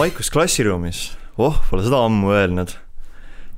[0.00, 0.98] vaikus klassiruumis,
[1.36, 2.70] oh, pole seda ammu öelnud.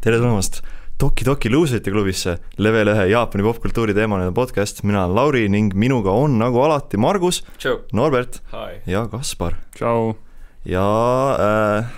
[0.03, 0.57] tere tulemast
[0.99, 6.11] Toki Toki luusrite klubisse, level ühe Jaapani popkultuuri teemaline podcast, mina olen Lauri ning minuga
[6.11, 7.45] on nagu alati Margus,
[7.95, 8.80] Norbert Hi.
[8.91, 9.55] ja Kaspar.
[9.79, 10.16] tšau.
[10.66, 10.89] ja
[11.47, 11.95] äh,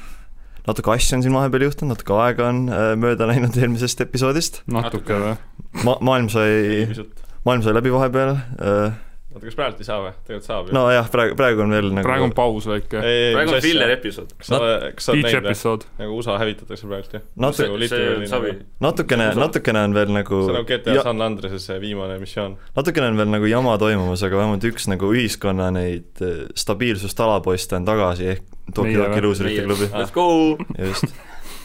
[0.68, 4.60] natuke asju on siin vahepeal juhtunud, natuke aega on äh, mööda läinud eelmisest episoodist.
[4.68, 5.38] natuke või?
[5.88, 6.84] Ma-, maailm sai,
[7.48, 9.00] maailm sai läbi vahepeal äh,
[9.34, 10.12] oota, kas praegu ei saa või?
[10.24, 10.74] tegelikult saab ju.
[10.76, 13.02] nojah, praegu, praegu on veel nagu praegu on paus väike.
[13.34, 14.32] praegu on filler episood.
[14.38, 15.86] kas sa oled, kas sa oled näinud episood.
[15.98, 17.26] nagu USA hävitatakse praegu jah?
[17.46, 18.54] Natu-, Nagu see nagu-
[18.86, 22.56] natukene, natukene on veel nagu see on nagu GTA ja, San Andreases see viimane missioon.
[22.76, 27.76] natukene on veel nagu jama toimumas, aga vähemalt üks nagu ühiskonna neid eh, stabiilsust alapoiste
[27.80, 29.20] on tagasi, ehk Toki või?
[29.26, 30.56] luuserite klubi, Let's go!
[30.78, 31.10] just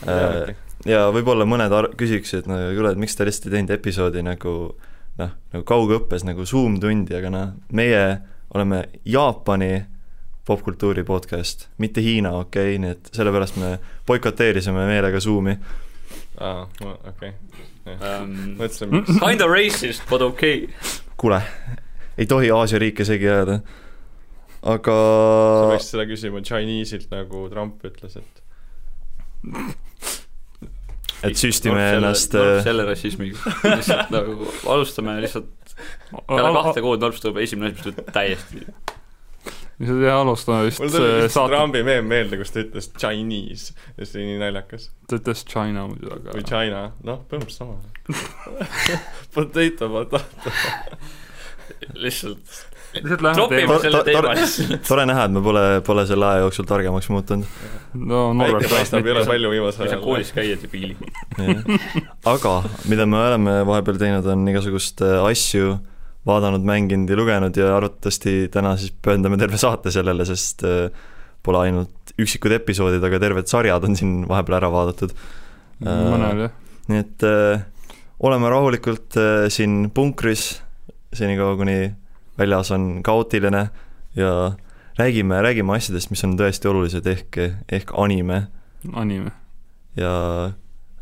[0.08, 0.54] Äh,
[0.88, 4.54] ja võib-olla mõned ar-, küsiksid, no kuule, et miks te lihtsalt ei teinud episoodi nagu
[5.20, 8.04] noh, nagu kaugõppes nagu Zoom tundi, aga noh, meie
[8.56, 9.74] oleme Jaapani
[10.50, 13.76] popkultuuri podcast, mitte Hiina, okei okay?, nii et sellepärast me
[14.10, 15.54] boikoteerisime meelega Zoomi.
[16.42, 16.64] aa,
[17.12, 17.36] okei.
[17.90, 19.20] Um, mõtlesin, miks.
[19.22, 21.04] Kinda racist, but okei okay..
[21.22, 21.42] kuule,
[22.18, 23.60] ei tohi Aasia riike segi ajada.
[24.74, 28.44] aga sa peaksid seda küsima Chinese'ilt, nagu Trump ütles, et
[31.24, 35.76] et süstime ennast äh, selle rassismiga, lihtsalt nagu alustame lihtsalt
[36.28, 38.64] peale kahte kuud Norps tuleb esimene asi, mis tuleb täiesti.
[39.80, 43.76] lihtsalt jah, alustame vist mul tuli lihtsalt saate, Trumpi meem meelde, kus ta ütles Chinese
[43.98, 44.90] ja see oli nii naljakas.
[45.10, 47.80] ta ütles China muidu, või aga China, noh, põhimõtteliselt sama.
[49.36, 50.52] Potato, potato.
[52.00, 52.69] lihtsalt
[54.88, 57.60] tore näha, et me pole, pole selle aja jooksul targemaks muutunud.
[57.94, 60.98] no Norbert paistab jõle palju viimasel sa koolis käid ja piili.
[62.34, 62.56] aga
[62.90, 65.78] mida me oleme vahepeal teinud, on igasugust äh, asju
[66.30, 70.90] vaadanud, mänginud ja lugenud ja arvatavasti täna siis pühendame terve saate sellele, sest äh,
[71.46, 75.14] pole ainult üksikud episoodid, aga terved sarjad on siin vahepeal ära vaadatud.
[75.86, 76.58] mõnel jah.
[76.92, 77.62] nii et äh,
[78.20, 80.52] oleme rahulikult äh, siin punkris
[81.16, 81.78] senikaua, kuni
[82.40, 83.68] väljas on kaootiline
[84.16, 84.32] ja
[85.00, 87.38] räägime, räägime asjadest, mis on tõesti olulised, ehk,
[87.72, 88.48] ehk anime
[88.96, 89.32] anime.
[89.98, 90.14] ja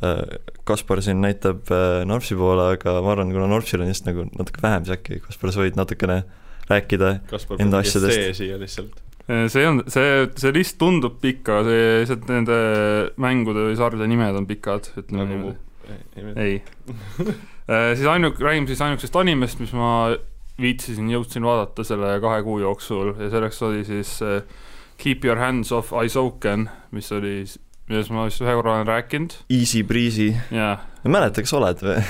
[0.04, 0.22] äh,
[0.68, 4.62] Kaspar siin näitab äh, Norpsi poole, aga ma arvan, kuna Norpsil on just nagu natuke
[4.64, 6.22] vähem, siis äkki Kaspar, sa võid natukene
[6.70, 8.42] rääkida Kaspar enda asjadest.
[8.42, 9.04] siia lihtsalt.
[9.52, 12.58] see on, see, see list tundub pikk, aga see, lihtsalt nende
[13.22, 15.64] mängude või sarjade nimed on pikad, ütleme nagu niimoodi.
[16.44, 16.62] ei.
[17.68, 19.92] siis ainuk-, räägime siis ainukesest animest, mis ma
[20.62, 24.42] viitsisin, jõudsin vaadata selle kahe kuu jooksul ja selleks oli siis äh,
[24.98, 27.44] Keep your hands off Aizouken, mis oli,
[27.90, 31.86] millest ma vist ühe korra olen rääkinud Easy breezy, ja ma ei mäleta, kas oled
[31.86, 32.02] või?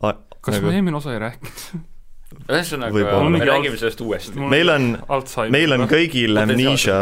[0.00, 1.84] kas Nagu- ma eelmine osa ei rääkinud?
[2.46, 4.38] ühesõnaga me räägime sellest uuesti.
[4.38, 4.92] meil on,
[5.54, 7.00] meil on kõigil amnesia,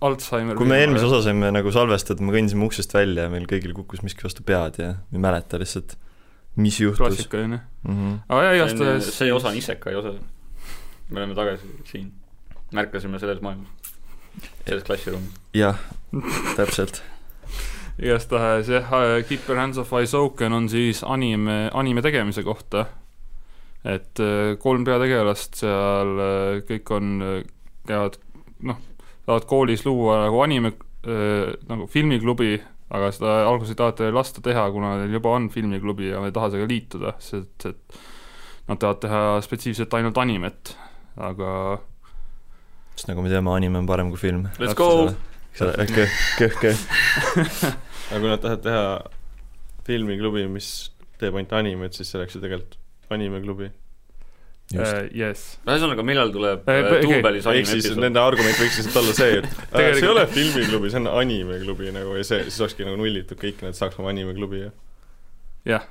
[0.00, 0.56] Alzheimer.
[0.56, 4.04] kui me eelmise osa saime nagu salvestatud, me kõndisime uksest välja ja meil kõigil kukkus
[4.06, 5.96] miski vastu pead ja me ei mäleta lihtsalt,
[6.56, 7.60] mis juhtus klassikaline.
[7.88, 7.94] mm.
[7.94, 8.18] -hmm.
[8.28, 10.14] aga igastahes see osa on isekai osa.
[11.10, 12.12] me oleme tagasi siin.
[12.72, 13.68] märkasime selles maailmas,
[14.66, 15.30] selles klassiruumis.
[15.54, 15.78] jah,
[16.56, 17.02] täpselt.
[18.02, 18.90] igastahes jah,
[19.28, 22.86] Keep your hands off Aizouken on siis anime, anime tegemise kohta.
[23.84, 26.16] et äh, kolm peategelast seal,
[26.68, 27.22] kõik on,
[27.86, 28.18] käivad
[28.62, 28.76] noh,
[29.26, 30.72] tahavad koolis luua nagu anime
[31.06, 36.10] äh, nagu filmiklubi, aga seda alguses ei taheta lasta teha, kuna neil juba on filmiklubi
[36.10, 38.00] ja nad ei taha sellega liituda, sest et
[38.70, 40.74] nad tahavad teha spetsiifiliselt ainult animet,
[41.18, 41.52] aga
[42.96, 44.48] sest nagu me teame, anime on parem kui film.
[44.58, 45.10] Let's go!
[45.56, 46.82] köh, köh.
[48.10, 48.84] aga kui nad tahavad teha
[49.86, 50.90] filmiklubi, mis
[51.22, 52.78] teeb ainult animet, siis see oleks ju tegelikult
[53.14, 53.70] animeklubi.
[54.76, 55.44] Äh, yes.
[55.66, 57.02] ühesõnaga, millal tuleb okei.
[57.04, 58.02] duubelis ehk anime siis episood?
[58.04, 61.94] nende argument võiks lihtsalt olla see, et äh, see ei ole filmiklubi, see on animeklubi
[61.96, 64.74] nagu ja see, siis olekski nagu nullitud kõik, nad saaks oma animeklubi ja
[65.74, 65.88] jah,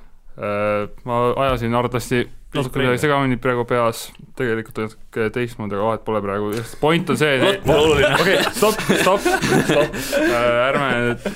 [1.06, 2.24] ma ajasin arvatavasti
[2.54, 4.06] natuke midagi segamini praegu peas,
[4.38, 6.48] tegelikult on natuke teistmoodi, aga vahet pole praegu,
[6.80, 7.68] point on see, et
[8.22, 9.28] okei, stopp, stopp,
[9.68, 10.00] stopp,
[10.66, 11.28] ärme nüüd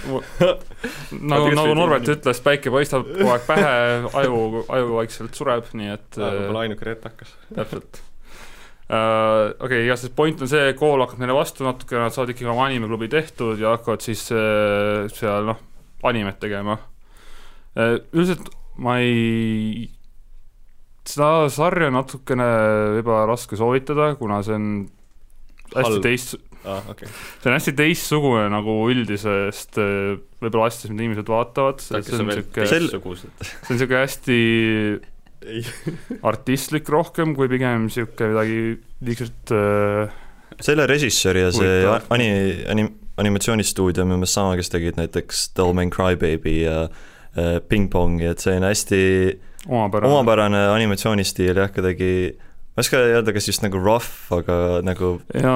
[1.35, 3.77] nagu, nagu Norbert ütles, päike paistab kogu aeg pähe,
[4.23, 7.37] aju, aju vaikselt sureb, nii et äh, võib-olla ainuke retakas.
[7.55, 8.03] täpselt.
[8.85, 12.51] Uh, okei okay,, igastahes point on see, kool hakkab neile vastu natuke, nad saavad ikkagi
[12.53, 15.63] oma animeklubi tehtud ja hakkavad siis uh, seal noh,
[16.05, 17.97] animet tegema uh,.
[18.13, 18.51] üldiselt
[18.85, 19.89] ma ei,
[21.09, 22.49] seda sarja on natukene
[22.99, 24.69] võib-olla raske soovitada, kuna see on
[25.75, 27.09] hästi teist, aa, okei.
[27.09, 33.47] see on hästi teistsugune nagu üldisest uh, võib-olla asjadest, mida inimesed vaatavad, see on teistsugused.
[33.51, 34.39] see on siuke hästi
[36.31, 38.61] artistlik rohkem kui pigem siuke midagi
[39.05, 40.21] liigselt uh,
[40.63, 41.81] selle režissöör ja see
[42.15, 42.91] ani-, ani-,
[43.21, 48.27] animatsioonistuudio on umbes sama, kes tegid näiteks Devil May Cry Baby ja äh, Ping Pongi,
[48.31, 49.01] et selline hästi
[49.69, 50.13] omapärane.
[50.13, 52.11] omapärane animatsioonistiil jah, kuidagi
[52.75, 55.55] ma ei oska öelda, kas just nagu rough, aga nagu ja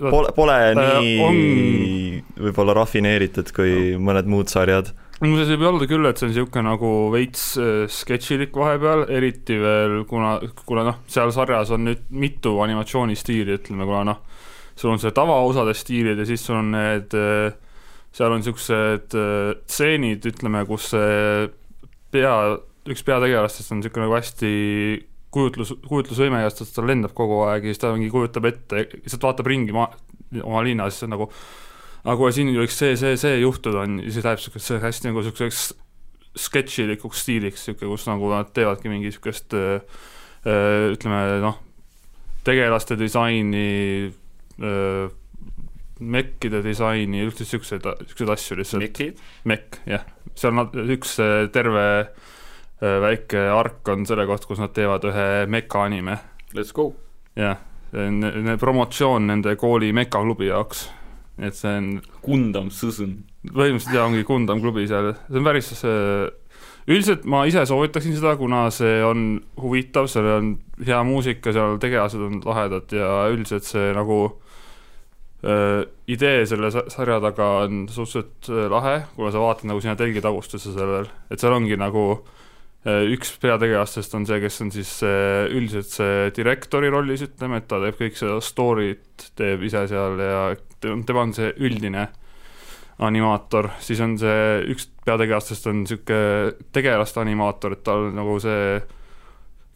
[0.00, 4.94] pole, pole Äh, nii võib-olla rafineeritud kui mõned muud sarjad.
[5.20, 10.00] muuseas võib olla küll, et see on niisugune nagu veits äh, sketšilik vahepeal, eriti veel
[10.08, 14.24] kuna, kuna noh, seal sarjas on nüüd mitu animatsioonistiili, ütleme, kuna noh,
[14.74, 17.12] sul on see tavaosade stiilid ja siis sul on need,
[18.14, 21.50] seal on niisugused äh, stseenid, ütleme, kus see
[22.14, 22.38] pea,
[22.90, 24.50] üks peategelastest on niisugune nagu hästi
[25.34, 29.48] kujutlus, kujutlusvõimega, sest ta lendab kogu aeg ja siis ta mingi kujutab ette, lihtsalt vaatab
[29.50, 29.88] ringi maa,
[30.42, 31.28] oma linnas, siis on nagu
[32.04, 35.64] aga kui siin võiks see, see, see juhtuda, on, siis läheb niisuguseks hästi nagu niisuguseks
[36.44, 40.04] sketšilikuks stiiliks, niisugune, kus nagu nad teevadki mingi niisugust äh,
[40.92, 41.58] ütleme noh,
[42.44, 43.68] tegelaste disaini
[44.60, 45.06] äh,,
[46.04, 49.20] mekkide disaini, üldse niisuguseid, niisuguseid asju lihtsalt.
[49.48, 50.02] Mekk, jah.
[50.36, 52.32] seal nad, üks äh, terve äh,
[52.80, 56.18] väike ark on selle kohta, kus nad teevad ühe meka anime.
[56.54, 56.92] Let's go.
[57.36, 57.58] jah,
[58.60, 60.88] promotsioon nende kooli mekaklubi jaoks.
[61.38, 61.86] et see on
[62.22, 63.16] Gundam Sõsõn.
[63.50, 66.30] põhimõtteliselt jaa, ongi Gundam klubi seal, see on päris see
[66.86, 70.52] üldiselt ma ise soovitaksin seda, kuna see on huvitav, seal on
[70.84, 74.20] hea muusika, seal tegelased on lahedad ja üldiselt see nagu
[75.42, 79.96] äh, idee selle sa- sarja taga on suhteliselt äh, lahe, kuna sa vaatad nagu sinna
[79.98, 82.43] telgitagustusse sellel, et seal ongi nagu äh,
[82.84, 87.78] üks peategelastest on see, kes on siis äh, üldiselt see direktori rollis, ütleme, et ta
[87.80, 90.42] teeb kõik seda story't, teeb ise seal ja
[90.80, 92.08] te- tema on see üldine
[93.04, 98.78] animaator, siis on see üks peategelastest on niisugune tegelaste animaator, et tal nagu see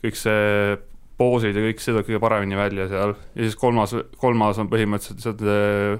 [0.04, 0.76] kõik see
[1.18, 3.16] poosid ja kõik see tuleb kõige paremini välja seal.
[3.34, 5.98] Ja siis kolmas, kolmas on põhimõtteliselt see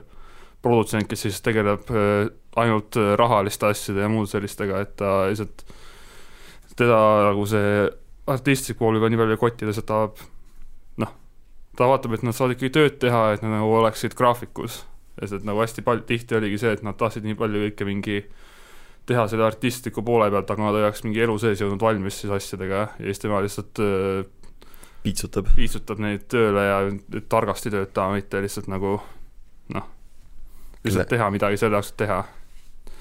[0.63, 2.29] produtsent, kes siis tegeleb äh,
[2.59, 5.65] ainult äh, rahaliste asjade ja muude sellistega, et ta lihtsalt,
[6.79, 6.99] teda
[7.31, 7.89] nagu see
[8.29, 10.05] artistlik pool juba nii palju kottides, et ta
[11.03, 11.17] noh,
[11.79, 14.83] ta vaatab, et nad saavad ikkagi tööd teha, et nad nagu oleksid graafikus
[15.19, 18.19] sest et nagu hästi palju, tihti oligi see, et nad tahtsid nii palju kõike mingi
[19.09, 22.35] teha selle artistliku poole pealt, aga nad ei oleks mingi elu sees jõudnud valmis siis
[22.35, 24.69] asjadega ja siis tema lihtsalt äh,
[25.05, 25.49] piitsutab.
[25.57, 26.81] piitsutab neid tööle ja
[27.33, 28.99] targasti töötama, mitte lihtsalt nagu
[29.75, 29.89] noh,
[30.85, 32.23] lihtsalt teha midagi selle jaoks, et teha.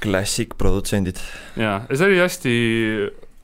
[0.02, 1.20] Classic produtsendid.
[1.60, 2.56] jaa, ja see oli hästi,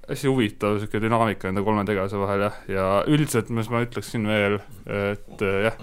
[0.10, 4.60] hästi huvitav niisugune dünaamika nende kolme tegelase vahel jah, ja üldiselt mis ma ütleksin veel,
[4.86, 5.78] et äh, jah,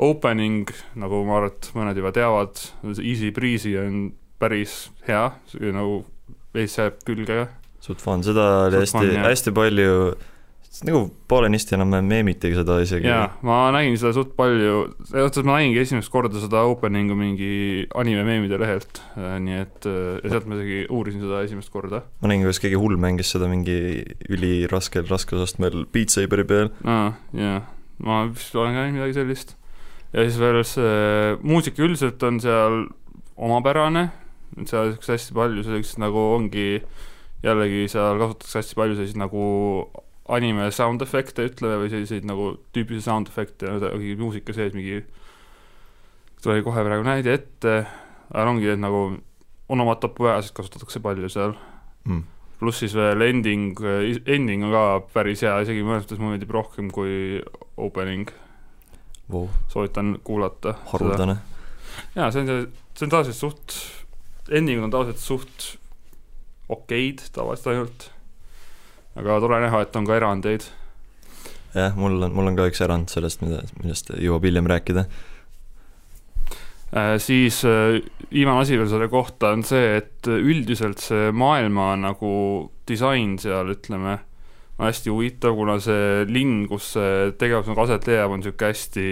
[0.00, 0.70] opening,
[1.00, 2.62] nagu ma arvan, et mõned juba teavad,
[2.98, 4.10] Easy Breezy on
[4.40, 5.26] päris hea,
[5.76, 6.04] nagu
[6.54, 7.48] veits jääb külge
[7.80, 9.94] suht fun, seda oli hästi hästi palju,
[10.86, 13.08] nagu poolenisti enam meemitigi seda isegi.
[13.10, 17.50] jaa, ma nägin seda suht palju, selles mõttes ma nägingi esimest korda seda opening'u mingi
[17.98, 22.04] anime meemide lehelt, nii et äh, ja sealt ma isegi uurisin seda esimest korda.
[22.22, 23.76] ma nägin, kuidas keegi hull mängis seda mingi
[24.30, 26.70] üliraskel raskusastmel Beat Saberi peal.
[26.86, 27.64] aa, jaa,
[28.06, 29.56] ma vist olen ka näinud midagi sellist.
[30.14, 32.84] ja siis veel see muusika üldiselt on seal
[33.34, 34.12] omapärane,
[34.62, 36.68] seal niisugust hästi palju sellist nagu ongi
[37.42, 39.42] jällegi seal kasutatakse hästi palju selliseid nagu
[40.30, 43.70] anime sound efekte ütleme või selliseid nagu tüüpilisi sound efekte,
[44.20, 45.00] muusika sees mingi,
[46.42, 47.74] tuli kohe praegu näide ette,
[48.30, 49.02] aga ongi need nagu
[49.70, 51.56] onomatopoeasid kasutatakse palju seal
[52.08, 52.22] Mm.
[52.58, 53.76] pluss siis veel ending,
[54.26, 57.42] ending on ka päris hea, isegi mõnes mõttes mulle meeldib rohkem kui
[57.76, 58.30] opening,
[59.30, 60.72] Wow, soovitan kuulata.
[60.90, 61.36] haruldane.
[62.16, 62.64] jaa, see on see,
[62.96, 63.76] see on tavaliselt suht,
[64.50, 65.66] endingud on tavaliselt suht
[66.72, 68.08] okeid tavaliselt ainult,
[69.18, 70.68] aga tore näha, et on ka erandeid.
[71.74, 75.06] jah, mul on, mul on ka üks erand sellest, mida, millest jõuab hiljem rääkida.
[76.90, 78.00] Äh, siis äh,
[78.32, 82.32] viimane asi veel selle kohta on see, et üldiselt see maailma nagu
[82.88, 84.18] disain seal, ütleme,
[84.78, 89.06] on hästi huvitav, kuna see linn, kus see tegevus nagu aset leiab, on niisugune hästi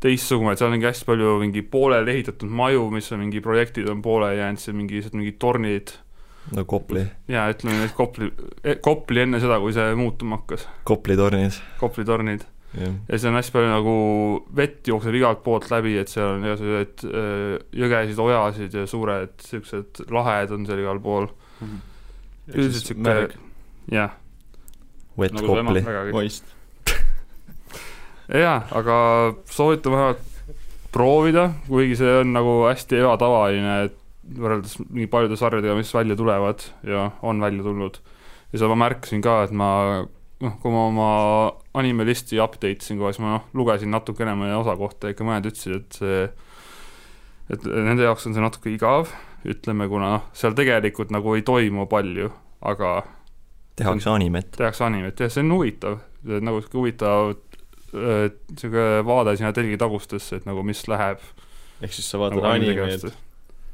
[0.00, 4.02] teistsugune, et seal ongi hästi palju mingi pooleli ehitatud maju, mis on mingi projektid on
[4.02, 5.96] pooleli jäänud, siis on mingi, mingid tornid
[6.56, 8.30] no Kopli, ja ütleme, et Kopli,
[8.84, 13.52] Kopli enne seda, kui see muutuma hakkas, Kopli tornis, Kopli tornid ja siis on hästi
[13.54, 13.94] palju nagu
[14.56, 20.02] vett jookseb igalt poolt läbi, et seal on igasuguseid äh, jõgesid, ojasid ja suured siuksed
[20.12, 21.30] lahed on seal igal pool.
[22.52, 23.16] üldiselt siuke,
[23.92, 24.16] jah,
[25.18, 25.46] Wet Nagu.
[25.48, 25.82] Kopli.
[26.12, 26.52] moist.
[28.28, 28.98] jaa, aga
[29.50, 30.26] soovitan vähemalt
[30.92, 33.96] proovida, kuigi see on nagu hästi ebatavaline, et
[34.36, 38.00] võrreldes nii paljude sarjadega, mis välja tulevad ja on välja tulnud.
[38.52, 39.70] ja seda ma märkasin ka, et ma
[40.44, 41.08] noh, kui ma oma
[41.78, 45.48] anime listi update isin kohe, siis ma noh, lugesin natukene mõne osa kohta, ikka mõned
[45.50, 46.20] ütlesid, et see
[47.48, 49.08] et nende jaoks on see natuke igav,
[49.48, 52.28] ütleme, kuna noh, seal tegelikult nagu ei toimu palju,
[52.68, 52.98] aga
[53.78, 54.52] tehakse animet.
[54.58, 57.36] tehakse animet ja see on huvitav, nagu sihuke huvitav
[57.88, 61.22] sihuke vaade sinna telgitagustesse, et nagu mis läheb
[61.80, 63.08] ehk siis sa vaatad nagu animeid.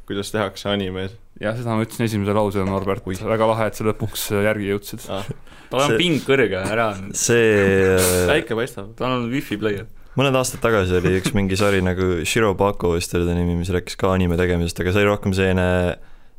[0.08, 4.28] Kuidas tehakse animeid jah, seda ma ütlesin esimese lausena, Norbert, väga lahe, et sa lõpuks
[4.34, 5.06] äh, järgi jõudsid.
[5.10, 5.24] ah.
[5.70, 8.92] tal on See- ping kõrge, ära, see äh, päike paistab.
[8.98, 9.86] tal on wifi player.
[10.18, 13.96] mõned aastad tagasi oli üks mingi sari nagu Shirobako vist oli ta nimi, mis rääkis
[13.98, 15.66] ka anime tegemisest, aga see oli rohkem selline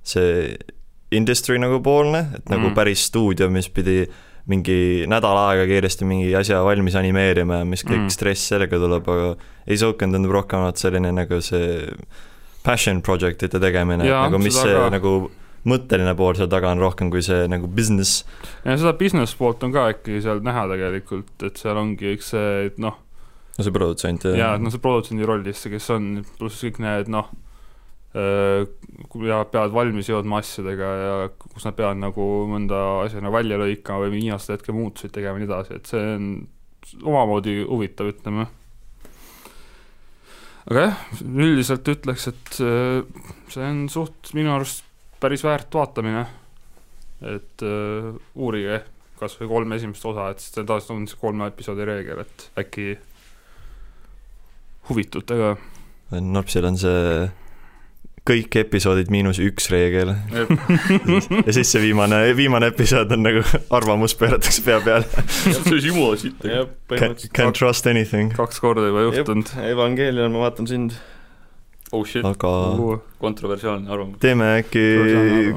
[0.06, 0.56] see
[1.16, 2.76] industry nagu poolne, et nagu Mm.
[2.78, 4.06] päris stuudio, mis pidi
[4.48, 8.10] mingi nädal aega kiiresti mingi asja valmis animeerima ja mis kõik Mm.
[8.14, 9.36] stress sellega tuleb, aga
[9.68, 11.90] Eisoken tundub rohkem olevat selline nagu see
[12.66, 14.90] passion project'ite tegemine, Jaa, nagu mis see ka.
[14.94, 15.16] nagu
[15.66, 18.24] mõtteline pool seal taga on rohkem kui see nagu business.
[18.66, 22.52] ja seda business poolt on ka ikkagi seal näha tegelikult, et seal ongi üks see,
[22.70, 23.00] et noh,
[23.56, 27.32] no see produtsent ja et noh, see produtsendi rollis, kes on, pluss kõik need noh,
[28.16, 34.06] ja peavad valmis jõudma asjadega ja kus nad peavad nagu mõnda asja nagu välja lõikama
[34.06, 36.30] või viimasel hetkel muutuseid tegema ja nii edasi, et see on
[37.02, 38.48] omamoodi huvitav, ütleme.
[40.70, 43.04] Aga jah, üldiselt ütleks, et äh,
[43.54, 44.86] see on suht minu arust
[45.22, 46.26] päris väärt vaatamine.
[47.26, 48.84] et uh, uurige
[49.20, 52.90] kas või kolm esimest osa, et tavaliselt on see kolme episoodi reegel, et äkki
[54.90, 55.54] huvitute ka.
[56.22, 57.24] Norpsil on see
[58.26, 60.14] kõik episoodid miinus üks reegel
[61.46, 63.44] ja siis see viimane, viimane episood on nagu
[63.78, 65.26] arvamus pööratakse pea peale.
[65.44, 66.48] see on jumala sitt.
[67.36, 69.54] Can't, trust anything, kaks korda juba juhtunud.
[69.70, 70.98] Evangelion, ma vaatan sind.
[71.94, 72.52] oh shit, aga
[73.22, 74.20] kontroversiaalne arvamus.
[74.24, 74.86] teeme äkki,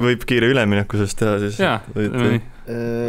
[0.05, 1.61] võib kiire ülemineku sellest teha siis.
[1.63, 2.41] jaa, teeme nii.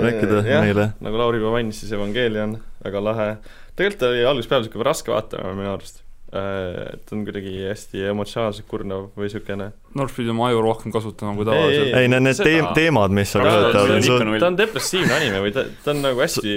[0.06, 0.92] rääkida meile.
[1.04, 3.32] nagu Lauri juba mainis, siis Evangelion, väga lahe.
[3.76, 6.00] tegelikult oli algusest peale siuke raske vaatama minu arust.
[6.30, 9.72] Et on kuidagi hästi emotsionaalselt kurnav või siukene.
[9.98, 11.96] North pidi oma aju rohkem kasutama kui Ei, tavaliselt.
[11.98, 15.42] ei, need, need Seda- teem-, teemad, mis on on suht, ikka ta on depressiivne anime
[15.42, 16.54] või ta, ta on nagu hästi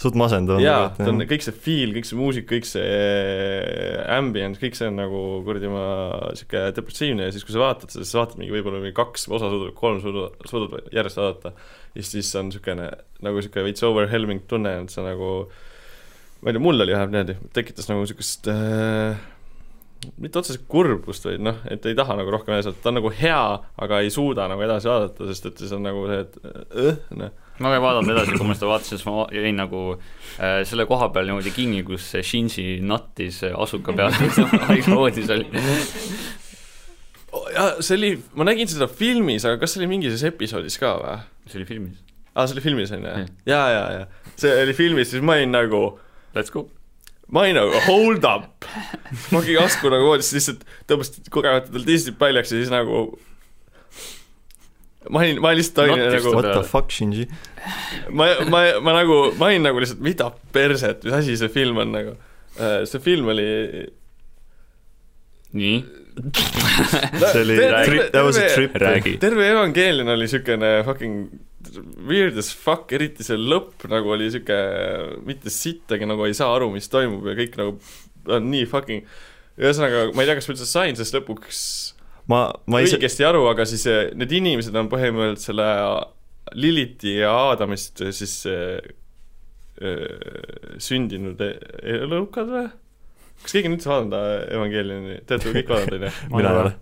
[0.00, 0.60] suht masendav.
[0.64, 4.96] jaa, ta on kõik see feel, kõik see muusika, kõik see ambience, kõik see on
[5.02, 5.84] nagu kuradi ma
[6.38, 9.28] sihuke depressiivne ja siis, kui sa vaatad seda, siis sa vaatad mingi võib-olla mingi kaks
[9.28, 11.52] osa suudad, kolm suudad, suudad järjest vaadata.
[11.94, 12.88] ja siis on niisugune
[13.26, 15.50] nagu sihuke veits overwhelming tunne, et sa nagu
[16.40, 19.20] ma ei tea, mul oli vähemalt niimoodi, tekitas nagu niisugust äh,
[20.20, 23.12] mitte otseselt kurbust, vaid noh, et ei taha nagu rohkem edasi vaadata, ta on nagu
[23.12, 23.42] hea,
[23.84, 26.38] aga ei suuda nagu edasi vaadata, sest et siis on nagu see, et
[26.86, 30.62] äh, noh, ma ei vaadanud edasi, kui ma seda vaatasin, siis ma jäin nagu äh,
[30.68, 34.16] selle koha peal niimoodi kinni, kus see Shinji nattis asuka peal
[34.70, 35.48] haiglavoodis oli.
[37.54, 41.18] ja see oli, ma nägin seda filmis, aga kas see oli mingis episoodis ka või?
[41.50, 42.00] see oli filmis.
[42.32, 43.34] aa, see oli filmis on ju Mm.?
[43.52, 45.82] ja, ja, ja see oli filmis, siis ma olin nagu,
[46.34, 46.68] Let's go.
[47.30, 48.66] ma olin nagu hold up.
[49.30, 53.04] ma mingi asku nagu voodisse lihtsalt tõmbasin kogemata tal tistid paljaks ja siis nagu
[55.08, 57.28] ma olin, ma lihtsalt olin nagu, What the fuck, Shinji?
[58.10, 61.94] ma, ma, ma nagu, ma olin nagu lihtsalt, mida perset, mis asi see film on
[61.94, 62.16] nagu.
[62.90, 63.46] see film oli
[65.56, 65.78] nii,
[67.30, 67.60] see oli
[68.10, 68.74] that was a trip.
[68.74, 69.16] räägi.
[69.22, 71.30] terve Evangelion oli siukene fucking
[72.08, 74.56] weird as fuck, eriti see lõpp nagu oli siuke,
[75.26, 77.76] mitte sittagi nagu ei saa aru, mis toimub ja kõik nagu
[78.30, 79.04] on nii fucking
[79.60, 81.60] ühesõnaga, ma ei tea, kas ma üldse sain sellest lõpuks
[82.30, 85.68] ma, ma ise, õigesti aru, aga siis eh, need inimesed on põhimõtteliselt selle
[86.56, 88.80] Liliti ja Aadamist eh, siis äh,
[90.82, 91.58] sündinud e-
[92.00, 92.68] elukad või?
[93.40, 96.30] kas keegi on üldse vaadanud äh, Evangelioni, te olete kõik vaadanud, on ju?
[96.36, 96.74] mina ei ole.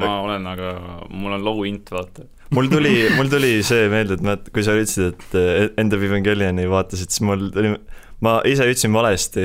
[0.00, 0.74] ma olen, aga
[1.10, 2.26] mul on low int, vaata.
[2.54, 6.04] Mul tuli, mul tuli see meelde, et ma, kui sa ütlesid, et eh, End of
[6.04, 7.74] Evangelioni vaatasid, siis mul tuli,
[8.24, 9.44] ma ise ütlesin valesti,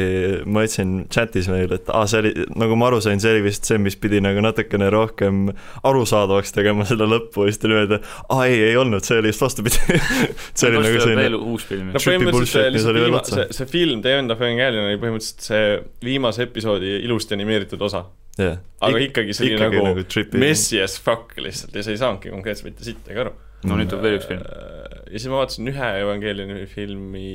[0.51, 3.67] ma ütlesin chatis meil, et aa, see oli, nagu ma aru sain, see oli vist
[3.69, 5.45] see, mis pidi nagu natukene rohkem
[5.88, 9.45] arusaadavaks tegema seda lõppu ja siis tuli öelda, aa ei, ei olnud, see oli just
[9.45, 9.79] vastupidi.
[10.57, 12.03] see oli nagu veel selline, uus film no.
[12.03, 15.65] Põhimõtteliselt see veel viima-, see, see film The End of Evangelion oli põhimõtteliselt see
[16.09, 18.03] viimase episoodi ilusti animeeritud osa.
[18.39, 18.57] jah.
[18.83, 22.69] aga ikkagi see oli nagu, nagu messy as fuck lihtsalt ja sa ei saanudki konkreetselt
[22.69, 23.31] mitte sittagi aru.
[23.65, 24.43] no nüüd tuleb veel üks film.
[24.43, 27.31] ja siis ma vaatasin ühe Evangelioni filmi,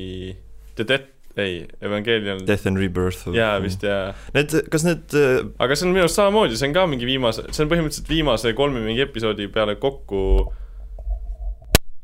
[0.78, 3.26] The Death, ei, Evangelion, Death and Rebirth.
[3.34, 4.12] jaa vist jaa.
[4.36, 7.46] Need, kas need äh, aga see on minu arust samamoodi, see on ka mingi viimase,
[7.48, 10.24] see on põhimõtteliselt viimase kolme mingi episoodi peale kokku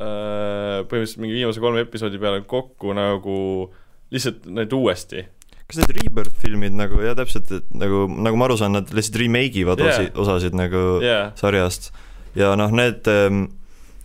[0.00, 3.38] äh, põhimõtteliselt mingi viimase kolme episoodi peale kokku nagu
[4.14, 5.26] lihtsalt need uuesti.
[5.66, 9.18] Kas need Rebirth filmid nagu jah, täpselt, et nagu, nagu ma aru saan, nad lihtsalt
[9.22, 9.92] remake ivad Jaa.
[9.94, 11.30] osi, osasid nagu jaa.
[11.38, 11.90] sarjast
[12.38, 13.46] ja noh, need ähm,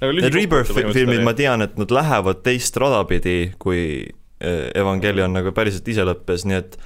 [0.01, 3.83] nagu Need Rebirth fi- filmid, ma tean, et nad lähevad teist rada pidi, kui
[4.41, 6.79] äh, Evangelion nagu päriselt ise lõppes, nii et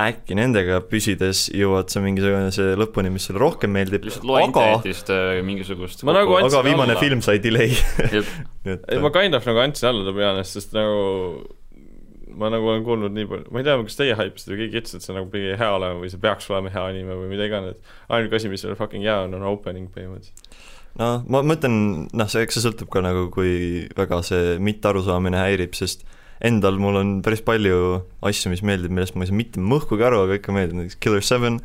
[0.00, 4.48] äkki nendega püsides jõuad sa mingisugune see lõpuni, mis sulle rohkem meeldib, lihtsalt loe aga
[4.48, 7.02] internetist äh, mingisugust Ma nagu aga viimane alla.
[7.02, 7.74] film sai delay
[9.04, 11.42] ma kind of nagu andsin alla be honest, sest nagu
[12.38, 14.96] ma nagu olen kuulnud nii palju, ma ei tea, kas teie haipisite või keegi ütles,
[14.96, 17.96] et see nagu pidi hea olema või see peaks olema hea anime või mida iganes.
[18.08, 20.62] ainuke asi, mis seal fucking hea on, on opening põhimõtteliselt.
[21.00, 21.76] noh, ma mõtlen,
[22.12, 26.06] noh, see, eks see sõltub ka nagu, kui väga see mittearusaamine häirib, sest
[26.44, 30.24] endal mul on päris palju asju, mis meeldib, millest ma ei saa mitte mõhkugi aru,
[30.24, 31.60] aga ikka meeldib, näiteks Killer Seven,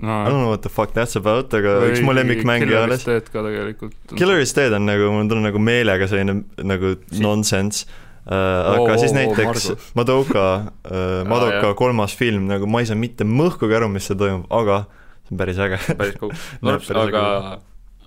[0.00, 3.04] I don't no know what the fuck that's about, aga üks mu lemmikmänge alles.
[3.04, 3.94] teed ka tegelikult.
[4.16, 7.84] Killer is Dead on nagu, mul on nagu meelega selline nagu nonsense
[8.22, 9.92] aga Oo, siis näiteks Margus.
[9.98, 11.76] Madoka uh, Madoka jah.
[11.78, 14.84] kolmas film, nagu ma ei saa mitte mõhkugi aru, mis seal toimub, aga
[15.26, 15.80] see on päris äge.
[16.00, 16.34] päris cool.
[16.62, 17.24] Päris aga,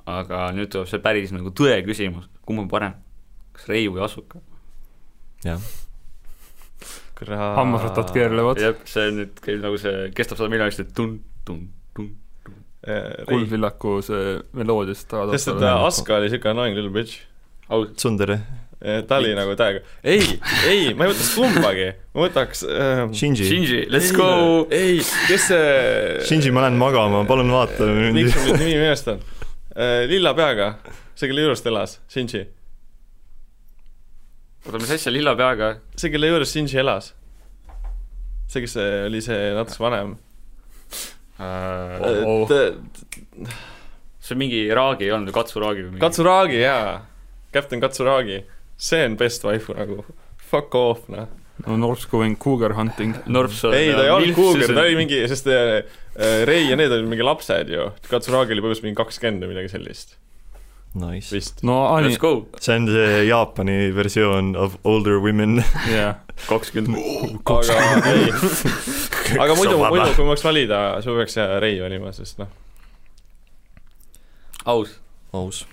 [0.08, 2.96] aga nüüd tuleb see päris nagu tõe küsimus, kumb on parem?
[3.56, 4.40] kas Rei või Asuka?
[5.46, 5.62] jah,
[7.56, 12.12] hammasratad keerlevad, jah, see nüüd käib nagu see, kestab sada miljonit, tun, tun, tun.
[12.86, 17.24] Kuldvillaku see meloodiast taga sest et äh, Aska oli siuke annoying little bitch.
[17.96, 18.40] Tsundere,
[19.08, 20.26] ta oli nagu täiega, ei,
[20.68, 23.48] ei, ma ei võtaks kumbagi, ma võtaks äh, Shinji.
[23.48, 24.28] Shinji, let's go.
[24.74, 25.70] ei, kes see
[26.28, 28.36] Shinji, ma lähen magama, palun vaata miks mind.
[28.36, 29.24] mul nüüd nimi meelest on?
[30.12, 30.74] lilla peaga,
[31.16, 32.44] see, kelle juures ta elas, Shinji.
[34.66, 35.78] oota, mis asja, lilla peaga?
[35.96, 37.14] see, kelle juures Shinji elas.
[38.52, 40.18] see, kes see oli see natuke vanem.
[41.40, 42.48] Oh.
[44.24, 46.04] see mingi Raagi ei olnud ju, Katsuraagi või mingi?
[46.04, 47.02] Katsuragi, jaa.
[47.56, 48.44] Captain Katsuragi.
[48.78, 50.04] See on best waifu nagu.
[50.46, 51.28] Fuck off, noh.
[51.66, 53.16] no North's going cougar hunting.
[53.32, 55.78] Norps on ei, ta ei olnud milf, Cougar, ta oli mingi, sest äh,
[56.20, 57.88] äh, Rei ja need olid mingi lapsed ju.
[58.12, 60.18] Katsuragi oli põhimõtteliselt mingi kakskümmend või midagi sellist,
[60.96, 61.32] Nice.
[61.34, 61.64] vist.
[61.68, 65.64] no ani- Let's, go, see on see Jaapani versioon of older women.
[65.92, 67.40] jah, kakskümmend.
[67.48, 67.80] aga
[68.14, 68.30] ei,
[69.44, 72.52] aga muidu, muidu kui ma oleks valida, siis ma peaks Rei valima, sest noh,
[74.66, 75.00] aus.
[75.34, 75.66] aus.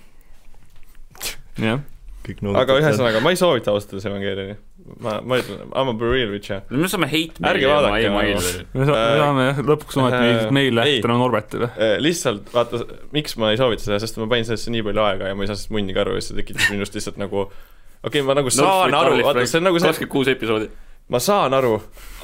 [1.58, 1.82] jah.
[2.26, 2.76] Kõik aga.
[2.80, 4.56] ühesõnaga, ma ei soovita ausalt öeldes Evangelioni.
[5.02, 6.62] ma, ma ütlen, I m a real bitch, jah.
[6.70, 8.44] me saame hate Ärge vaadake, ma ei nagu.
[8.44, 8.62] mail.
[8.74, 11.02] me me saame jah, lõpuks ometi äh, mingit meile ei.
[11.04, 11.70] tänu Norbertile.
[11.76, 12.82] Eh, lihtsalt vaata,
[13.14, 15.50] miks ma ei soovita seda, sest ma panin sellesse nii palju aega ja ma ei
[15.50, 18.94] saa sellest munnigi aru ja see tekitas minust lihtsalt nagu okei okay,, ma nagu saan
[18.98, 20.70] aru, vaata see on nagu see, kakskümmend kuus episoodi.
[21.12, 21.76] ma saan aru,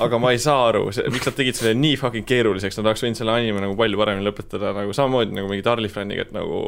[0.04, 3.04] aga ma ei saa aru, see, miks nad tegid selle nii fucking keeruliseks, nad oleks
[3.04, 6.61] võinud selle anime nagu palju paremini lõpetada nagu samamoodi nagu mingi Darli fänniga, et nagu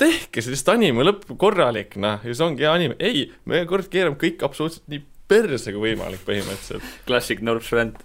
[0.00, 4.18] tehke sellest anime lõpp korralik, noh, ja see ongi hea anime, ei, me kord keerame
[4.20, 6.86] kõik absoluutselt nii perse kui võimalik põhimõtteliselt.
[7.06, 8.00] Classic Norps vend.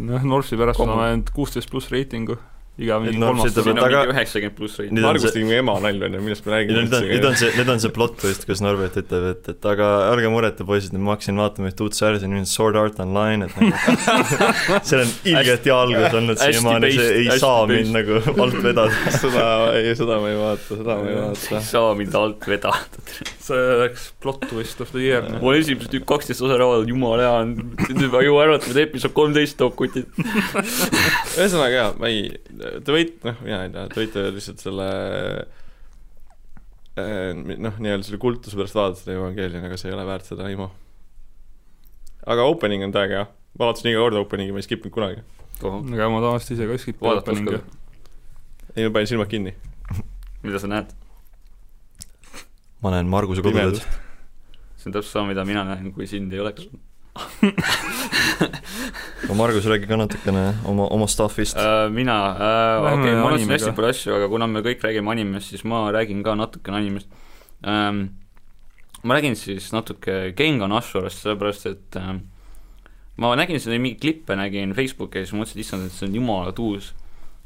[0.00, 2.38] noh, Northsi pärast on ainult kuusteist pluss reitingu.
[2.74, 5.52] Iga mingi Norths kolmas siin on aga- mingi üheksakümmend pluss on Margus see- tegi mu
[5.54, 8.16] ema nalja, onju, millest me nüüd räägime on, nüüd on see, nüüd on see plot
[8.18, 11.94] twist, kus Norbert ütleb, et, et aga ärge murete, poisid, ma hakkasin vaatama ühte uut
[11.94, 16.42] sarja, see on nimelt Sword Art Online, et nagu seal on ilgelt hea algus olnud
[16.42, 17.78] siiamaani, see ei saa based.
[17.78, 18.90] mind nagu alt vedada.
[19.22, 19.46] seda,
[19.78, 21.64] ei, seda ma ei vaata, seda ma ei vaata ei.
[21.70, 22.82] saa mind alt vedada.
[23.44, 25.26] See oleks plot twist of the year.
[25.42, 27.52] mul on esimesed tükk kaksteist osa ära vaadanud, jumala hea on.
[27.90, 30.08] nüüd ma jõuan ära, et nüüd episood kolmteist toob kutid.
[31.38, 34.88] ühesõnaga jaa, ma ei, te võite, noh, mina ei tea, te võite lihtsalt selle
[36.96, 40.50] eh, noh, nii-öelda selle kultuse pärast vaadata seda Evangelioni, aga see ei ole väärt seda
[40.52, 40.72] IMO.
[42.34, 45.24] aga opening on täiega hea, ma vaatasin iga kord opening'i, ma ei skip inud kunagi.
[45.62, 47.62] aga ma tavaliselt ise ka skip opening'i
[48.74, 49.54] ei, ma panin silmad kinni.
[50.42, 50.90] mida sa näed?
[52.84, 54.00] Ma näen Marguse kodutust.
[54.76, 56.68] see on täpselt sama, mida mina näen, kui sind ei oleks.
[59.24, 61.56] aga Margus, räägi ka natukene oma, oma stuff'ist.
[61.56, 64.82] Äh, mina äh,, Lähme okei okay,, ma mõtlesin hästi palju asju, aga kuna me kõik
[64.82, 67.08] räägime animest, siis ma räägin ka natukene animest
[67.62, 67.98] ähm,.
[69.04, 72.24] ma räägin siis natuke Gengan Ashurast, sellepärast et ähm,
[73.20, 76.18] ma nägin seda mingeid klippe, nägin Facebooki ja siis mõtlesin, et issand, et see on
[76.18, 76.90] jumala tuus.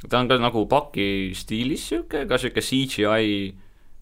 [0.09, 3.53] ta on ka nagu paki stiilis sihuke, ka sihuke CGI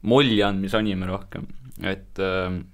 [0.02, 1.46] molli andmisanime rohkem,
[1.82, 2.64] et ähm,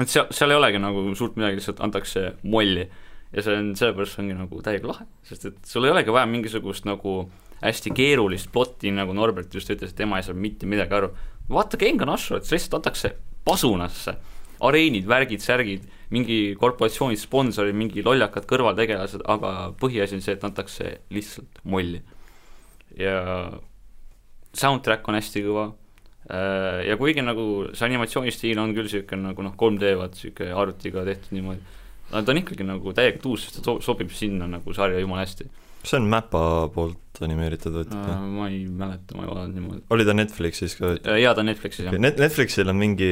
[0.00, 2.84] et seal, seal ei olegi nagu suurt midagi, lihtsalt antakse molli
[3.32, 6.28] ja see on, sellepärast see ongi nagu täiega lahe, sest et sul ei olegi vaja
[6.30, 7.18] mingisugust nagu
[7.62, 11.10] hästi keerulist plotti, nagu Norbert just ütles, et tema ei saa mitte midagi aru.
[11.48, 13.14] vaata Gengan Ashura, et see lihtsalt antakse
[13.46, 14.16] pasunasse,
[14.66, 20.92] areenid, värgid, särgid, mingi korporatsioonid, sponsorid, mingi lollakad kõrvaltegelased, aga põhiasi on see, et antakse
[21.14, 22.02] lihtsalt molli.
[22.96, 23.16] ja
[24.56, 25.85] soundtrack on hästi kõva Äh,
[26.26, 31.36] ja kuigi nagu see animatsioonistiil on küll niisugune nagu noh, 3D vaat niisugune arvutiga tehtud
[31.36, 31.62] niimoodi,
[32.10, 35.26] aga ta on ikkagi nagu täielikult uus, sest ta so- sobib sinna nagu sarja jumala
[35.26, 35.46] hästi
[35.86, 36.40] see on Mäpa
[36.74, 38.16] poolt animeeritud võetud või?
[38.36, 39.82] ma ei mäleta, ma ei vaadanud niimoodi.
[39.94, 41.10] oli ta Netflixis ka võetud?
[41.22, 41.96] jaa, ta on Netflixis, jah.
[42.02, 43.10] Net-, Netflixil on mingi,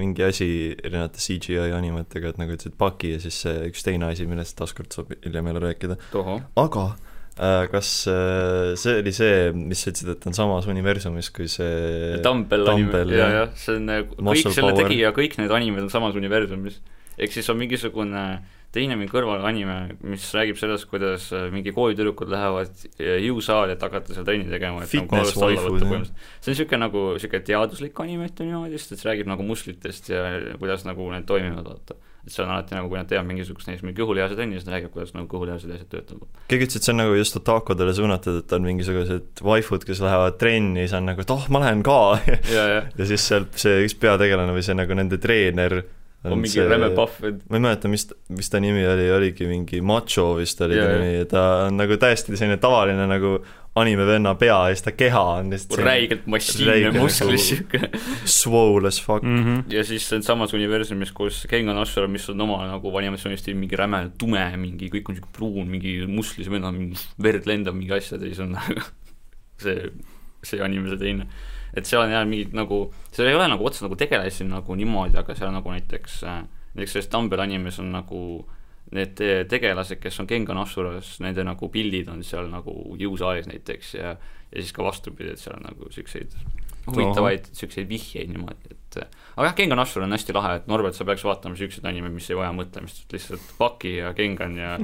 [0.00, 4.26] mingi asi erinevate CGI animatega, et nagu ütlesid, Paki ja siis see üks teine asi,
[4.30, 5.98] millest taaskord saab hiljem jälle rääkida.
[6.66, 11.48] aga äh, kas äh, see oli see, mis sa ütlesid, et on samas universumis kui
[11.48, 15.92] see Dumbbell anime, jaa, jah, see on äh, kõik selle tegija, kõik need animed on
[15.92, 16.82] samas universumis.
[17.16, 18.26] ehk siis on mingisugune
[18.72, 19.76] teine mingi kõrvalanime,
[20.08, 24.84] mis räägib sellest, kuidas äh, mingi koolitüdrukud lähevad äh, jõusaali, et hakata seal trenni tegema,
[24.84, 28.96] et nagu Fitness nagu waifu, see on niisugune nagu, niisugune teaduslik anime, ütleme niimoodi, sest
[28.96, 30.24] et see räägib nagu muslitest ja
[30.60, 31.98] kuidas nagu need toimivad, vaata.
[32.22, 34.74] Et see on alati nagu, kui nad teevad mingisugust näiteks mingi kõhulihase trenni, siis ta
[34.76, 36.28] räägib, kuidas nagu kõhulihased ja asjad töötavad.
[36.50, 40.38] keegi ütles, et see on nagu just otakudele suunatud, et on mingisugused waifud, kes lähevad
[40.38, 42.84] trenni, siis on nagu, et oh, ma lähen ka ja, ja.
[43.00, 45.80] ja siis seal see üks peategelane või see nagu nende treener
[46.24, 49.48] on mingi see, räme pahv, et ma ei mäleta, mis, mis ta nimi oli, oligi
[49.50, 53.40] mingi Macho vist oli yeah, ta nimi ta on nagu täiesti selline tavaline nagu
[53.82, 57.88] animevenna pea ja siis ta keha on lihtsalt räigelt massiivne musklis sihuke
[58.28, 59.44] swole as fuck mm.
[59.44, 59.62] -hmm.
[59.72, 63.76] ja siis see on samas universumis, kus Kengan Ashura, mis on oma nagu animatsioonistiil mingi
[63.76, 68.28] räme tume, mingi kõik on sihuke pruun, mingi muslis venna, mingi verd lendab mingi asjade
[68.28, 68.84] ja siis on nagu
[69.64, 69.90] see,
[70.44, 71.26] see anime see teine
[71.74, 75.18] et seal on jah mingid nagu, seal ei ole nagu otseselt nagu tegelasi nagu niimoodi,
[75.20, 76.42] aga seal nagu näiteks, äh,
[76.74, 78.22] näiteks selles Dumbbell animes on nagu
[78.92, 79.16] need
[79.48, 84.16] tegelased, kes on Gengan Asuras, nende nagu pildid on seal nagu jõusaalis näiteks ja
[84.52, 86.34] ja siis ka vastupidi, et seal on nagu niisuguseid
[86.86, 91.06] huvitavaid niisuguseid vihjeid niimoodi, et aga jah, Gengan Ashur on hästi lahe, et Norbert, sa
[91.08, 94.74] peaks vaatama niisuguseid anime, mis ei vaja mõtlemist, lihtsalt Paki ja Gengan ja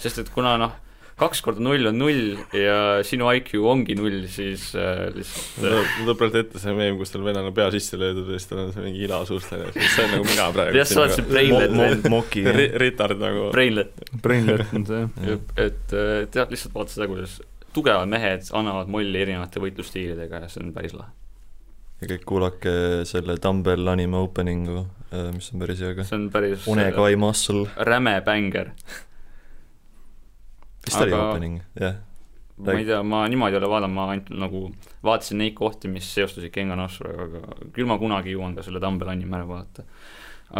[0.00, 0.74] sest et kuna noh,
[1.20, 6.08] kaks korda null on null ja sinu IQ ongi null, siis äh, lihtsalt äh, mul
[6.08, 8.72] tuleb praegu ette see meem, kus tal venelane pea sisse löödud ja siis tal on
[8.74, 10.78] see mingi ila suustlane, see on nagu mina praegu.
[10.80, 13.48] jah, sa oled see brainlet mo, mo, moki Ri, retard nagu.
[13.54, 14.06] Brainlet.
[14.22, 15.44] Brainlet on see, jah.
[15.68, 17.38] et, et jah, lihtsalt vaata seda, kuidas
[17.74, 21.14] tugevad mehed annavad molli erinevate võitlusstiilidega ja see on päris lahe
[22.02, 22.76] ja kõik kuulake
[23.08, 26.06] selle Dumbbell anime opening'u, äh, mis on päris hea ka.
[26.06, 27.68] see on päris Unegai Muscle.
[27.86, 28.74] räme bängar
[30.84, 31.06] vist aga...
[31.06, 31.96] oli opening, jah.
[32.64, 34.60] ma ei tea, ma niimoodi ei ole vaadanud, ma ainult nagu
[35.06, 39.14] vaatasin neid kohti, mis seostusid Kengan Ashuraga, aga küll ma kunagi jõuan ka selle Dumbbell
[39.14, 39.86] anime ära vaadata.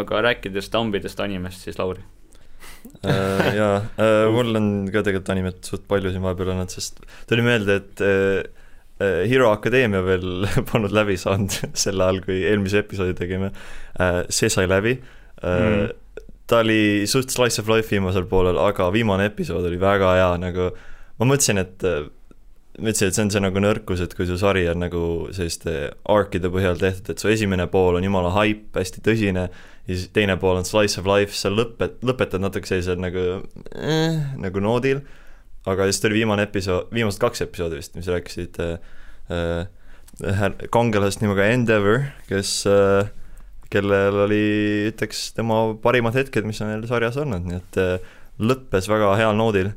[0.02, 2.02] aga rääkides Dumbidest animest, siis Lauri
[3.04, 7.46] äh, jaa äh,, mul on ka tegelikult animet suht palju siin vahepeal olnud, sest tuli
[7.46, 8.62] meelde, et äh
[9.04, 11.50] Hero Akadeemia veel polnud läbi saanud
[11.82, 16.03] sel ajal, kui eelmise episoodi tegime äh,, see sai läbi äh, mm
[16.50, 20.68] ta oli suht slice of life viimasel poolel, aga viimane episood oli väga hea, nagu
[21.20, 24.64] ma mõtlesin, et ma ütlesin, et see on see nagu nõrkus, et kui su sari
[24.70, 25.02] on nagu
[25.35, 25.74] selliste
[26.11, 29.44] arkide põhjal tehtud, et su esimene pool on jumala haip, hästi tõsine,
[29.87, 33.24] ja siis teine pool on slice of life, sa lõpet-, lõpetad natuke sellisel nagu
[33.78, 35.04] eh, nagu noodil,
[35.70, 38.96] aga siis tuli viimane episood, viimased kaks episoodi vist, mis rääkisid äh,
[39.30, 43.12] äh, kangelasest nimega Endeavor, kes äh,
[43.74, 44.44] kellel oli,
[44.92, 49.37] ütleks, tema parimad hetked, mis on neil sarjas olnud, nii et äh, lõppes väga heal
[49.38, 49.72] noodil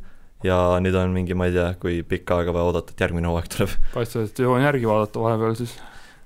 [0.46, 3.50] ja nüüd on mingi, ma ei tea, kui pikka aega vaja oodata, et järgmine hooaeg
[3.54, 3.74] tuleb.
[3.96, 5.74] paistab, et jõuan järgi vaadata vahepeal siis.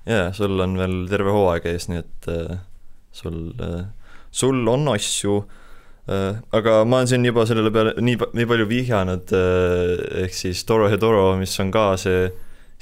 [0.08, 2.54] jaa, sul on veel terve hooaeg ees, nii et äh,
[3.16, 3.82] sul äh,,
[4.32, 5.40] sul on asju
[6.08, 10.64] äh,, aga ma olen siin juba sellele peale nii, nii palju vihjanud äh,, ehk siis
[10.68, 12.30] Toro Hedoro, mis on ka see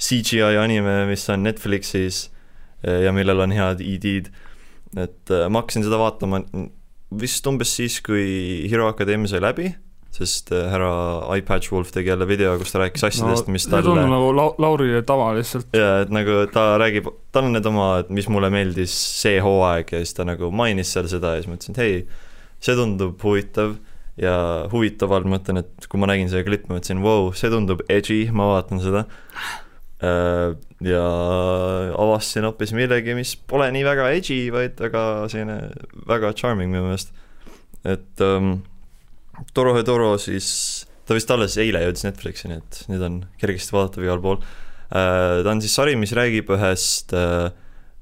[0.01, 2.25] CGI anime, mis on Netflixis
[2.83, 4.31] äh, ja millel on head ID-d
[4.99, 6.41] et äh, ma hakkasin seda vaatama
[7.21, 9.69] vist umbes siis, kui Hero Akadeemia sai läbi,
[10.15, 10.91] sest äh, härra
[11.37, 14.55] iPatch Wolf tegi jälle video, kus ta rääkis asjadest no,, mis talle tundub nagu lau-,
[14.61, 15.69] Laurile tava lihtsalt.
[15.77, 19.95] jaa, et nagu ta räägib, tal on need oma, et mis mulle meeldis see hooaeg
[19.95, 22.27] ja siis ta nagu mainis seal seda ja siis ma ütlesin, et hei,
[22.61, 23.77] see tundub huvitav
[24.19, 24.35] ja
[24.71, 28.25] huvitaval ma mõtlen, et kui ma nägin seda klippi, ma mõtlesin, vau, see tundub edgy,
[28.35, 29.07] ma vaatan seda
[30.01, 31.01] Äh, ja
[31.99, 35.57] avastasin hoopis millegi, mis pole nii väga edgy, vaid väga selline,
[36.09, 37.13] väga charming minu meelest.
[37.85, 38.59] et um,
[39.57, 40.47] Toro Hedoro siis,
[41.05, 45.41] ta vist alles eile jõudis Netflixi, nii et nüüd on kergesti vaadatav igal pool uh,.
[45.41, 47.49] ta on siis sari, mis räägib ühest uh,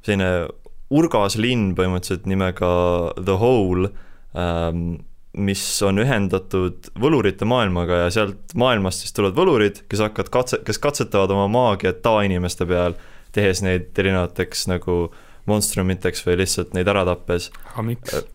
[0.05, 0.49] selline
[0.89, 2.71] urgas linn põhimõtteliselt nimega
[3.19, 3.91] The Hole
[4.33, 4.99] um,,
[5.39, 10.81] mis on ühendatud võlurite maailmaga ja sealt maailmast siis tulevad võlurid, kes hakkavad katse, kes
[10.81, 12.97] katsetavad oma maagiat tavainimeste peal,
[13.35, 15.01] tehes neid erinevateks nagu
[15.49, 17.49] monstrumiteks või lihtsalt neid ära tappes.
[17.73, 18.27] aga miks uh,?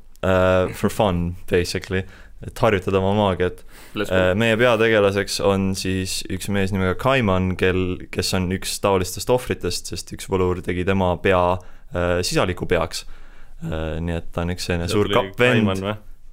[0.73, 2.01] For fun, basically,
[2.41, 3.59] et harjutada oma maagiat.
[3.93, 9.93] Uh, meie peategelaseks on siis üks mees nimega Kaiman, kel, kes on üks taolistest ohvritest,
[9.93, 14.01] sest üks võlur tegi tema pea uh, sisaliku peaks uh,.
[14.01, 15.85] nii et ta on üks selline suur kapp vend.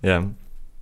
[0.07, 0.31] jah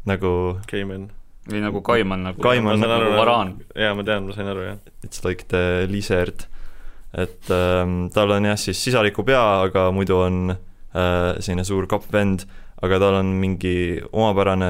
[0.10, 0.32] nagu
[0.70, 1.10] Cayman.
[1.50, 3.54] või nagu Kaiman nagu Kaiman nagu aru, varaan.
[3.78, 4.80] jaa, ma tean, ma sain aru, jah.
[5.06, 6.46] it's like the lizard,
[7.18, 12.10] et ähm, tal on jah siis sisaliku pea, aga muidu on äh, selline suur kapp
[12.14, 12.46] vend,
[12.86, 14.70] aga tal on mingi omapärane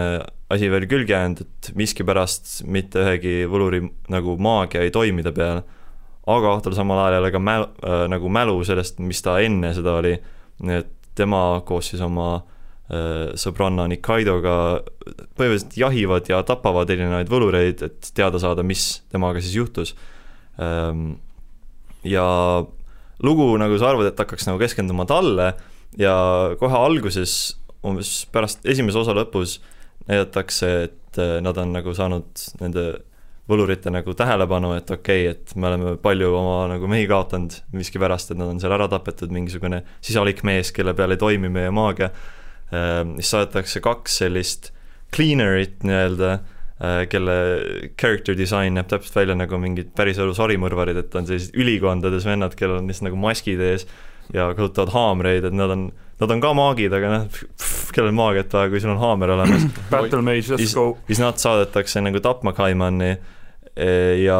[0.49, 5.61] asi veel külge jäänud, et miskipärast mitte ühegi võluri nagu maagia ei toimi ta peal,
[6.29, 9.73] aga tal samal ajal ei ole ka mäl- äh,, nagu mälu sellest, mis ta enne
[9.77, 10.15] seda oli,
[10.63, 12.55] nii et tema koos siis oma äh,
[12.89, 14.53] sõbranna Nikaidoga
[15.37, 19.93] põhimõtteliselt jahivad ja tapavad erinevaid võlureid, et teada saada, mis temaga siis juhtus
[20.57, 21.19] ähm,.
[22.01, 22.25] ja
[23.21, 25.51] lugu, nagu sa arvad, et hakkaks nagu keskenduma talle
[25.97, 26.15] ja
[26.59, 29.59] kohe alguses, umbes pärast esimese osa lõpus
[30.09, 32.87] näidatakse, et äh, nad on nagu saanud nende
[33.49, 38.31] võlurite nagu tähelepanu, et okei okay,, et me oleme palju oma nagu mehi kaotanud miskipärast,
[38.31, 42.11] et nad on seal ära tapetud, mingisugune sisalik mees, kelle peal ei toimi meie maagia.
[42.69, 44.71] Siis saadetakse kaks sellist
[45.15, 46.39] cleaner'it nii-öelda,
[47.11, 47.37] kelle
[47.99, 52.79] character disain näeb täpselt välja nagu mingid päriselu sarimõrvarid, et on sellised ülikondades vennad, kellel
[52.79, 53.87] on lihtsalt nagu maskid ees
[54.33, 55.87] ja kasutavad haamreid, et nad on,
[56.21, 57.41] nad on ka maagid, aga noh,
[57.95, 59.65] kellel maagiat vaja, kui sul on haamer olemas.
[59.91, 60.93] Battle Mage, let's go.
[61.09, 63.15] siis nad saadetakse nagu tapma Kaimani
[64.23, 64.39] ja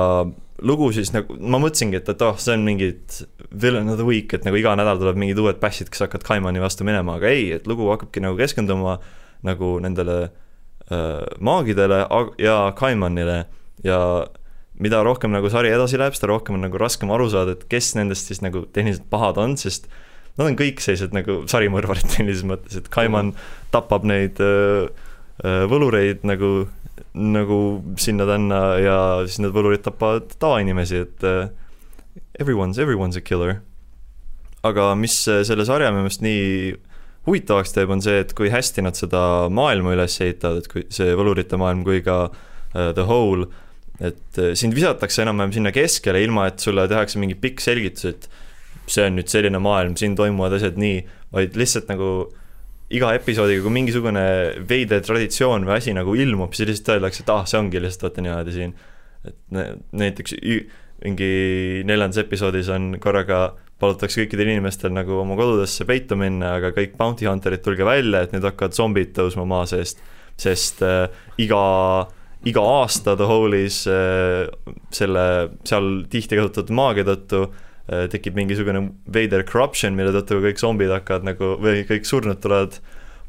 [0.65, 4.33] lugu siis nagu, ma mõtlesingi, et, et oh, see on mingid villain of the week,
[4.35, 7.47] et nagu iga nädal tuleb mingid uued bassid, kes hakkavad Kaimani vastu minema, aga ei,
[7.59, 8.97] et lugu hakkabki nagu keskenduma
[9.47, 10.17] nagu nendele
[10.91, 13.45] äh, maagidele ag- ja Kaimanile.
[13.85, 13.99] Ja
[14.79, 17.93] mida rohkem nagu sari edasi läheb, seda rohkem on nagu raskem aru saada, et kes
[17.99, 19.87] nendest siis nagu tehniliselt pahad on, sest
[20.39, 23.33] nad on kõik sellised nagu sarimõrvarid tehnilises mõttes, et Kaiman
[23.73, 24.87] tapab neid öö,
[25.43, 26.69] öö, võlureid nagu,
[27.13, 27.59] nagu
[27.99, 31.47] sinna-tänna ja siis need võlurid tapavad tavainimesi, et öö,
[32.41, 33.62] everyone's, everyone's a killer.
[34.63, 36.75] aga mis öö, selle sarja minu meelest nii
[37.27, 39.21] huvitavaks teeb, on see, et kui hästi nad seda
[39.53, 43.49] maailma üles ehitavad, et kui see võlurite maailm kui ka uh, The Whole,
[43.99, 48.29] et sind visatakse enam-vähem sinna keskele, ilma et sulle tehakse mingi pikk selgitus, et
[48.89, 51.01] see on nüüd selline maailm, siin toimuvad asjad nii,
[51.35, 52.09] vaid lihtsalt nagu
[52.95, 54.25] iga episoodiga, kui mingisugune
[54.69, 58.25] veider traditsioon või asi nagu ilmub, siis lihtsalt öeldakse, et ah, see ongi lihtsalt vaata
[58.25, 58.75] niimoodi siin.
[59.28, 60.36] et nä- näiteks
[61.04, 66.97] mingi neljandas episoodis on korraga palutakse kõikidel inimestel nagu oma kodudesse peitu minna, aga kõik
[66.99, 70.02] bounty hunter'id, tulge välja, et nüüd hakkavad zombid tõusma maa seest,
[70.39, 72.08] sest äh, iga
[72.47, 74.47] iga aasta The Hole'is äh,
[74.95, 75.23] selle
[75.67, 81.25] seal tihti kasutatud maagia tõttu äh, tekib mingisugune veider corruption, mille tõttu kõik zombid hakkavad
[81.25, 82.78] nagu või kõik surnud tulevad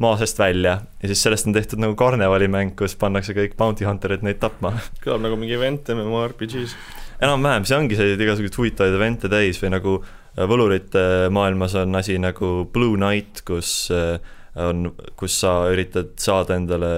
[0.00, 4.24] maa seest välja ja siis sellest on tehtud nagu karnevalimäng, kus pannakse kõik bounty hunter'id
[4.24, 4.72] neid tapma.
[5.04, 6.76] kõlab nagu mingi event MMORPG-s.
[7.20, 12.16] enam-vähem, see ongi selliseid igasuguseid huvitavaid event'e täis või nagu äh, võlurite maailmas on asi
[12.20, 14.16] nagu Blue Knight, kus äh,
[14.60, 16.92] on, kus sa üritad saada endale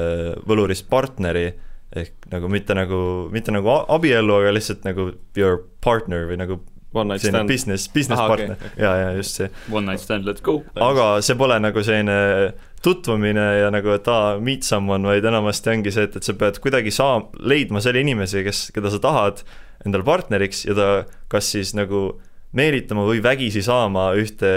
[0.49, 1.51] võlurist partneri
[1.93, 2.99] ehk nagu mitte nagu,
[3.35, 7.49] mitte nagu abiellu, aga lihtsalt nagu your partner või nagu One night stand.
[7.49, 8.83] business, business okei, partner okei.
[8.85, 9.49] ja, ja just see.
[9.73, 10.59] One night stand, let's go.
[10.77, 12.17] aga see pole nagu selline
[12.83, 16.59] tutvumine ja nagu, et aa, meet someone, vaid enamasti ongi see, et, et sa pead
[16.63, 19.45] kuidagi saa-, leidma selle inimese, kes, keda sa tahad
[19.87, 20.89] endale partneriks ja ta
[21.33, 22.21] kas siis nagu
[22.59, 24.51] meelitama või vägisi saama ühte,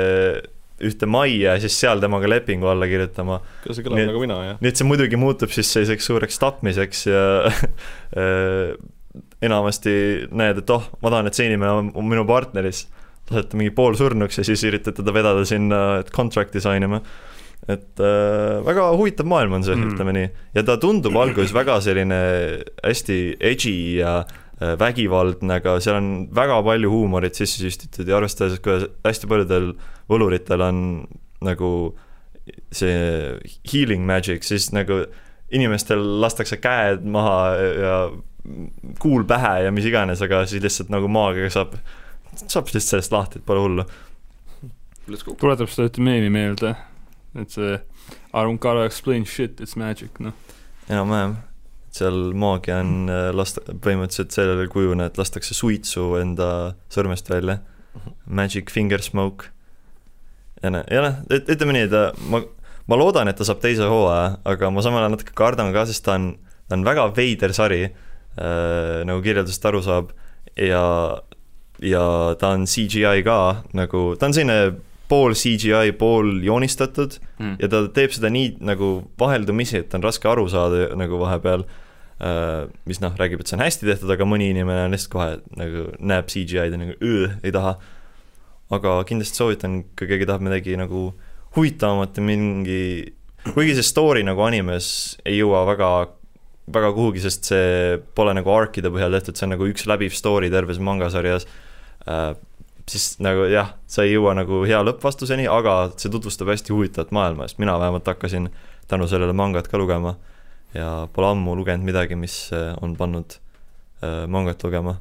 [0.83, 3.39] ühte majja ja siis seal temaga lepingu alla kirjutama.
[3.69, 4.57] see kõlab Nii- nagu mina, jah?
[4.59, 7.23] nii et see muidugi muutub siis selliseks suureks tapmiseks ja
[8.19, 8.75] äh,
[9.43, 9.93] enamasti
[10.31, 12.85] näed, et oh, ma tahan, et see inimene on, on minu partneris.
[13.31, 17.01] lased ta mingi poolsurnuks ja siis üritad teda vedada sinna, et contract'i sign ima.
[17.67, 19.93] et äh, väga huvitav maailm on see mm., Mm.
[19.95, 20.29] ütleme nii.
[20.53, 22.19] ja ta tundub alguses väga selline
[22.83, 24.19] hästi edgy ja
[24.61, 29.71] äh, vägivaldne, aga seal on väga palju huumorit sisse süstitud ja arvestades, kuidas hästi paljudel
[30.09, 30.81] võluritel on
[31.41, 31.71] nagu
[32.71, 35.05] see healing magic, siis nagu
[35.49, 37.97] inimestel lastakse käed maha ja
[38.99, 41.75] kuul pähe ja mis iganes, aga siis lihtsalt nagu maagiaga saab,
[42.45, 43.85] saab lihtsalt sellest lahti, et pole hullu.
[45.07, 45.35] Let's go.
[45.37, 46.73] tuletab seda ühte meemi meelde,
[47.37, 47.75] et see
[48.35, 50.33] I don't gotta explain shit, it's magic, noh.
[50.89, 51.37] enam-vähem,
[51.95, 56.49] seal maagia on äh, lasta, põhimõtteliselt sellel kujul, et lastakse suitsu enda
[56.93, 57.59] sõrmest välja,
[58.25, 59.51] magic finger smoke.
[60.63, 62.41] ja noh, ja noh, ütleme nii, et äh, ma,
[62.89, 66.05] ma loodan, et ta saab teise hooaja, aga ma samal ajal natuke kardan ka, sest
[66.07, 66.33] ta on,
[66.65, 67.85] ta on väga veider sari
[68.35, 70.09] nagu kirjeldusest aru saab
[70.59, 70.83] ja,
[71.83, 72.03] ja
[72.39, 73.37] ta on CGI ka
[73.77, 74.75] nagu, ta on selline
[75.07, 77.57] pool CGI, pool joonistatud Mm.
[77.59, 81.65] ja ta teeb seda nii nagu vaheldumisi, et on raske aru saada nagu vahepeal,
[82.87, 85.25] mis noh, räägib, et see on hästi tehtud, aga mõni inimene on lihtsalt kohe
[85.59, 87.73] nagu näeb CGI-d ja nagu öö, ei taha.
[88.71, 91.09] aga kindlasti soovitan, kui keegi tahab midagi nagu
[91.57, 92.79] huvitavamat ja mingi
[93.53, 95.89] kuigi see story nagu animes ei jõua väga,
[96.73, 100.49] väga kuhugi, sest see pole nagu arkide põhjal tehtud, see on nagu üks läbiv story
[100.53, 101.45] terves mangasarjas
[102.09, 102.31] äh,,
[102.89, 107.49] siis nagu jah, sa ei jõua nagu hea lõppvastuseni, aga see tutvustab hästi huvitavat maailma,
[107.49, 108.49] sest mina vähemalt hakkasin
[108.89, 110.15] tänu sellele mangat ka lugema
[110.75, 113.37] ja pole ammu lugenud midagi, mis äh, on pannud
[114.03, 114.99] äh, mangat lugema.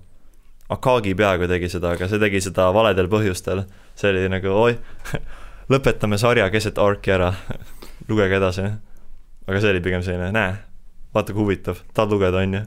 [0.73, 3.67] Akagi peaaegu tegi seda, aga see tegi seda valedel põhjustel.
[3.95, 4.79] see oli nagu oi
[5.73, 7.33] lõpetame sarja keset arki ära
[8.09, 8.71] lugege edasi.
[9.47, 10.57] aga see oli pigem selline, näe,
[11.15, 12.63] vaata kui huvitav, tahad lugeda, on ju.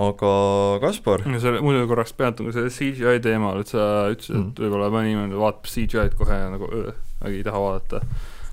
[0.00, 0.32] aga
[0.80, 1.26] Kaspar?
[1.42, 5.40] selle, muidu korraks peatun selle CGI teemal, et sa ütlesid mm., et võib-olla mõni inimene
[5.40, 6.94] vaatab CGI-d kohe nagu öö,
[7.28, 8.00] ei taha vaadata.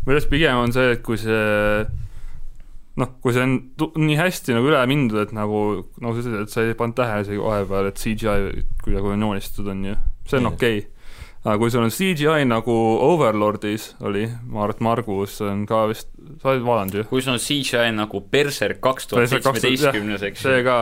[0.04, 1.88] minu arust pigem on see, et kui see
[2.98, 3.56] noh, kui see on
[4.02, 5.64] nii hästi nagu üle mindud, et nagu,
[6.02, 9.72] nagu sa ütlesid, et sa ei pannud tähele isegi vahepeal, et CGI kuidagi on joonistatud,
[9.76, 10.97] on ju, see on okei okay
[11.48, 12.74] aga kui sul on CGI nagu
[13.08, 16.10] Overlordis oli, ma arvan, et Margus on ka vist,
[16.42, 17.06] sa oled vaadanud ju?
[17.12, 20.44] kui sul on CGI nagu Berserk kaks tuhat seitsmeteistkümnes, eks.
[20.44, 20.78] see ka,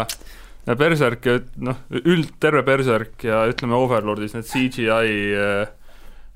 [0.66, 1.38] ja Berserk ja
[1.70, 5.68] noh, üld, terve Berserk ja ütleme Overlordis need CGI äh,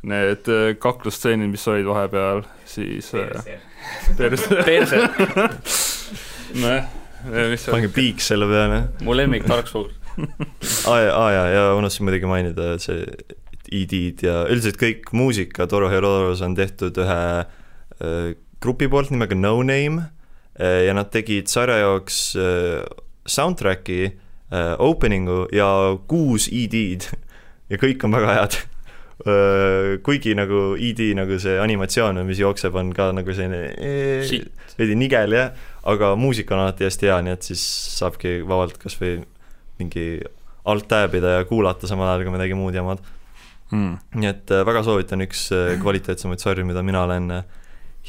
[0.09, 3.57] need äh, kaklusstseenid, mis olid vahepeal, siis äh,
[4.19, 4.65] Berserk.
[4.67, 5.17] Berserk.
[6.59, 6.85] Nojah,
[7.49, 8.83] mis pange piik selle peale.
[9.05, 9.95] mu lemmik Dark Souls.
[10.19, 13.03] Aa ja, aa ja, ja unustasin muidugi mainida, et see
[13.69, 19.59] ED-d ja üldiselt kõik muusika Toro Heroes on tehtud ühe äh, grupi poolt nimega No
[19.63, 20.09] Name
[20.59, 22.81] äh, ja nad tegid sarja jaoks äh,
[23.29, 25.69] soundtrack'i äh,, opening'u ja
[26.09, 27.07] kuus ED-d
[27.71, 28.59] ja kõik on väga head.
[29.19, 34.29] Äh, kuigi nagu ED nagu see animatsioon, mis jookseb, on ka nagu selline äh,
[34.79, 35.49] veidi nigel jah,
[35.91, 37.63] aga muusika on alati hästi hea, nii et siis
[37.99, 39.17] saabki vabalt kas või
[39.81, 40.05] mingi
[40.69, 43.03] alt tab ida ja kuulata samal ajal, kui midagi muud jamad
[43.71, 43.97] mm..
[44.15, 47.43] nii et äh, väga soovitan üks äh, kvaliteetsemaid sarju, mida mina olen äh,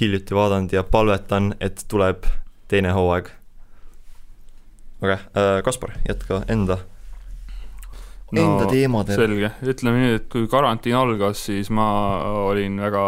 [0.01, 2.29] hiljuti vaadanud ja palvetan, et tuleb
[2.71, 3.31] teine hooaeg.
[5.03, 6.79] okei okay,, Kaspar, jätka enda
[8.33, 9.19] no, enda teemadel.
[9.19, 11.89] selge, ütleme nii, et kui karantiin algas, siis ma
[12.47, 13.07] olin väga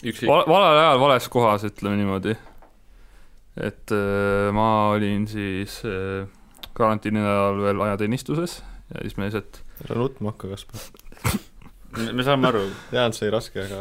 [0.00, 0.28] Üksi...
[0.30, 2.36] val valel ajal vales kohas, ütleme niimoodi.
[3.60, 6.24] et äh, ma olin siis äh,
[6.72, 8.60] karantiini ajal veel ajateenistuses
[8.94, 10.99] ja siis me lihtsalt ära nutma hakka, Kaspar
[12.14, 12.62] me saame aru.
[12.90, 13.80] tean, see oli raske, aga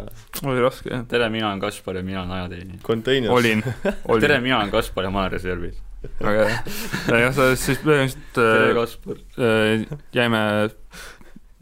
[0.49, 1.04] oli raske, jah.
[1.10, 2.82] tere, mina olen Kaspar ja mina olen ajateenija.
[2.86, 3.34] Containers.
[3.34, 3.63] olin,
[4.10, 4.23] olin.
[4.25, 5.78] tere, mina olen Kaspar ja ma olen reservis.
[6.19, 6.60] väga hea.
[7.25, 9.86] jah, sa siis põhimõtteliselt tere, Kaspar äh,.
[10.15, 10.41] jäime,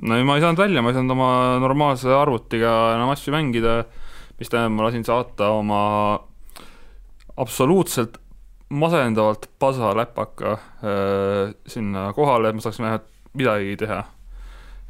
[0.08, 1.32] no ma ei saanud välja, ma ei saanud oma
[1.64, 3.82] normaalse arvutiga enam asju mängida,
[4.40, 5.82] mis tähendab, ma lasin saata oma
[7.38, 8.22] absoluutselt
[8.68, 14.02] masendavalt pasa läpaka äh, sinna kohale, et ma saaksin vähemalt midagi teha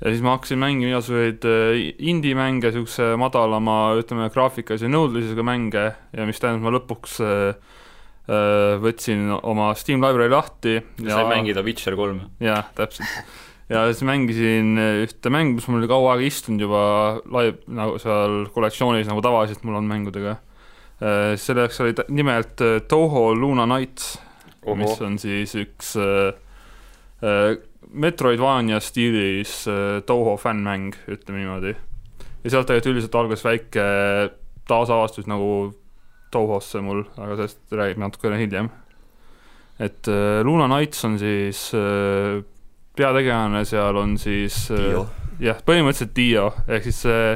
[0.01, 1.79] ja siis ma hakkasin mängima igasuguseid äh,
[2.11, 7.73] indie-mänge, niisuguse madalama, ütleme, graafikalise nõudlusega mänge ja mis tähendab, ma lõpuks äh,
[8.29, 12.29] äh, võtsin oma Steam library lahti ja sai mängida Witcher kolme.
[12.43, 13.09] jah, täpselt.
[13.73, 16.83] ja siis mängisin ühte mängu, mis mul oli kaua aega istunud juba
[17.33, 20.37] live, nagu seal kollektsioonis, nagu tavaliselt mul on mängudega.
[21.37, 24.15] selleks oli nimelt Toho Luna Nights,
[24.77, 25.91] mis on siis üks
[27.91, 31.75] Metroidvania stiilis äh, Toho fännmäng, ütleme niimoodi.
[32.43, 33.85] ja sealt tegelikult üldiselt algas väike
[34.67, 35.73] taasavastus nagu
[36.31, 38.69] Tohosse mul, aga sellest räägib natukene hiljem.
[39.79, 42.43] et äh, Luna Nights on siis äh,
[42.97, 44.67] peategelane, seal on siis
[45.39, 47.33] jah, põhimõtteliselt Dio, ehk siis see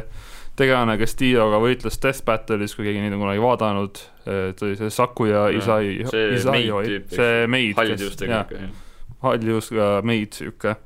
[0.58, 4.89] tegelane, kes Dioga võitles Death Battle'is, kui keegi neid on kunagi vaadanud, et oli see
[4.94, 8.50] Sakuya Isai, Isai, see meid, kes, jah
[9.22, 10.78] haljusega meid, sihuke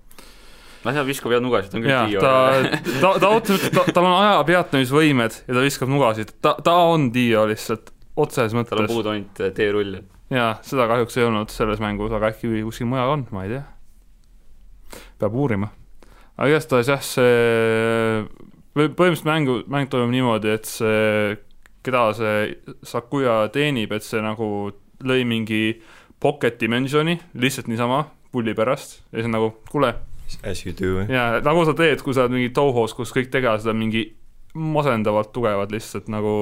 [0.86, 2.22] no seal viskab head nugasid, ta on küll Dio.
[2.22, 2.34] ta,
[3.04, 7.10] ta, ta otseselt, ta, tal on aja peatamisvõimed ja ta viskab nugasid, ta, ta on
[7.16, 7.90] Dio lihtsalt,
[8.22, 8.74] otseses mõttes.
[8.74, 9.98] tal on puudu ainult äh, teerull.
[10.34, 13.64] jaa, seda kahjuks ei olnud selles mängus, aga äkki kuskil mujal on, ma ei tea.
[15.22, 15.72] peab uurima.
[16.38, 18.24] aga igastahes jah, see,
[18.76, 21.36] põhimõtteliselt mängu, mäng toimub niimoodi, et see,
[21.86, 24.50] keda see Sakuya teenib, et see nagu
[25.06, 25.64] lõi mingi
[26.22, 29.94] pocket dimensioni lihtsalt niisama pulli pärast ja siis on nagu, kuule.
[30.42, 31.04] As you do.
[31.06, 34.08] jaa, nagu sa teed, kui sa oled mingi Tohos, kus kõik tegelased on mingi
[34.56, 36.36] masendavalt tugevad lihtsalt nagu,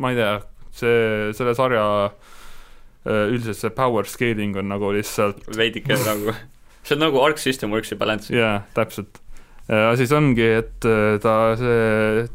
[0.00, 0.32] ma ei tea,
[0.74, 0.96] see,
[1.36, 6.34] selle sarja äh, üldiselt see power scaling on nagu lihtsalt veidike nagu,
[6.82, 8.34] see on nagu Arc System Worksi balance.
[8.34, 9.22] jaa, täpselt.
[9.70, 12.26] ja siis ongi, et äh, ta see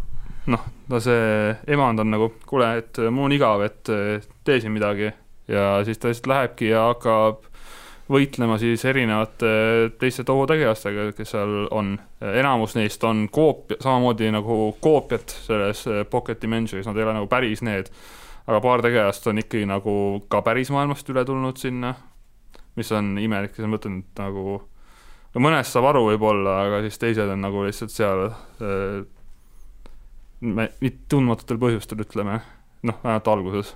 [0.52, 4.74] noh, ta see emand on nagu, kuule, et mul on igav, et äh, tee siin
[4.76, 5.12] midagi
[5.52, 7.48] ja siis ta lihtsalt lähebki ja hakkab
[8.12, 9.52] võitlema siis erinevate
[10.00, 11.94] teiste Toho tegelastega, kes seal on.
[12.22, 17.64] enamus neist on koop-, samamoodi nagu koopiad selles Pocket Dimensionis, nad ei ole nagu päris
[17.66, 17.92] need.
[18.48, 19.94] aga paar tegelast on ikkagi nagu
[20.30, 21.94] ka päris maailmast üle tulnud sinna,
[22.76, 24.58] mis on imelik, siis ma mõtlen, et nagu
[25.36, 29.06] no mõnest saab aru võib-olla, aga siis teised on nagu lihtsalt seal äh,
[31.10, 32.42] tundmatutel põhjustel, ütleme,
[32.82, 33.76] noh, vähemalt alguses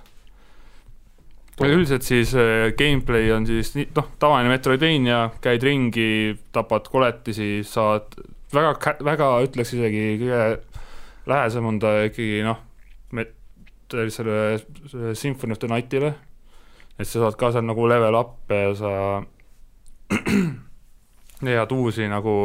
[1.56, 8.12] aga üldiselt siis äh, gameplay on siis noh, tavaline Metroidvania, käid ringi, tapad koletisi, saad
[8.52, 10.42] väga, väga ütleks isegi kõige
[11.30, 12.60] lähesem on ta ikkagi noh,
[13.88, 16.12] selle Symphony of the Night'ile,
[16.98, 18.92] et sa saad ka seal nagu level up'e ja sa
[21.46, 22.36] leiad uusi nagu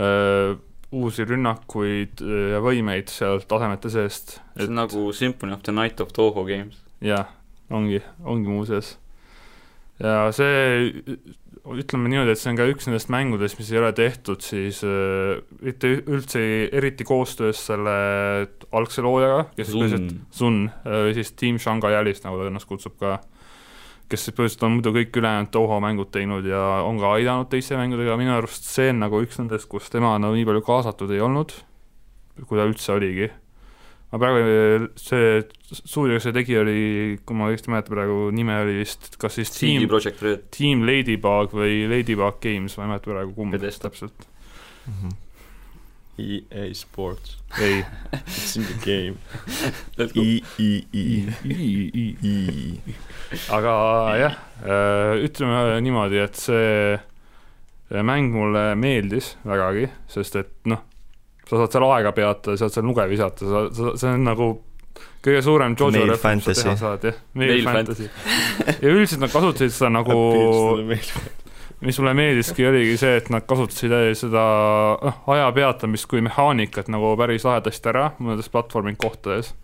[0.00, 0.54] öö,
[0.96, 4.38] uusi rünnakuid ja võimeid sealt tasemete seest.
[4.56, 6.80] see on nagu Symphony of the Night of Toho games.
[7.00, 7.39] jah
[7.70, 8.94] ongi, ongi muuseas.
[10.00, 10.90] ja see,
[11.68, 15.40] ütleme niimoodi, et see on ka üks nendest mängudest, mis ei ole tehtud siis äh,
[15.64, 16.42] mitte üldse
[16.76, 17.96] eriti koostöös selle
[18.76, 22.96] algse loojaga, kes Sun, Sun äh, või siis Team Shanghai Alice, nagu ta ennast kutsub
[23.00, 23.18] ka,
[24.10, 28.16] kes põhimõtteliselt on muidu kõik ülejäänud Toho mängud teinud ja on ka aidanud teiste mängudega,
[28.20, 31.54] minu arust see on nagu üks nendest, kus tema no nii palju kaasatud ei olnud,
[32.48, 33.30] kui ta üldse oligi
[34.10, 35.40] ma praegu, see
[35.70, 36.76] stuudio, kes see tegi, oli,
[37.26, 40.46] kui ma õigesti mäletan praegu, nime oli vist kas siis CD Red.
[40.54, 44.26] Team Ladybug või Ladybug Games, ma ei mäleta praegu kumb täpselt
[44.86, 44.94] mm.
[45.00, 45.18] -hmm.
[46.20, 47.38] EA Sports.
[47.60, 47.84] ei.
[48.26, 49.16] It's in the game.
[50.14, 51.32] I, I, I,
[51.94, 52.94] I, I.
[53.48, 53.72] aga
[54.18, 56.98] jah, äh, ütleme niimoodi, et see
[57.90, 60.84] mäng mulle meeldis vägagi, sest et noh,
[61.50, 64.50] sa saad seal aega peata, saad seal nuge visata, sa, sa, see on nagu
[65.24, 67.16] kõige suurem Jojo referents, mis sa teha saad, jah.
[67.38, 68.06] Mail fantasy.
[68.70, 70.18] ja üldiselt nad kasutasid seda nagu
[71.80, 74.44] mis mulle meeldiski, oligi see, et nad kasutasid seda
[75.02, 79.54] noh, aja peatamist kui mehaanikat nagu päris lahedasti ära mõnedes platvorming kohtades.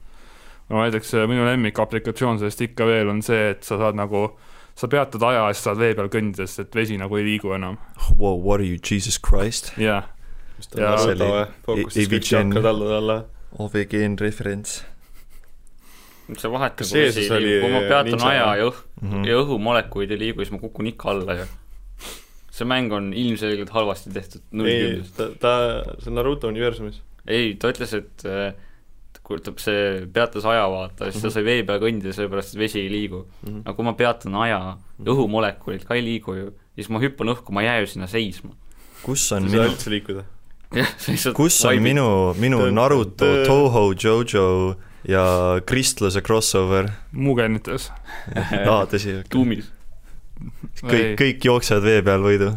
[0.73, 4.33] no näiteks minu lemmik aplikatsioon sellest ikka veel on see, et sa saad nagu
[4.77, 7.55] sa peatad aja ja siis saad vee peal kõndida, sest et vesi nagu ei liigu
[7.57, 7.79] enam.
[8.19, 9.73] Wow, what are you, Jesus Christ?
[9.79, 10.13] jah yeah
[10.57, 13.17] mis kõik hakkavad alla talle.
[13.63, 14.83] OVGN referents.
[16.27, 19.27] see vahet nagu vesi, kui ma peatan aja ja õh- mm -hmm.
[19.29, 21.47] ja õhumolekuid ei liigu, siis ma kukun ikka alla ju.
[22.51, 24.43] see mäng on ilmselgelt halvasti tehtud.
[24.67, 25.53] ei, ta, ta,
[25.99, 27.03] see on Naruto universumis.
[27.27, 28.27] ei, ta ütles, et
[29.27, 31.23] kujutab see, peatas aja vaata, siis mm -hmm.
[31.23, 31.35] ta mhm.
[31.35, 33.49] sai vee peal kõndida, sellepärast et vesi ei liigu mm.
[33.49, 33.63] -hmm.
[33.65, 35.11] aga kui ma peatan aja -hmm.
[35.13, 38.55] õhumolekulid ka ei liigu ju, siis ma hüppan õhku, ma ei jää ju sinna seisma.
[39.03, 40.25] kus on minu...
[41.37, 44.77] kus on minu, minu Naruto, Toho, Jojo
[45.09, 45.25] ja
[45.67, 46.91] kristluse crossover?
[47.13, 47.91] Mugenites
[48.71, 49.21] aa, tõsi.
[49.31, 49.69] tuumis.
[50.83, 52.51] kõik, kõik jooksevad vee peal võidu.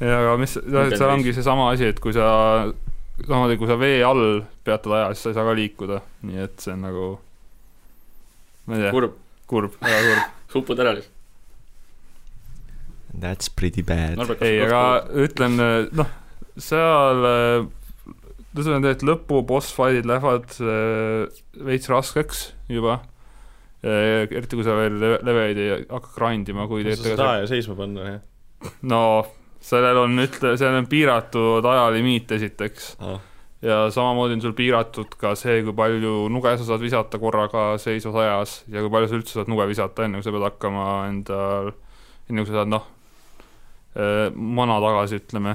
[0.00, 2.28] ja aga mis, seal ongi seesama asi, et kui sa,
[3.24, 6.62] samamoodi kui sa vee all peatad aja, siis sa ei saa ka liikuda, nii et
[6.62, 7.10] see on nagu,
[8.66, 8.94] ma ei tea.
[8.94, 9.18] kurb.
[9.50, 10.32] kurb, väga kurb.
[10.62, 11.12] upud ära lihtsalt.
[13.16, 14.20] That's pretty bad.
[14.44, 14.80] ei, aga
[15.24, 15.56] ütlen,
[15.96, 16.14] noh
[16.56, 17.24] seal
[18.56, 23.00] ütleme, et lõpu boss fight'id lähevad äh, veits raskeks juba.
[23.86, 28.06] eriti kui sa veel leveleid ei hakka grind ima, kui teed seda aja seisma panna,
[28.08, 28.72] jah?
[28.88, 29.00] no
[29.62, 33.20] sellel on, ütle, sellel on piiratud ajalimiit esiteks ah.
[33.62, 38.18] ja samamoodi on sul piiratud ka see, kui palju nuge sa saad visata korraga seisvas
[38.24, 41.72] ajas ja kui palju sa üldse saad nuge visata, enne kui sa pead hakkama endal,
[42.26, 42.90] enne kui sa saad noh,
[44.34, 45.54] mana tagasi, ütleme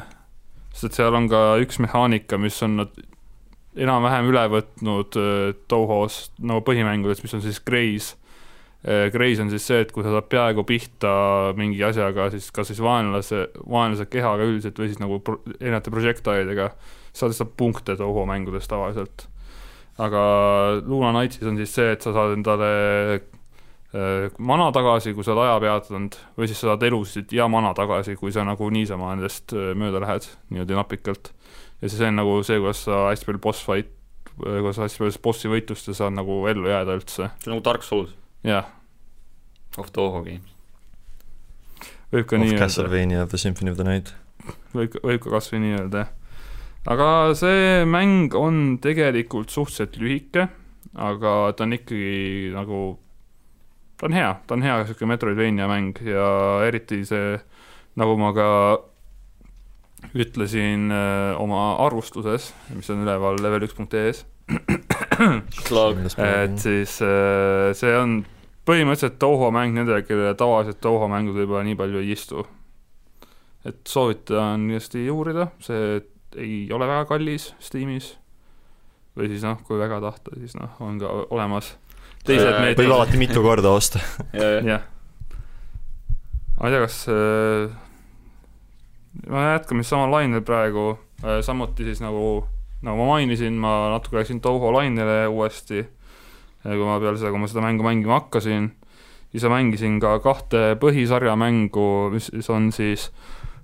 [0.74, 2.96] sest seal on ka üks mehaanika, mis on nad
[3.80, 8.18] enam-vähem üle võtnud äh, Tohos nagu põhimängudes, mis on siis Graze
[8.84, 9.08] äh,.
[9.14, 11.12] Graze on siis see, et kui sa saad peaaegu pihta
[11.58, 16.72] mingi asjaga, siis kas siis vaenlase, vaenlase kehaga üldiselt või siis nagu pro, erinevate projektailidega,
[17.14, 19.28] saad lihtsalt punkte Toho mängudes tavaliselt.
[20.02, 20.22] aga
[20.88, 23.22] Luna Knightsis on siis see, et sa saad endale
[24.40, 28.16] mana tagasi, kui sa oled aja peatanud, või siis sa saad elusid ja mana tagasi,
[28.20, 31.34] kui sa nagu niisama nendest äh, mööda lähed, niimoodi napikalt.
[31.82, 33.92] ja siis on nagu see, kuidas sa hästi palju boss fight,
[34.46, 37.28] äh, kuidas sa hästi palju bossi võitlustes saad nagu ellu jääda üldse.
[37.44, 38.16] see on nagu Dark Souls.
[38.48, 38.72] jah.
[39.78, 40.56] Of Toho games.
[42.16, 42.64] võib ka nii öelda.
[42.64, 44.16] Castlevania of the Symphony of the Night.
[44.72, 46.16] võib, võib ka kas või nii öelda, jah.
[46.96, 50.48] aga see mäng on tegelikult suhteliselt lühike,
[50.96, 53.02] aga ta on ikkagi nagu
[54.02, 56.26] ta on hea, ta on hea niisugune Metroidvania mäng ja
[56.66, 57.36] eriti see,
[58.02, 58.48] nagu ma ka
[60.18, 61.02] ütlesin öö,
[61.36, 64.24] äh, oma arvustuses, mis on üleval level üks punkt ee-s,
[66.18, 68.24] et siis öö, äh, see on
[68.66, 72.48] põhimõtteliselt Toho mäng nendele, kellele tavaliselt Toho mängud võib-olla nii palju ei istu.
[73.62, 76.02] et soovitan kindlasti uurida, see
[76.42, 78.16] ei ole väga kallis Steamis.
[79.14, 81.76] või siis noh, kui väga tahta, siis noh, on ka olemas
[82.26, 82.86] teised Äh, meetodid.
[82.86, 84.00] võib alati mitu korda osta.
[84.34, 84.84] jah.
[86.58, 87.72] ma ei tea, kas äh,
[89.28, 90.92] me jätkame siis samal lainel praegu
[91.24, 92.44] äh,, samuti siis nagu,
[92.86, 95.86] nagu ma mainisin, ma natuke läksin Toho lainele uuesti,
[96.64, 98.72] kui ma peale seda, kui ma seda mängu mängima hakkasin,
[99.34, 103.10] siis ma mängisin ka kahte põhisarja mängu, mis mis on siis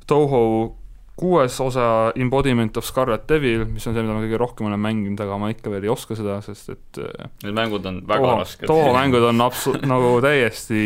[0.07, 0.75] Toho
[1.17, 5.21] kuues osa Embodiment of Scarlet Devil, mis on see, mida ma kõige rohkem olen mänginud,
[5.23, 8.35] aga ma ikka veel ei oska seda, sest et äh, Need mängud on väga Toho,
[8.43, 8.67] rasked.
[8.69, 10.81] Toho mängud on absu-, nagu täiesti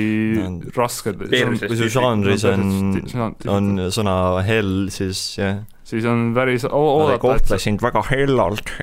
[0.77, 1.19] rasked.
[1.27, 2.63] Kui žanris on,
[3.51, 4.15] on sõna
[4.47, 5.59] hell, siis jah.
[5.87, 8.71] siis on päris oodata, kohtle et sind väga hellalt.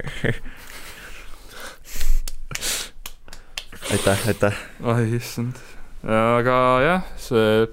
[3.96, 4.60] aitäh, aitäh.
[4.84, 5.56] ai issand,
[6.04, 7.64] aga jah, see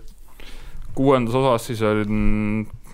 [0.96, 2.00] kuuendas osas siis on
[2.72, 2.85] öö,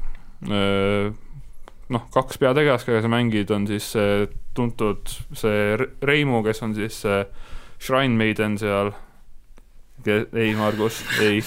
[0.50, 4.26] noh, kaks peategelast, kellega sa mängid, on siis see
[4.58, 7.24] tuntud see Re- Reimu, kes on siis see
[7.82, 8.92] Shrine Maiden seal,
[10.06, 11.42] ei, Margus, ei.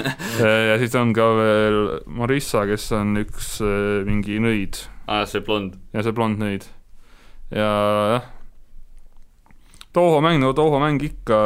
[0.70, 1.80] ja siis on ka veel
[2.18, 5.76] Marissa, kes on üks öö, mingi nõid aa, see blond.
[5.94, 6.66] ja see blond nõid.
[7.54, 7.70] ja
[8.16, 8.32] jah,
[9.96, 11.38] Toho mäng nagu Toho mäng ikka,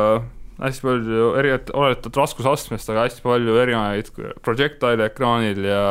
[0.58, 4.10] hästi palju erinevat, olenevalt raskusastmest, aga hästi palju erinevaid
[4.42, 5.84] projectile'e ekraanil ja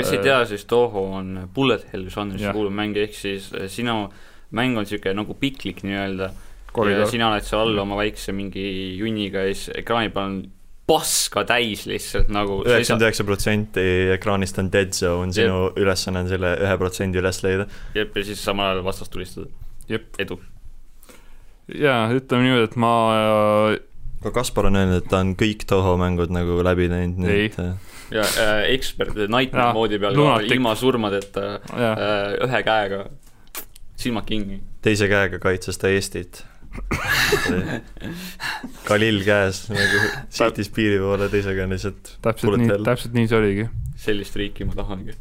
[0.00, 2.56] kes ei Äh, tea, siis Toho on bullet hell žanrisse Jah.
[2.56, 4.08] kuuluv mäng, ehk siis äh, sinu
[4.50, 6.32] mäng on niisugune nagu piklik nii-öelda.
[6.90, 10.36] ja sina oled seal all oma väikse mingi junniga ja siis ekraani peal on
[10.90, 12.60] paska täis lihtsalt nagu.
[12.66, 13.84] üheksakümmend üheksa protsenti
[14.16, 17.66] ekraanist on dead zone, sinu ülesanne on selle ühe protsendi üles leida.
[17.94, 19.46] jep, ja siis samal ajal vastast tulistada.
[19.90, 20.40] jep, edu.
[21.74, 22.94] ja ütleme niimoodi, et ma
[24.20, 27.60] aga Kaspar on öelnud, et ta on kõik Toho mängud nagu läbi teinud, nii et
[27.62, 30.54] äh, ja äh, ekspert Nightmare moodi peal ka lunatic.
[30.56, 33.04] ilma surmadeta äh, ühe käega
[34.00, 34.60] silmad kinni.
[34.82, 36.44] teise käega kaitses ta Eestit.
[38.88, 43.66] Kalill käes nagu sihtis piiri poole, teisega on lihtsalt täpselt nii täpselt nii see oligi.
[43.98, 45.16] sellist riiki ma tahangi.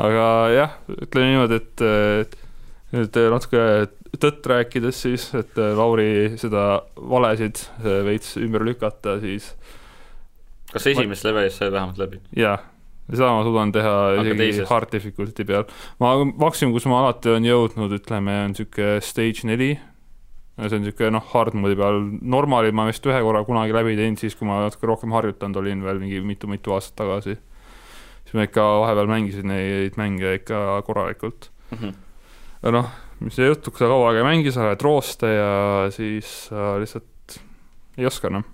[0.00, 2.38] aga jah, ütleme niimoodi, et
[2.94, 3.60] nüüd natuke
[4.20, 9.52] tõtt rääkides siis, et Lauri seda valesid veits ümber lükata, siis
[10.74, 12.20] kas esimest levelist sai vähemalt läbi?
[12.38, 12.62] jah,
[13.08, 14.70] seda ma suudan teha Aga isegi teisest?
[14.70, 15.66] hard difficulty peal.
[16.02, 16.14] ma,
[16.46, 19.72] maksimum, kus ma alati olen jõudnud, ütleme, on niisugune stage neli,
[20.58, 22.00] see on niisugune noh, hard moodi peal,
[22.36, 25.84] normali ma vist ühe korra kunagi läbi teinud, siis kui ma natuke rohkem harjutanud olin
[25.86, 27.38] veel mingi mitu-mitu aastat tagasi.
[28.24, 31.50] siis ma ikka vahepeal mängisin neid mänge ikka korralikult.
[31.74, 31.94] Mhm.
[32.64, 35.52] ja noh, mis see jutt, kui sa kaua aega ei mängi, sa oled rooste ja
[35.92, 37.38] siis sa lihtsalt
[37.98, 38.44] ei oska enam.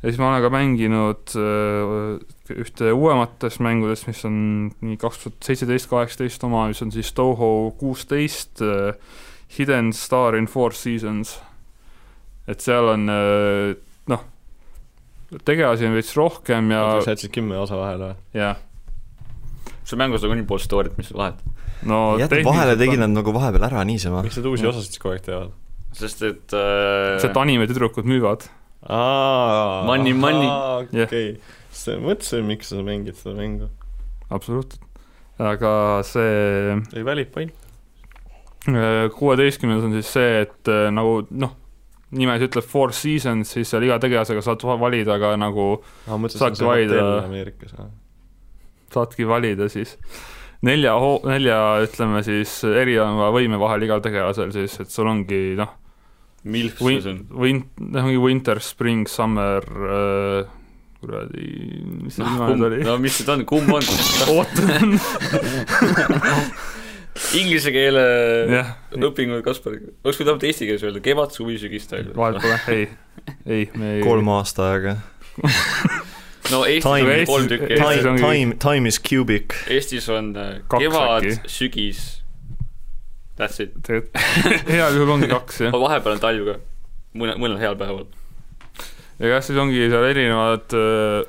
[0.00, 4.38] Ja siis ma olen ka mänginud äh, ühte uuematest mängudest, mis on
[4.80, 8.94] nii kaks tuhat seitseteist, kaheksateist oma, mis on siis Toho kuusteist äh,
[9.58, 11.38] Hidden Star in Four Seasons.
[12.48, 13.76] et seal on äh,
[14.10, 14.24] noh,
[15.44, 18.20] tegelasi on veits rohkem ja, sa jätsid kümme osa vahele või?
[18.40, 18.54] ja
[19.84, 21.42] sul mängus nagu nii pool story't, mis sa vahet.
[21.86, 24.24] no jätad vahele, tegid nad nagu vahepeal ära niisama.
[24.26, 24.72] miks nad uusi Jah.
[24.72, 25.52] osasid siis kogu aeg teevad?
[25.96, 28.46] sest et äh, see, et animetüdrukud müüvad.
[29.86, 30.48] Money, money.
[31.06, 31.32] Okei,
[31.70, 33.68] siis mõtlesin, miks sa mängid seda mängu.
[34.30, 34.80] absoluutselt.
[35.40, 35.70] aga
[36.04, 37.52] see oli valid point.
[39.16, 41.54] kuueteistkümnes on siis see, et äh, nagu noh,
[42.12, 45.68] nimes ütleb Four Seasons, siis seal iga tegelasega saad va- valida ka nagu,
[46.10, 47.00] mõtlesin, Saadki valida-
[48.90, 49.96] saadki valida siis
[50.66, 50.92] nelja,
[51.30, 55.70] nelja ütleme siis erineva võime vahel igal tegelasel siis, et sul ongi noh,
[56.44, 57.26] Milf see on.
[57.36, 60.46] win-, noh ongi winter, spring, summer äh,,
[61.00, 61.48] kuradi,
[62.00, 62.78] mis see viimane oli?
[62.86, 63.84] no mis see on, kumb on?
[64.32, 64.96] ootan,
[67.36, 68.02] Inglise keele
[68.48, 69.90] jah, õpingud Kaspariga.
[70.04, 72.14] oleks võinud vähemalt eesti keeles öelda, kevad, suvi, sügis, talv.
[72.16, 72.86] vahet pole, ei,
[73.44, 74.96] ei, me ei kolm aasta aega.
[76.54, 77.76] no Eestis Time- on kolm tükki.
[77.80, 79.52] Time, time, time is cubic.
[79.70, 82.19] Eestis on äh, kevad sügis,
[83.40, 83.72] that's it.
[84.70, 85.72] heal juhul ongi kaks, jah.
[85.74, 86.56] aga vahepeal on talv ka,
[87.20, 88.06] mõne, mõnel heal päeval.
[89.20, 91.22] ja jah, siis ongi seal erinevad äh,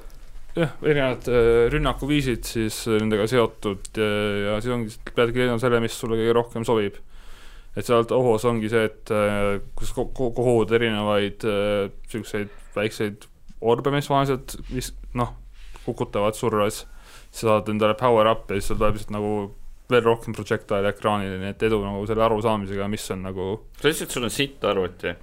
[0.60, 4.10] jah, erinevad äh, rünnakuviisid siis äh, nendega seotud ja,
[4.50, 7.00] ja siis ongi, peadki leidma selle, mis sulle kõige rohkem sobib.
[7.76, 9.12] et sealt ohus ongi see, et
[9.80, 13.24] kus ko- ko- kohud erinevaid niisuguseid väikseid
[13.62, 15.32] orbe, mis vaheselt vis-, noh,
[15.86, 16.84] kukutavad surres,
[17.32, 19.32] sa saad endale power up'i ja siis sul tuleb lihtsalt nagu
[19.92, 24.08] veel rohkem projectile ekraanile, nii et edu nagu selle arusaamisega, mis on nagu sa ütlesid,
[24.08, 25.16] et sul on sitt arvuti.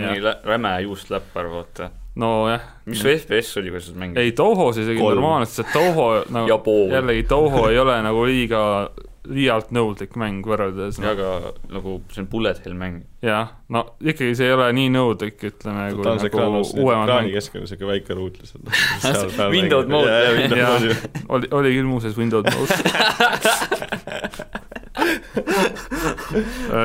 [0.00, 1.90] mingi räme juustläppar, vaata.
[2.20, 4.22] nojah, mis su FPS oli, kui sa seda mängisid?
[4.22, 5.20] ei Tohos isegi Kolm.
[5.20, 8.62] normaalselt, see Toho nagu jällegi Toho ei ole nagu liiga,
[9.30, 13.02] liialt nõudlik mäng võrreldes ja aga nagu see on bullet hell mäng.
[13.22, 16.72] jah, no ikkagi see ei ole nii nõudlik, ütleme, kui ta on see ekraan nagu,
[16.80, 19.44] uuemad ekraani keskel siuke väike ruut lihtsalt.
[19.52, 20.16] Windows mode.
[21.28, 23.88] Oli, oli küll muuseas Windows Mode.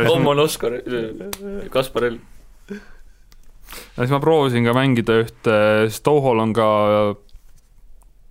[0.08, 0.80] Tom on Oskar,
[1.74, 2.18] Kaspar L.
[3.98, 5.56] siis ma proovisin ka mängida ühte,
[5.90, 6.68] sest Tohol on ka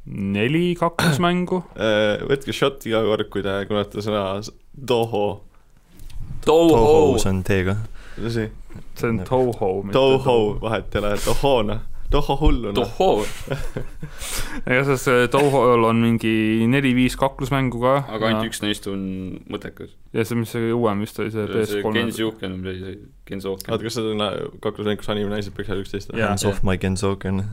[0.06, 1.62] neli kaklusmängu.
[2.30, 4.24] võtke šot iga kord, kui te kuulete sõna
[4.86, 5.24] Toho.
[6.44, 7.76] Toho Toho, see on T-ga.
[8.28, 9.72] see on Toho.
[9.92, 11.56] Toho, vahet ei ole, Toho
[12.14, 12.78] noh, Toho hullu noh.
[12.78, 13.24] Toho,
[14.64, 16.34] igatahes see Tohol on mingi
[16.70, 17.96] neli-viis kaklusmängu ka.
[18.14, 19.02] aga ainult üks neist on
[19.50, 19.92] mõttekas.
[20.14, 22.28] ja see, mis see uuem vist oli, see see PS3 Genji.
[22.28, 22.96] Uken või see
[23.28, 24.24] Genzo oota, kas see on
[24.64, 26.24] kaklusmäng, kus anime naised peksavad üksteist või?
[26.24, 27.44] Hands off my Gensoken.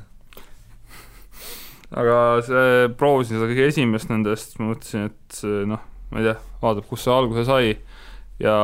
[1.92, 5.82] aga see, proovisin seda kõige esimest nendest, ma mõtlesin, et noh,
[6.12, 7.76] ma ei tea, vaatab, kust see alguse sai
[8.42, 8.56] ja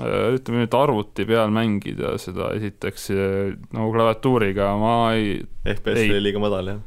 [0.00, 6.10] ütleme nüüd arvuti peal mängida seda esiteks äh, nagu klaviatuuriga ma ei, FPS Ei.
[6.12, 6.82] oli liiga madal jah.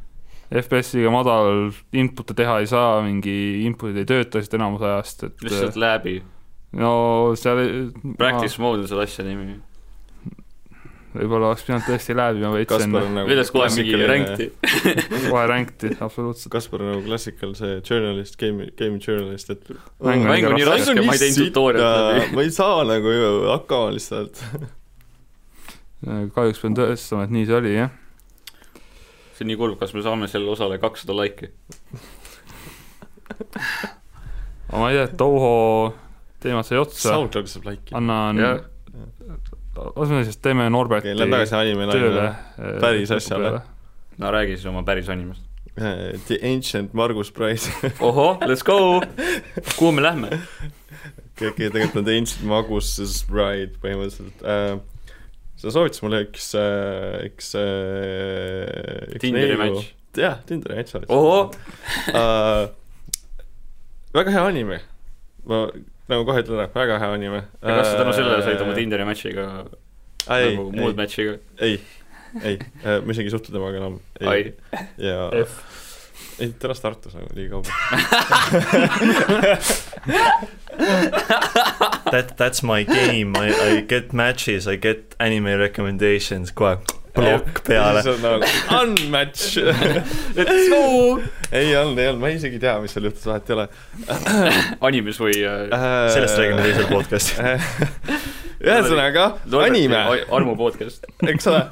[0.49, 3.34] FPS-iga madal input'e teha ei saa, mingi
[3.68, 6.16] input'id ei tööta lihtsalt enamus ajast, et lihtsalt läbi.
[6.78, 6.91] no
[7.38, 9.60] seal Practice mode on selle asja nimi.
[11.14, 14.47] Võib-olla oleks pidanud tõesti läbima veits enne, on nagu kuidas kohe mingi rankti.
[15.32, 16.51] kohe ränkti, absoluutselt.
[16.53, 19.72] Kaspar on nagu klassikal see journalist, game, game journalist, et
[20.05, 20.97] Mäng on nii raske.
[21.01, 22.36] ma ei teinud tutorial'it läbi.
[22.38, 24.43] ma ei saa nagu ju hakkama lihtsalt.
[26.36, 27.95] kahjuks pean tõestama, et nii see oli, jah.
[29.34, 31.49] see on nii kurb, kas me saame selle osale kakssada laiki?
[34.78, 35.53] ma ei tea, Toho
[36.43, 37.95] teemad sai otsa, SoundCloudis saab laiki.
[37.97, 38.62] annan jah,
[39.95, 42.80] laseme siis, teeme Norberti okei, lähme tagasi anime tööle laine..
[42.82, 43.59] päris asjale..
[44.17, 45.45] no räägi siis oma päris animest.
[46.27, 47.71] The Ancient Margus Price.
[47.99, 48.99] ohoh, let's go.
[49.77, 50.41] kuhu me lähme?
[51.39, 54.80] keegi tegelikult on The Ancient Magus' Bride põhimõtteliselt äh,.
[55.59, 59.19] sa soovitasid mulle üks äh,, üks äh,.
[59.23, 59.93] Tinderi match.
[60.19, 61.53] jah, Tinderi match soovitasid ohoh,
[62.11, 62.67] uh,.
[64.15, 64.82] väga hea anime.
[65.47, 65.67] ma
[66.10, 67.43] nagu kohe ütlen ära, väga hea anime.
[67.62, 69.47] ja kas sa tänu sellele said oma Tinderi match'iga
[70.30, 71.38] ei, nagu muud ei, match'iga?
[71.62, 71.80] ei,
[72.43, 73.99] ei, ma isegi ei suhtle temaga enam.
[74.22, 74.53] ai,
[75.01, 75.60] ja F.
[76.39, 77.74] ei, ta elas Tartus nagu liiga kaugel.
[82.10, 86.78] That, that's my game, I, I get matches, I get anime recommendations, kohe
[87.20, 88.03] plokk peale.
[88.05, 88.49] see on nagu
[88.80, 89.59] unmatch.
[90.38, 90.82] let's go.
[91.51, 93.67] ei olnud, ei olnud, ma isegi ei tea, mis seal juhtus, vahet ei ole.
[94.89, 95.65] animes või äh,
[96.15, 97.67] sellest räägime teisel podcast'il.
[98.70, 99.30] ühesõnaga,
[99.63, 100.01] anime,
[100.36, 101.07] Armu podcast.
[101.28, 101.65] eks ole.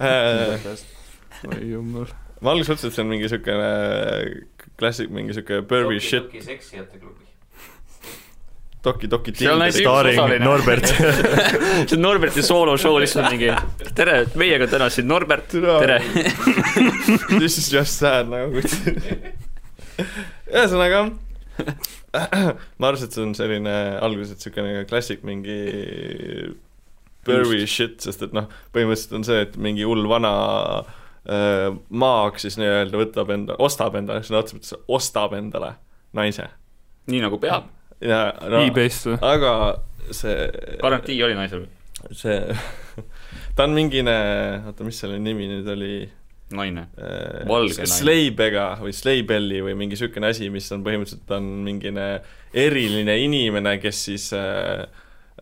[1.50, 2.10] oi jumal.
[2.44, 3.72] ma alguses mõtlesin, et see on mingi siukene
[4.80, 7.29] klassik, mingi siuke pervy shit, seksijate klubi.
[8.84, 10.44] Doki Seal näiteks- Starring.
[10.44, 10.86] Norbert.
[11.88, 13.50] see on Norberti sooloshow lihtsalt mingi
[13.94, 15.98] tere, meiega täna siin Norbert, tere.
[17.40, 18.62] This is just sad nagu
[20.50, 21.02] ühesõnaga,
[22.08, 25.58] ma arvasin, et see on selline alguses siukene klassik mingi
[27.28, 30.32] pervy shit, sest et noh, põhimõtteliselt on see, et mingi hull vana
[31.28, 35.74] äh, maag siis nii-öelda võtab enda, ostab endale, sõna otseses mõttes ostab endale
[36.16, 36.48] naise.
[37.10, 37.68] nii nagu peab.
[38.00, 39.18] Ja no e-based või?
[39.32, 39.52] aga
[40.16, 40.48] see
[40.80, 41.66] garantii oli naisel.
[42.16, 42.38] see,
[43.56, 44.16] ta on mingine,
[44.66, 45.94] oota, mis selle nimi nüüd oli
[46.56, 46.86] naine.
[46.98, 47.92] äh, Valge naine.
[47.92, 52.08] Sleibega või Sleibelli või mingi niisugune asi, mis on põhimõtteliselt on mingine
[52.56, 54.86] eriline inimene, kes siis äh,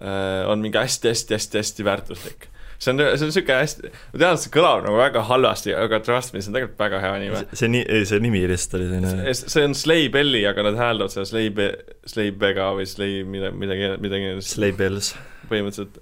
[0.01, 2.49] äh, on mingi hästi-hästi-hästi-hästi väärtuslik.
[2.79, 5.99] See on, see on niisugune hästi, ma tean, et see kõlab nagu väga halvasti, aga
[6.07, 7.43] trust me, see on tegelikult väga hea anime.
[7.59, 11.69] see nii, see nimi lihtsalt oli selline, see on Sleibelli, aga nad hääldavad seda Sleibe,
[12.09, 15.13] Sleibega või Slei-, mida, midagi, midagi Sleigh Bells,
[15.51, 15.99] põhimõtteliselt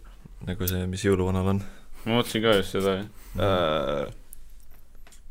[0.47, 1.65] nagu see, mis jõuluvanal on.
[2.05, 2.99] ma mõtlesin ka just seda,
[3.41, 4.07] äh,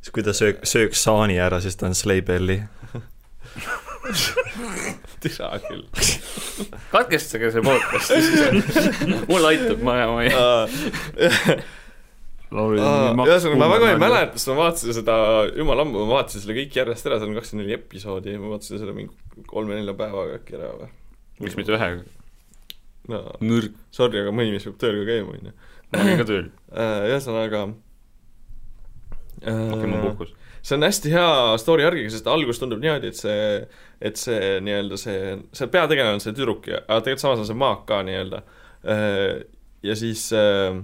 [0.02, 2.64] siis kui ta söök, sööks saani ära, siis ta on Sleigh Belli.
[5.24, 5.86] tüsa küll
[6.91, 8.14] katkestage see podcast.
[9.30, 10.32] mulle aitab, ma, ma ei.
[12.56, 13.99] Ühesõnaga, ma väga ei.
[13.99, 15.16] mäleta, sest ma vaatasin seda
[15.58, 18.82] jumala ammu, ma vaatasin selle kõik järjest ära, seal on kakskümmend neli episoodi, ma vaatasin
[18.82, 20.91] selle mingi kolme-nelja päevaga äkki ära või.
[21.41, 22.06] miks mitte ühega?
[23.12, 23.76] no nõrk.
[23.95, 25.56] sorry, aga mõni mees peab tööl ka käima, onju.
[25.91, 26.47] ma olin ka tööl,
[27.12, 27.64] ühesõnaga.
[29.41, 30.36] okei, mul puhkus.
[30.66, 33.59] See on hästi hea story argiga, sest algus tundub niimoodi, et see,
[34.01, 37.61] et see nii-öelda see, see peategelane on see tüdruk ja, aga tegelikult samas on see
[37.61, 38.41] maak ka nii-öelda.
[39.86, 40.80] ja siis äh,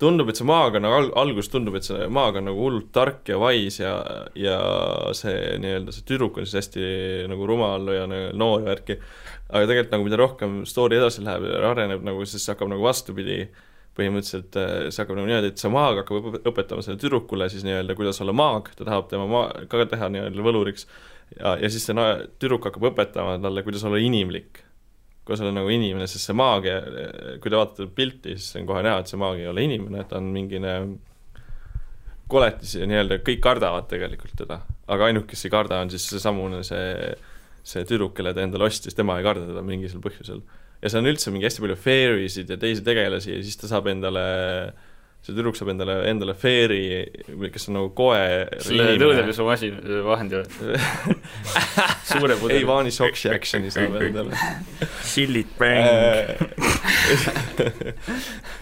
[0.00, 2.88] tundub, et see maag on nagu al-, alguses tundub, et see maag on nagu hullult
[2.96, 3.94] tark ja vais ja,
[4.38, 4.58] ja
[5.16, 6.86] see nii-öelda see tüdruk on siis hästi
[7.30, 8.96] nagu rumal ja noor ja värki.
[9.50, 13.42] aga tegelikult nagu mida rohkem story edasi läheb ja areneb nagu, siis hakkab nagu vastupidi
[14.00, 17.66] põhimõtteliselt äh, see hakkab nagu niimoodi, et see maag hakkab õpe- õpetama sellele tüdrukule siis
[17.66, 20.88] nii-öelda, kuidas olla maag, ta tahab tema maa-, ka teha nii-öelda võluriks
[21.36, 24.64] ja, ja siis see na- tüdruk hakkab õpetama talle, kuidas olla inimlik
[25.28, 26.80] kuidas olla nagu inimene, sest see maagia,
[27.38, 30.18] kui te vaatate pilti, siis on kohe näha, et see maagia ei ole inimene, ta
[30.18, 30.72] on mingine
[32.30, 34.58] koletis ja nii-öelda kõik kardavad tegelikult teda,
[34.90, 37.12] aga ainult, kes ei karda, on siis seesamune see
[37.70, 40.40] see tüdruk, kelle ta endale ostis, tema ei karda teda mingisugusel põhjusel.
[40.80, 43.90] Ja seal on üldse mingi hästi palju fairy'sid ja teisi tegelasi ja siis ta saab
[43.92, 44.24] endale
[45.20, 47.04] see tüdruk saab endale, endale fairy,
[47.52, 49.76] kes on nagu koer selle tõudepesu masin
[50.06, 50.78] vahendi või?
[52.08, 52.64] suure ei, pudeli.
[52.68, 54.38] Vani Soksi action'i saab endale.
[55.04, 55.52] Sillit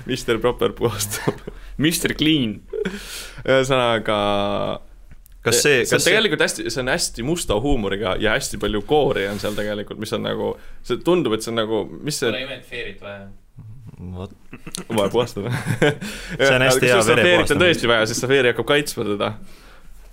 [0.08, 1.38] Mr Proper puhastab.
[1.78, 2.58] Mr Clean.
[3.46, 4.18] ühesõnaga
[5.48, 8.60] kas see, see on kas see, tegelikult hästi, see on hästi musta huumoriga ja hästi
[8.62, 10.54] palju koori on seal tegelikult, mis on nagu,
[10.86, 13.28] see tundub, et see on nagu, mis see, imet Feerit vaja.
[13.98, 14.34] vot,
[14.88, 15.52] vaja puhastada.
[16.38, 17.22] See on hästi hea vere verepuhastamine.
[17.22, 17.64] on puhastamine.
[17.64, 19.32] tõesti vaja, sest Safeeri hakkab kaitsma teda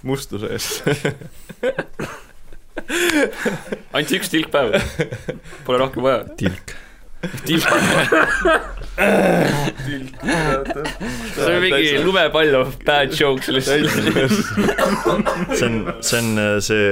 [0.05, 0.73] mustuse eest.
[3.95, 4.79] ainult üks tilk päev.
[5.67, 6.25] Pole rohkem vaja.
[6.39, 6.75] tilk.
[7.45, 7.67] Tilk.
[11.35, 13.91] see on mingi lumepall of bad jokes lihtsalt.
[15.51, 16.85] see on, see on äh, see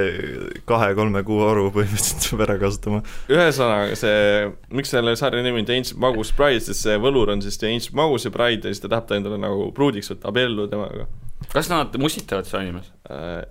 [0.68, 3.00] kahe-kolme kuu aru põhimõtteliselt peab ära kasutama.
[3.32, 7.40] ühesõnaga see, miks selle sarja nimi on The Ancient Magus Bride, sest see võlur on
[7.44, 10.28] siis The Ancient Magus ja Bride ja siis ta tahab ta endale nagu pruudiks võtta,
[10.32, 11.08] abielluda temaga
[11.52, 12.92] kas nad musitavad seal animes?
[13.10, 13.44] äh,.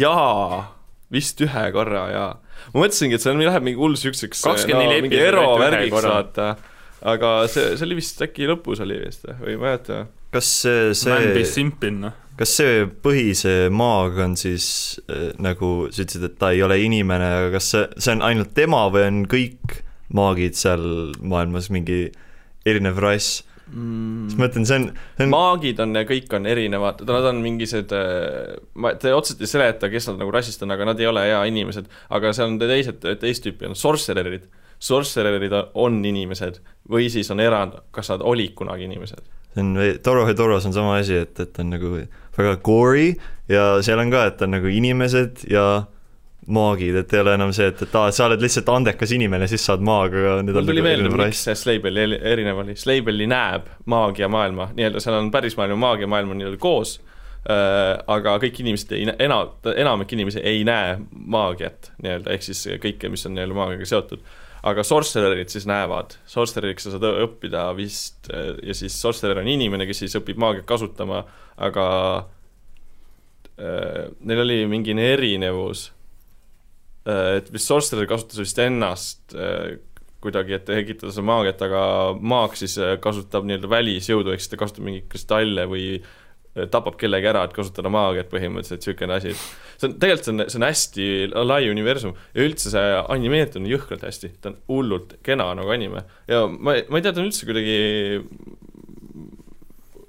[0.00, 0.64] jaa,
[1.12, 2.30] vist ühe korra jaa.
[2.72, 6.08] Ma mõtlesingi, et see on, läheb mingi hull siukseks 24 mingi episoodi võeti ühe erovärgiks
[6.08, 6.48] vaata,
[7.12, 10.00] aga see, see oli vist äkki lõpus oli vist või ei mäleta.
[10.34, 12.16] kas see, see, noh.
[12.40, 14.66] kas see põhise maag on siis
[15.10, 18.54] äh, nagu sa ütlesid, et ta ei ole inimene, aga kas see, see on ainult
[18.56, 19.80] tema või on kõik
[20.16, 22.08] maagid seal maailmas mingi
[22.66, 23.44] erinev rass?
[23.70, 27.42] Siis ma mõtlen, see on, see on maagid on ja kõik on erinevad, nad on
[27.44, 27.94] mingisugused,
[28.74, 31.42] ma, te otseselt ei seleta, kes nad nagu rassist on, aga nad ei ole hea
[31.50, 34.48] inimesed, aga seal on teised, teist tüüpi on sorcererid.
[34.80, 39.26] Sorcererid on inimesed või siis on erand, kas nad olid kunagi inimesed.
[39.54, 41.96] see on, Toro Hedoros on sama asi, et, et on nagu
[42.36, 43.14] väga gory
[43.50, 45.84] ja seal on ka, et on nagu inimesed ja
[46.48, 49.64] maagid, et ei ole enam see, et, et aa, sa oled lihtsalt andekas inimene, siis
[49.68, 53.28] saad maag, aga need mul tuli nagu meelde, miks see Slabeli eri- erinev oli, Slabeli
[53.30, 56.96] näeb maagiamaailma, nii-öelda seal on päris maailm ja maagiamaailm on nii-öelda koos
[57.44, 59.44] äh,, aga kõik inimesed ei, ena-,
[59.76, 64.24] enamik inimesi ei näe maagiat nii-öelda, ehk siis kõike, mis on nii-öelda maagiaga seotud.
[64.72, 69.86] aga sorcererid siis näevad, sorcereriks sa saad õppida vist äh, ja siis sorcerer on inimene,
[69.86, 71.22] kes siis õpib maagiat kasutama,
[71.60, 71.86] aga
[73.60, 75.90] äh, neil oli mingi erinevus
[77.38, 79.78] et vist sorcerer kasutas vist ennast äh,
[80.20, 81.82] kuidagi, et tekitada seda maagiat, aga
[82.20, 86.98] maag siis äh, kasutab nii-öelda välisjõudu, ehk siis ta kasutab mingeid kristalle või äh, tapab
[87.00, 90.60] kellegi ära, et kasutada maagiat põhimõtteliselt, niisugune asi, et see on, tegelikult see on, see
[90.60, 91.08] on hästi
[91.46, 96.04] lai universum ja üldse see animeeritud on jõhkralt hästi, ta on hullult kena nagu anime.
[96.30, 97.80] Ja ma, ma ei tea, ta on üldse kuidagi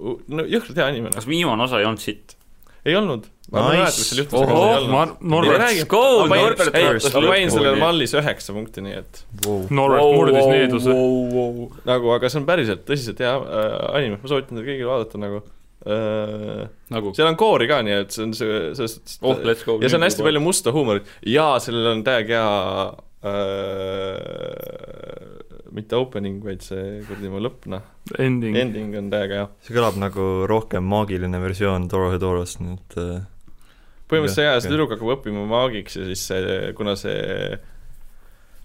[0.02, 2.36] no jõhkralt hea anime, kas viimane osa ei olnud sitt?
[2.86, 3.24] Ei olnud.
[3.52, 4.24] Nice.
[4.32, 4.86] ohoh
[5.20, 10.88] Norbert, go, Norbert ma panin sellele mallis üheksa punkti, nii et Norbert murdis needuse.
[11.88, 13.44] nagu, aga see on päriselt tõsiselt hea äh,
[13.98, 15.38] anime, ma soovitan teil kõigil vaadata nagu
[15.84, 16.64] äh,.
[16.96, 19.76] nagu, seal on koori ka, nii et see on see, selles suhtes oh, let's go.
[19.82, 22.88] ja seal on hästi palju musta huumorit ja sellel on täiega hea
[23.28, 25.31] äh,
[25.72, 27.82] mitte opening, vaid see kuradi mu lõpp, noh,
[28.18, 28.56] Ending.
[28.58, 29.48] ending on täiega hea.
[29.66, 33.20] see kõlab nagu rohkem maagiline versioon Toro Hedorost, nii et äh,
[34.12, 37.58] põhimõtteliselt Jah, see tüdruk hakkab õppima maagiks ja siis see, kuna see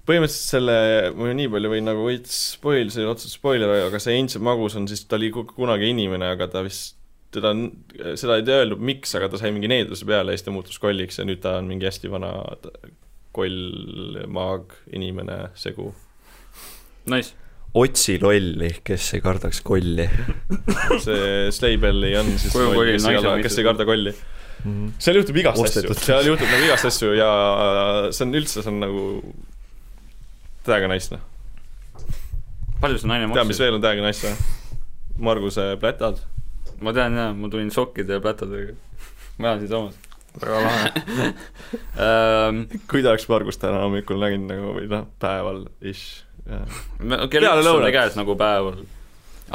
[0.08, 0.76] põhimõtteliselt selle,
[1.20, 4.16] ma ju nii palju võin nagu veits spoil, see ei ole otseselt spoiler, aga see
[4.20, 6.95] Ancient Magus on siis, ta oli ku- kunagi inimene, aga ta vist
[7.36, 7.51] teda,
[8.16, 10.80] seda ei tea öeldud, miks, aga ta sai mingi needuse peale ja siis ta muutus
[10.80, 12.32] kolliks ja nüüd ta on mingi hästi vana
[13.36, 15.91] koll, maag, inimene, segu.
[17.08, 17.36] Nice.
[17.78, 20.08] otsi lolli, kes ei kardaks kolli
[21.05, 24.14] see Slaybelli on siis loll, kolli kes ei naise karda, kes ei karda kolli.
[24.14, 24.72] mm.
[24.72, 24.93] -hmm.
[24.99, 25.95] seal juhtub igast Ostetud.
[25.95, 27.32] asju, seal juhtub nagu igast asju ja
[28.12, 29.03] see on üldse, see on nagu
[30.68, 31.24] täiega nice noh.
[32.82, 33.64] palju see naine tead, mis maksis?
[33.66, 34.55] veel on täiega nice või?
[35.18, 36.20] Marguse plätad.
[36.82, 38.76] ma tean jaa, ma tulin sokkide ja plätadega.
[39.38, 39.97] ma elan siinsamas.
[40.41, 40.91] väga lahe.
[41.97, 46.27] Ähm, kui ta oleks Margust täna hommikul näinud nagu või noh, päeval ish.
[46.48, 48.84] Kell üks ta käes nagu päeval.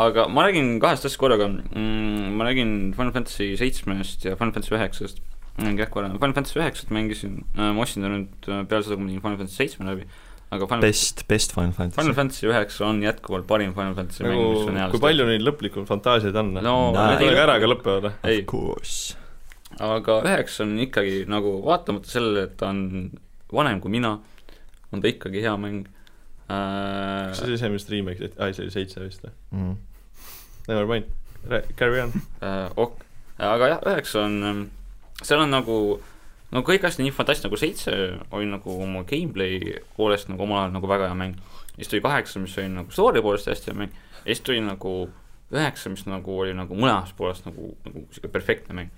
[0.03, 4.75] aga ma räägin kahest asjast korraga mm,, ma räägin Final Fantasy seitsmest ja Final Fantasy
[4.77, 5.23] üheksast.
[5.61, 9.11] jah, korra, Final Fantasy üheksat mängisin, ma ostsin ta nüüd äh, peale seda, kui ma
[9.13, 10.07] tegin Final Fantasy seitsme läbi,
[10.53, 12.01] aga Final Best, best Final Fantasy.
[12.01, 15.29] Final Fantasy üheksa on jätkuvalt parim Final Fantasy mäng, mis on nagu eales kui palju
[15.29, 16.55] neil lõplikult fantaasiaid on?
[16.61, 17.17] no Näe.
[17.19, 18.33] Need ei ära ka lõpevad, või?
[18.33, 19.17] ei Of, course.
[19.93, 23.11] aga üheksa on ikkagi nagu vaatamata sellele, et ta on
[23.53, 24.17] vanem kui mina,
[24.93, 26.02] on ta ikkagi hea mäng äh,
[26.53, 29.35] kas see oli see, mis remake tehti, aa see oli seitse vist või?
[29.57, 29.75] Mm.
[30.69, 31.11] Never mind,
[31.79, 32.15] carry on.
[32.45, 33.05] äh, ok,
[33.51, 34.67] aga jah, üheksa on,
[35.23, 35.79] seal on nagu
[36.53, 37.97] no kõik asjad nii fantastiline nagu seitse
[38.37, 41.41] oli nagu oma gameplay poolest nagu omal ajal nagu väga hea mäng.
[41.77, 44.95] siis tuli kaheksa, mis oli nagu story poolest hästi hea mäng ja siis tuli nagu
[45.53, 48.93] üheksa, mis nagu oli nagu mõlemast poolest nagu, nagu sihuke perfektne mäng.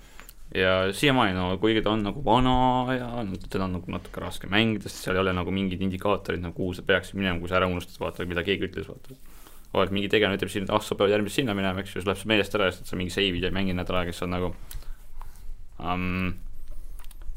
[0.53, 2.57] Ja siiamaani no kuigi ta on nagu vana
[2.93, 6.43] ja no, teda on nagu natuke raske mängida, sest seal ei ole nagu mingeid indikaatoreid
[6.43, 9.17] nagu kuhu sa peaksid minema, kui sa ära unustad, vaata mida keegi ütles, vaata
[9.75, 12.07] oled mingi tegelane ütleb siin, et ah, sa pead järgmist sinna minema, eks ju, siis
[12.07, 14.31] läheb see meelest ära ja siis sa mingi seivid ja mängid nädal aega, siis on
[14.31, 14.51] nagu
[15.83, 16.33] um,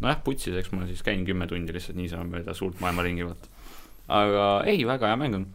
[0.03, 3.51] nojah, putsis, eks ma siis käin kümme tundi lihtsalt niisama mööda suurt maailma ringi, vaata.
[4.21, 5.47] aga ei, väga hea mäng on.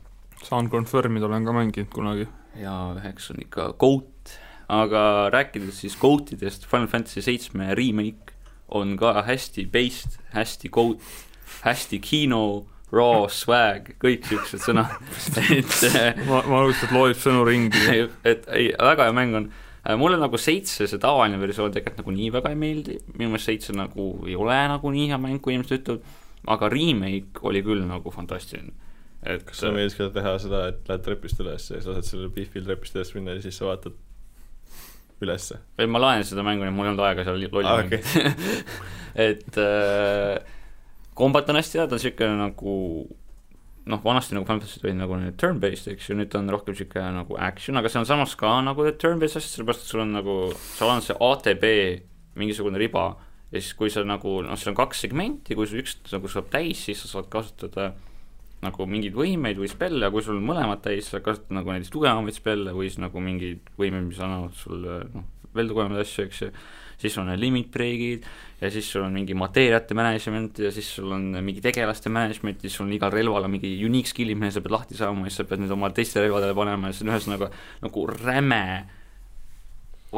[0.44, 2.28] saan confirm ida, olen ka mänginud kunagi.
[2.60, 4.10] ja üheks on ikka GOAT,
[4.72, 8.34] aga rääkides siis GOAT-idest, Final Fantasy seitsme remake
[8.74, 11.02] on ka hästi based, hästi GOAT,
[11.64, 14.94] hästi kino, raw, swag, kõik siuksed sõnad
[15.58, 17.84] et äh, ma, ma lihtsalt loeb sõnu ringi.
[18.32, 19.50] et ei, väga hea mäng on.
[20.00, 23.76] mulle nagu seitse, see tavaline versioon tegelikult nagu nii väga ei meeldi, minu meelest seitse
[23.76, 26.16] nagu ei ole nagu nii hea mäng, kui inimesed ütlevad,
[26.54, 28.74] aga remake oli küll nagu fantastiline.
[29.24, 32.34] et kas sulle meeldis ka teha seda, et lähed trepist üles ja siis lased sellel
[32.36, 33.96] Biffil trepist üles minna ja siis sa vaatad
[35.26, 35.60] ülesse?
[35.80, 38.36] ei, ma laen seda mängu, nii et mul ei olnud aega seal lolli Ah, mängida
[39.28, 40.38] et äh,
[41.18, 42.78] kombat on hästi hea, ta on niisugune nagu
[43.86, 46.76] noh, vanasti nagu Final Fantasy olid nagu need turn-based, eks ju, nüüd ta on rohkem
[46.76, 50.16] niisugune nagu action, aga see on samas ka nagu turn-based asjad, sellepärast et sul on
[50.16, 50.38] nagu,
[50.78, 51.66] seal on see ATB
[52.40, 53.10] mingisugune riba
[53.52, 56.48] ja siis, kui sa nagu, noh, seal on kaks segmenti, kui sul üks nagu saab
[56.54, 57.92] täis, siis sa saad kasutada
[58.64, 62.38] nagu mingeid võimeid või spelle, kui sul on mõlemad täis, sa kasutad nagu näiteks tugevamaid
[62.38, 66.50] spelle või siis nagu mingeid võimeid, mis annavad sulle noh, veel tugevamaid asju, eks ju,
[67.04, 68.26] siis on need limit break'id
[68.62, 72.70] ja siis sul on mingi mateeriate management ja siis sul on mingi tegelaste management ja
[72.70, 75.34] siis sul on igal relval on mingi unique skill'id, mille sa pead lahti saama ja
[75.34, 77.50] siis sa pead need oma teistele relvadele panema ja see on ühesõnaga
[77.84, 78.64] nagu räme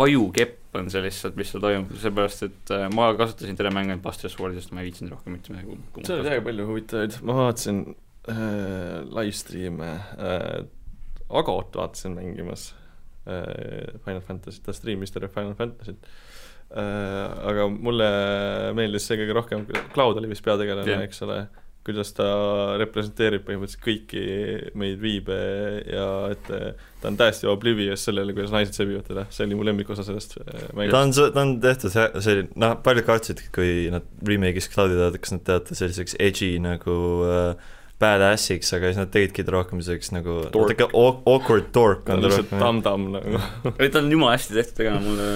[0.06, 4.04] ajukepp on see lihtsalt, mis seal toimub, seepärast et äh, ma kasutasin terve mängu ainult
[4.04, 7.38] Buster Swordi, sest ma ei viitsinud rohkem mitte midagi seal oli väga palju huvitavaid, ma
[7.40, 7.86] vaatasin
[8.32, 10.64] äh, live stream'e äh,,
[11.30, 12.76] Agot vaatasin mängimas
[13.26, 16.10] äh, Final Fantasy't, ta striimis terve Final Fantasy't
[16.70, 17.50] äh,.
[17.50, 18.10] aga mulle
[18.78, 21.46] meeldis see kõige rohkem, Cloud oli vist peategelane yeah., eks ole,
[21.86, 22.26] kuidas ta
[22.82, 24.24] representeerib põhimõtteliselt kõiki
[24.80, 25.36] meid viibe
[25.86, 29.68] ja et äh, ta on täiesti oblivious sellele, kuidas naised sebivad teda, see oli mu
[29.68, 31.22] lemmikosa sellest äh, ta mängust.
[31.22, 35.46] on, ta on tehtud selline, noh, paljud kartsid, kui nad remake'is Cloudi teevad, kas nad
[35.46, 36.98] teevad ta selliseks edgy nagu
[37.30, 42.18] äh, badass'iks, aga siis nad tegidki ta rohkem selliseks nagu natuke aw- awkward dork ta
[42.18, 42.60] on on ta rohkem.
[42.60, 43.40] tamm-tamm nagu
[43.80, 45.30] ei, ta on jumala hästi tehtud tegelikult, mulle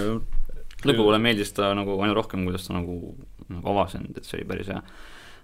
[0.90, 3.16] lõpupoole meeldis ta nagu aina rohkem, kuidas ta nagu,
[3.52, 4.82] nagu avasend, et see oli päris hea.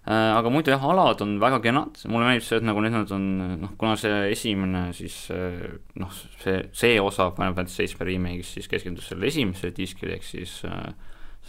[0.05, 3.25] aga muidu jah, alad on väga kenad, mulle meeldib see, et nagu need on
[3.63, 5.65] noh, kuna see esimene siis eh,
[5.99, 6.13] noh,
[6.43, 10.91] see, see osa Final Fantasy seitsme remake'is siis keskendus sellele esimesele diskile, ehk siis äh,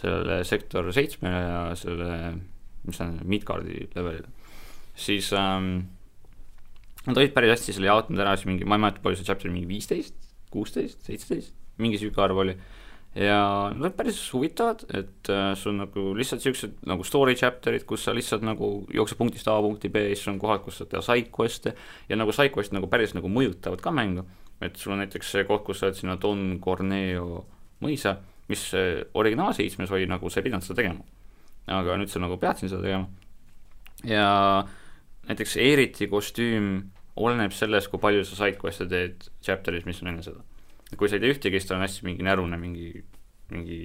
[0.01, 2.09] sellele sektor seitsmele ja selle,
[2.87, 4.29] mis see on, Midgardi levelile,
[4.97, 5.85] siis ähm,
[7.07, 9.51] nad olid päris hästi selle jaotanud ära, siis mingi, ma ei mäleta, palju see chapter,
[9.53, 10.17] mingi viisteist,
[10.53, 12.57] kuusteist, seitseteist, mingi sihuke arv oli.
[13.17, 13.37] ja
[13.73, 18.03] nad olid päris huvitavad, et äh, sul on nagu lihtsalt siuksed nagu story chapter'id, kus
[18.05, 21.31] sa lihtsalt nagu jooksed punktist A punkti B, siis on kohad, kus saad teha side
[21.33, 21.73] quest'e
[22.09, 24.25] ja nagu side quest'id nagu päris nagu mõjutavad ka mängu.
[24.61, 27.45] et sul on näiteks see koht, kus sa oled sinna Don Corneo
[27.81, 28.17] mõisa,
[28.49, 31.05] mis äh, originaal seitsmes oli nagu, sa ei pidanud seda tegema.
[31.67, 33.07] aga nüüd sa nagu pead siin seda tegema.
[34.03, 34.27] ja
[35.27, 36.71] näiteks Eeriti kostüüm
[37.17, 40.43] oleneb sellest, kui palju sa side quest'e teed chapter'is, mis on enne seda.
[40.97, 42.91] kui sa ei tee ühtegi, siis ta on hästi mingi närune, mingi,
[43.51, 43.79] mingi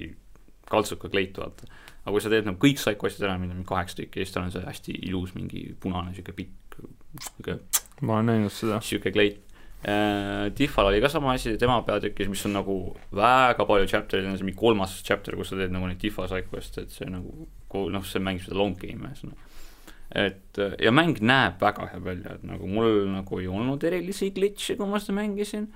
[0.69, 1.67] kaltsuka kleit, vaata.
[2.03, 4.45] aga kui sa teed nagu kõik side quest'id ära, mida on kaheksa tükki, siis tal
[4.47, 6.77] on see hästi ilus mingi punane sihuke pikk,
[7.19, 7.57] sihuke,
[8.01, 8.79] ma olen näinud seda.
[8.85, 9.41] sihuke kleit
[9.83, 12.77] äh, Diffal oli ka sama asi tema peatükis, mis on nagu
[13.11, 16.47] väga palju chapter'id, on see mingi kolmas chapter, kus sa teed nagu neid Diffa side
[16.53, 19.51] quest'e, et see nagu, noh, see mängib seda long game'i ühesõnaga
[20.13, 24.77] et ja mäng näeb väga hea välja, et nagu mul nagu ei olnud erilisi glitch'e,
[24.77, 25.71] kui ma seda mängisin.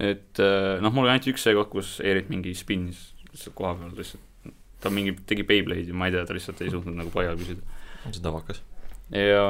[0.00, 3.74] et äh, noh, mul oli ainult üks see koht, kus Eerit mingi spinnis lihtsalt koha
[3.78, 7.36] peal lihtsalt, ta mingi tegi Beyblade'i, ma ei tea, ta lihtsalt ei suutnud nagu paigal
[7.40, 7.64] püsida.
[8.06, 8.62] on see tavakas?
[9.12, 9.44] ja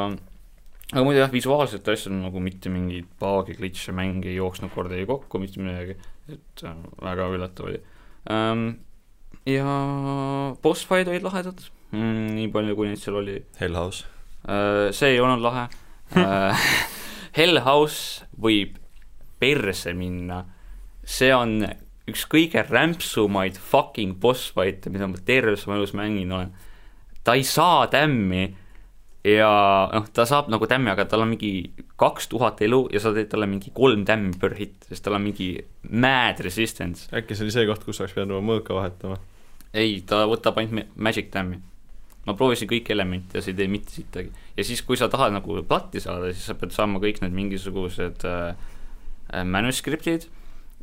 [0.91, 5.07] aga muidu jah, visuaalsete asjad on nagu mitte mingeid paagi, glitch'e, mänge ei jooksnud kordagi
[5.11, 5.97] kokku, mitte midagi,
[6.33, 7.81] et äh, väga üllatav oli
[8.35, 8.67] ähm,.
[9.47, 9.79] ja
[10.65, 11.63] boss fight olid lahedad
[11.93, 14.11] mm,, nii palju, kui neid seal oli Hell House.
[14.49, 14.91] Äh,.
[14.93, 15.69] see ei olnud lahe
[16.21, 16.67] äh,
[17.37, 18.79] Hell House võib
[19.41, 20.45] perse minna,
[21.05, 21.59] see on
[22.09, 26.53] üks kõige rämpsumaid fucking boss fight'e, mida ma terves oma elus mänginud olen.
[27.25, 28.45] ta ei saa tämmi
[29.25, 29.51] ja
[29.93, 33.31] noh, ta saab nagu tämmi, aga tal on mingi kaks tuhat elu ja sa teed
[33.33, 35.55] talle mingi kolm tämmi per hit, sest tal on mingi
[35.91, 37.09] mad resistance.
[37.15, 39.19] äkki see oli see koht, kus oleks pidanud oma mõõka vahetama?
[39.73, 41.63] ei, ta võtab ainult magic tämmi.
[42.25, 44.31] Ma proovisin kõiki elemente ja see ei tee mitte sittagi.
[44.57, 48.25] ja siis, kui sa tahad nagu platti saada, siis sa pead saama kõik need mingisugused
[48.29, 48.55] äh,
[49.35, 50.29] äh manuskriptid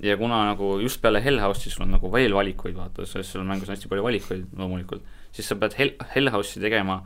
[0.01, 3.69] ja kuna nagu just peale Hellhouse'i sul on nagu veel valikuid, vaata, sest seal mängus
[3.69, 5.03] on hästi palju valikuid loomulikult,
[5.35, 7.01] siis sa pead Hell, Hellhouse'i tegema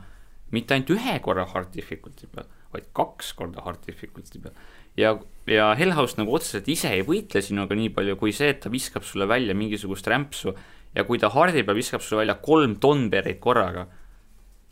[0.54, 4.54] mitte ainult ühe korra hard difficulty peal, vaid kaks korda hard difficulty peal.
[4.96, 5.12] ja,
[5.50, 9.04] ja Hellhouse nagu otseselt ise ei võitle sinuga nii palju, kui see, et ta viskab
[9.04, 10.54] sulle välja mingisugust rämpsu
[10.96, 13.86] ja kui ta hardi peal viskab sulle välja kolm Donberit korraga,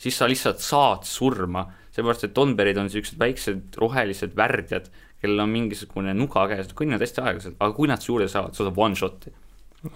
[0.05, 4.91] siis sa lihtsalt saad surma, seepärast et Donberid on niisugused väiksed rohelised värdjad,
[5.25, 8.57] kellel on mingisugune nuga käes, nad kõnnivad hästi aeglaselt, aga kui nad su juurde saavad,
[8.57, 9.33] sa saad one shot'i.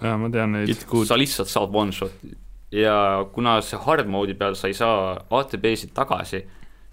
[0.01, 0.73] jaa, ma tean neid.
[1.05, 2.33] sa lihtsalt saad one shot'i
[2.71, 6.43] ja kuna see hard mode'i peal sa ei saa ATB-sid tagasi,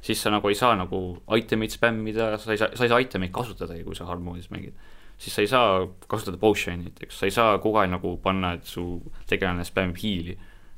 [0.04, 1.00] siis sa nagu ei saa nagu
[1.36, 4.76] itemeid spämmida, sa ei saa, sa ei saa itemeid kasutadagi, kui sa hard mode'is mängid.
[5.18, 8.64] siis sa ei saa kasutada potion'i näiteks, sa ei saa kogu aeg nagu panna, et
[8.68, 10.36] su tegelane spämmib hiili.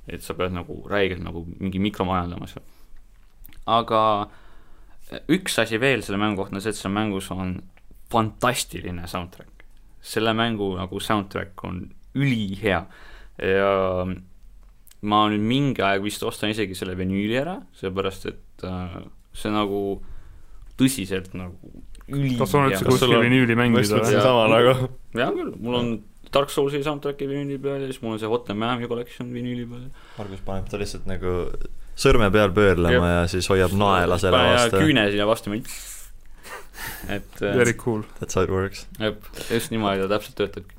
[0.09, 2.65] Et sa pead nagu räigelt nagu mingi mikromajandama seal.
[3.67, 4.03] aga
[5.33, 7.59] üks asi veel selle mängu kohta on see, et seal mängus on
[8.13, 9.65] fantastiline soundtrack.
[10.01, 11.85] selle mängu nagu soundtrack on
[12.17, 12.83] ülihea
[13.39, 13.73] ja
[15.01, 18.97] ma nüüd mingi aeg vist ostan isegi selle vinüüli ära, sellepärast et äh,
[19.37, 20.01] see nagu
[20.79, 21.73] tõsiselt nagu
[22.09, 24.23] üli kas on üldse kuskil vinüüli mängida või?
[24.23, 24.89] sama nagu.
[25.15, 25.91] hea küll, mul on
[26.35, 29.67] Dark Soulsi soundtrack'i vinüüli peal ja siis mul on see Hot and Miami collection vinüüli
[29.69, 29.91] peal.
[30.19, 31.37] Margus paneb ta lihtsalt nagu
[31.99, 34.83] sõrme peal pöörlema ja, ja siis hoiab naela selle vastu.
[34.83, 35.55] küüne sinna vastu,
[37.09, 38.05] et äh, Very cool.
[38.21, 38.87] That's how it works.
[39.01, 39.17] jah,
[39.51, 40.79] just niimoodi ta täpselt töötabki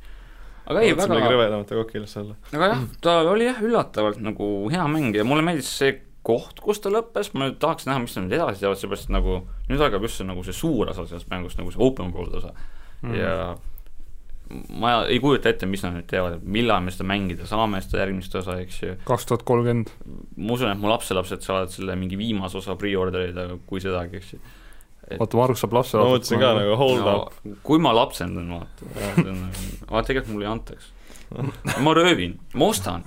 [0.70, 2.36] aga ei, väga midagi rõvedamat aga Oculus'i alla.
[2.54, 5.96] aga jah, ta oli jah, üllatavalt nagu hea mäng ja mulle meeldis see
[6.26, 9.40] koht, kus ta lõppes, ma nüüd tahaks näha, mis nüüd edasi teevad, seepärast nagu
[9.70, 12.54] nüüd algab just see nagu see suur osa sellest mängust, nagu see open world osa
[13.02, 13.16] mm.
[13.18, 13.34] ja
[14.82, 18.36] ma ei kujuta ette, mis nad nüüd teevad, millal me seda mängida saame, seda järgmist
[18.40, 18.96] osa, eks ju.
[19.08, 19.92] kaks tuhat kolmkümmend.
[20.38, 24.34] ma usun, et mu lapselapsed saavad selle mingi viimase osa pre-order ida, kui sedagi, eks
[24.34, 24.42] ju
[25.18, 27.54] oota, Margus saab lapse ma mõtlesin ka nagu hold no, up.
[27.66, 28.90] kui ma lapsendan, vaata,
[29.88, 30.92] aga tegelikult mulle ei antaks.
[31.86, 33.06] ma röövin, ma ostan.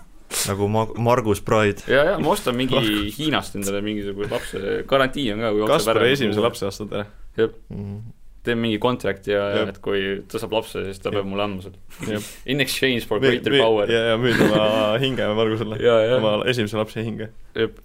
[0.49, 1.85] nagu ma-, Margus Pride.
[1.91, 2.81] ja, ja ma ostan mingi
[3.19, 5.53] Hiinast endale mingisuguse lapse, garantii on ka.
[5.75, 7.07] Kaspari esimese lapse ostad ära?
[7.37, 11.13] jah mm -hmm teen mingi contract'i ja, ja et kui ta saab lapse, siis ta
[11.15, 12.21] peab mulle andma selle.
[12.51, 13.91] In exchange for greater power.
[13.91, 14.67] ja, ja müüd oma
[15.03, 15.79] hinge Margusele
[16.19, 17.31] oma esimese lapse hinge.
[17.55, 17.79] et,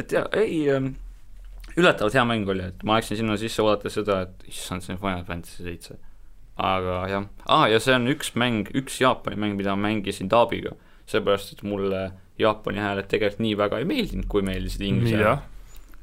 [0.00, 0.94] et jaa, ei ähm,
[1.76, 5.02] üllatavalt hea mäng oli, et ma läksin sinna sisse oodates seda, et issand, see on
[5.02, 5.98] Final Fantasy seitse.
[6.62, 10.74] aga jah, aa ja see on üks mäng, üks Jaapani mäng, mida ma mängisin Taabiga,
[11.10, 12.10] seepärast et mulle
[12.40, 15.48] Jaapani hääled tegelikult nii väga ei meeldinud, kui meeldisid inglise hääled.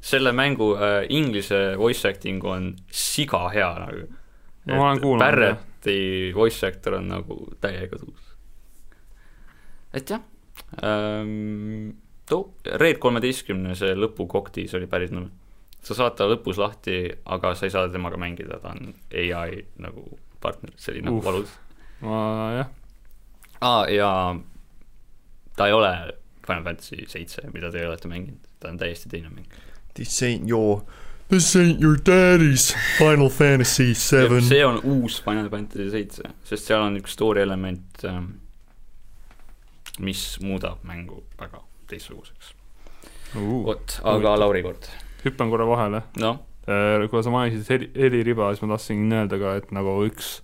[0.00, 4.06] Selle mängu äh, inglise voice acting on siga hea nagu.
[4.66, 5.24] ma olen kuulnud.
[5.24, 8.34] Barretti voice actor on nagu täiega tuus.
[9.92, 10.20] et jah
[10.84, 11.90] ähm,,
[12.28, 15.32] too, Red kolmeteistkümne see lõpukoktis oli päris nõme
[15.82, 20.04] sa saad ta lõpus lahti, aga sa ei saa temaga mängida, ta on ai nagu
[20.40, 21.56] partner, see oli nagu valus.
[22.02, 22.70] jah.
[23.60, 24.10] aa, ja
[25.56, 25.92] ta ei ole
[26.46, 29.48] Final Fantasy seitse, mida te olete mänginud, ta on täiesti teine mäng.
[29.94, 30.82] This ain't your,
[31.28, 34.42] this ain't your daddy's Final Fantasy seven.
[34.42, 38.40] see on uus Final Fantasy seitse, sest seal on üks story element, ähm,
[40.00, 42.54] mis muudab mängu väga teistsuguseks.
[43.34, 44.88] Vot, aga Lauri kord.
[45.24, 46.02] Hüppan korra vahele.
[46.18, 46.38] No..
[46.70, 50.38] Äh, kuna sa mainisid heli, heliriba, siis ma tahtsin öelda ka, et nagu üks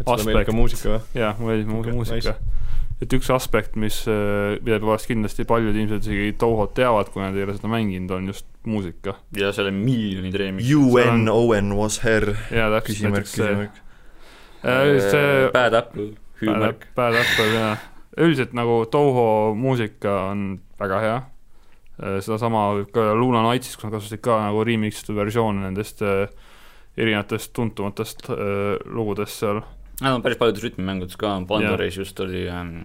[0.00, 1.00] et ka muusika või?
[1.16, 2.36] jah, mulle meeldib okay, muusika.
[2.36, 2.65] nice.
[3.02, 7.36] Et üks aspekt, mis, äh, mida pärast kindlasti paljud ilmselt isegi Touhot teavad, kui nad
[7.36, 9.18] ei ole seda mänginud, on just muusika.
[9.36, 10.76] ja selle miljonid remix'id.
[10.76, 12.32] UN Owen was her.
[12.50, 13.70] jaa, täpselt, näiteks see.
[15.10, 16.10] see Bad Apple,
[16.42, 16.90] hüüumärk.
[16.96, 17.72] Bad Apple, jaa.
[18.16, 21.16] üldiselt nagu Toho muusika on väga hea
[21.96, 26.02] Äh, sedasama võib ka Luna Knightsis, kus nad kasutasid ka nagu remix itud versioone nendest
[26.04, 26.26] äh,
[27.00, 29.62] erinevatest tuntumatest äh, lugudest seal.
[30.02, 32.82] Nad on päris paljudes rütmimängudes ka, Pandoris just oli ähm,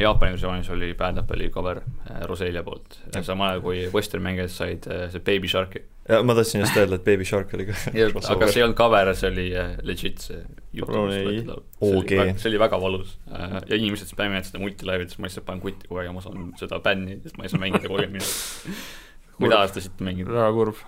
[0.00, 4.88] Jaapani versioonis oli Bad Apple'i cover äh, Roselia poolt, samal ajal kui Western mängijad said
[4.90, 5.84] äh, see Baby Shark'i.
[6.08, 7.76] ja ma tahtsin just öelda, et Baby Shark oli ka
[8.34, 10.42] aga see ei olnud cover, see oli äh, legit see
[10.84, 11.44] Palun ei.
[11.80, 12.12] OG.
[12.36, 16.02] see oli väga valus Äh, ja inimesed spämmivad seda multilaivides, ma lihtsalt panen kutti kogu
[16.02, 18.84] aeg ja ma saan seda bänni, sest ma ei saa mängida kolmkümmend minutit.
[19.42, 20.36] mida te tahate mängida?
[20.36, 20.82] väga kurb.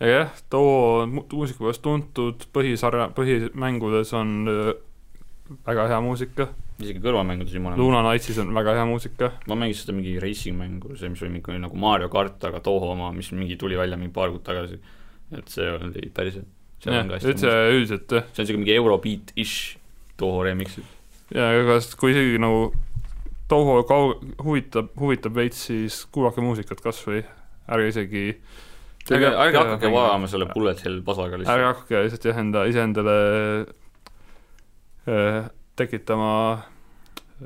[0.00, 4.72] Aga jah, too mu- muusikapoolest tuntud põhisarja, põhimängudes on öö,
[5.66, 6.46] väga hea muusika,
[6.80, 10.94] isegi kõrvamängudes jumala Luna Knightsis on väga hea muusika, ma mängisin seda mingi racing mängu,
[10.96, 14.12] see, mis oli mingi nagu Mario kart, aga Toho oma, mis mingi tuli välja mingi
[14.16, 14.78] paar kuud tagasi.
[15.36, 16.46] et see oli päris hea.
[17.34, 17.74] üldse muusika.
[17.76, 19.76] üldiselt jah, see on siuke mingi Eurobeat-ish
[20.16, 20.78] Toho remix.
[21.34, 22.70] ja ega s- kui isegi nagu
[23.50, 27.20] Toho kau-, huvitab, huvitab veits, siis kuulake muusikat kas või
[27.68, 28.24] ärge isegi
[29.08, 31.66] ärge, ärge hakake vaadama selle bullet hell pasaga ärge lihtsalt.
[31.70, 33.16] hakake lihtsalt jah, enda, iseendale
[35.08, 35.42] äh,
[35.80, 36.32] tekitama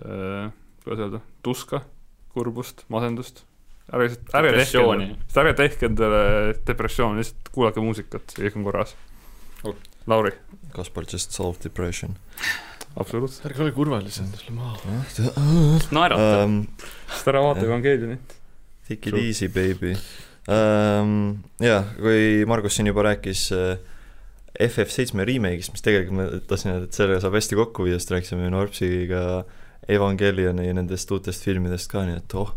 [0.03, 0.51] äh,
[0.85, 1.85] kuidas öelda, tuska,
[2.35, 3.45] kurbust, masendust.
[3.93, 5.09] ärge lihtsalt, ärge tehke Depressiooni.,
[5.45, 6.23] ärge tehke endale
[6.67, 8.97] depressiooni, lihtsalt kuulake muusikat ja kõik on korras
[9.65, 9.91] Ok..
[10.11, 10.35] Lauri,
[10.75, 12.19] Kaspar just solved depression
[13.01, 13.47] absoluutselt.
[13.49, 14.99] ärge ole kurvad lihtsalt, lähme maha.
[15.95, 16.45] naerata.
[16.45, 16.61] um,.
[17.15, 17.71] sest ära vaata Jah.
[17.71, 18.39] Evangelionit.
[18.85, 19.23] Take it True.
[19.25, 19.95] easy, baby
[20.49, 21.43] um,.
[21.63, 23.77] jah, kui Margus siin juba rääkis uh,
[24.55, 28.51] FF7 remake'ist, mis tegelikult ma tahtsin öelda, et sellega saab hästi kokku viia, sest rääkisime
[28.55, 29.23] Norpsiga
[29.91, 32.55] Evangelioni nendest uutest filmidest ka, nii et oh,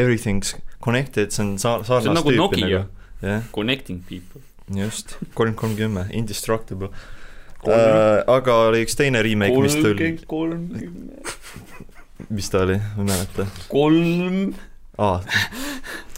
[0.00, 2.82] everything's connected, see on sa-, see on sarnast nagu tüüpi Nokia,
[3.22, 4.42] jah, connecting people.
[4.74, 8.20] just, kolm, kolm, kümme, indestructible uh,.
[8.26, 11.34] aga oli üks teine remake, mis tuli, kolmkümmend.
[12.30, 14.40] mis ta oli, ma ei mäleta kolm.
[14.98, 15.20] aa.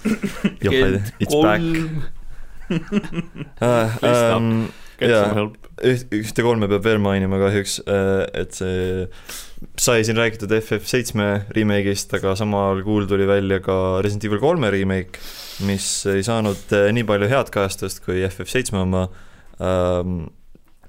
[0.02, 1.62] tea, it's back.
[2.72, 4.46] Uh, um,
[4.96, 5.42] Jaa.
[5.84, 9.02] ühte kolme peab veel mainima kahjuks, et see
[9.78, 15.22] sai siin räägitud FF7 remake'ist, aga samal kuul tuli välja ka Resident Evil kolme remake,
[15.66, 19.06] mis ei saanud eh, nii palju head kajastust kui FF7 oma.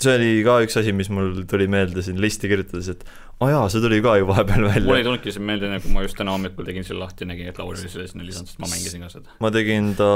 [0.04, 3.04] see oli ka üks asi, mis mul tuli meelde siin listi kirjutades, et
[3.44, 5.04] aa jaa, see tuli ka ju vahepeal mul ei välja.
[5.10, 7.92] tulnudki see meelde, nagu ma just täna hommikul tegin selle lahti nägin, et Lauri oli
[7.92, 9.36] selle sinna lisanud, sest ma mängisin ka seda.
[9.44, 10.10] ma tegin ta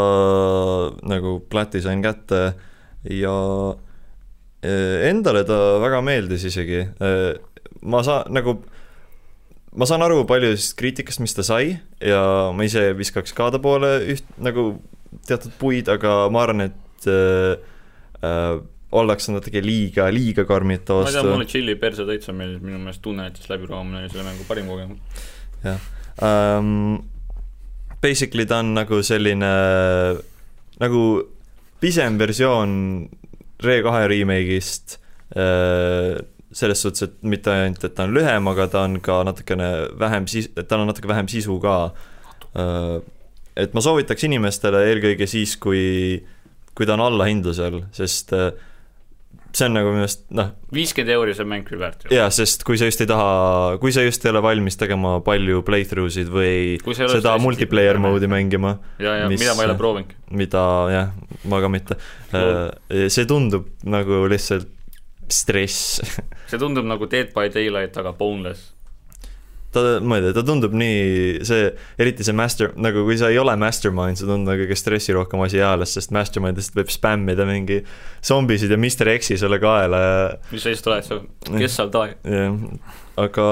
[1.14, 2.42] nagu plati sain kätte
[3.18, 3.36] ja
[4.64, 6.86] eh, endale ta väga meeldis isegi.
[7.82, 8.60] ma saan nagu,
[9.76, 12.22] ma saan aru paljust kriitikast, mis ta sai ja
[12.56, 14.72] ma ise viskaks ka ta poole üht nagu
[15.28, 17.58] teatud puid, aga ma arvan, et äh,
[18.24, 18.60] äh,
[19.02, 22.64] ollakse natuke liiga, liiga karmid ta ma ei tea, vastu mulle Chilli perse täitsa meeldis,
[22.64, 25.22] minu meelest tunnetest läbiraamine oli selle mängu parim kogemus.
[26.22, 26.98] um,.
[27.98, 29.48] Basically ta on nagu selline
[30.78, 31.04] nagu
[31.82, 32.72] pisem versioon
[33.64, 34.98] Re2 remake'ist
[35.34, 36.18] uh,
[36.54, 39.70] selles suhtes, et mitte ainult, et ta on lühem, aga ta on ka natukene
[40.00, 42.98] vähem sis-, tal on natuke vähem sisu ka uh,.
[43.58, 46.22] et ma soovitaks inimestele eelkõige siis, kui,
[46.78, 48.52] kui ta on allahindlusel, sest uh,
[49.56, 52.78] see on nagu minu meelest noh, viiskümmend euri see mäng küll väärt jaa, sest kui
[52.80, 56.78] sa just ei taha, kui sa just ei ole valmis tegema palju playthrough sid või
[56.98, 60.18] seda multiplayer mode'i mängima, ja, ja mis- mida ma ei ole proovinudki.
[60.44, 61.12] mida jah,
[61.48, 62.00] ma ka mitte.
[63.10, 64.68] see tundub nagu lihtsalt
[65.30, 66.00] stress.
[66.48, 68.74] see tundub nagu Dead by Daylight, aga boneless.
[69.78, 71.70] ta, ma ei tea, ta tundub nii, see,
[72.02, 75.62] eriti see master, nagu kui sa ei ole mastermind, see tundub nagu kõige stressirohkem asi
[75.62, 77.82] eales, sest mastermind'ist võib spämmida mingi
[78.26, 80.18] zombisid ja Mr X-i sulle kaela ja
[80.52, 81.22] mis sa oled, sa,
[81.54, 82.18] kes seal taeg?
[82.28, 82.60] jah,
[83.22, 83.48] aga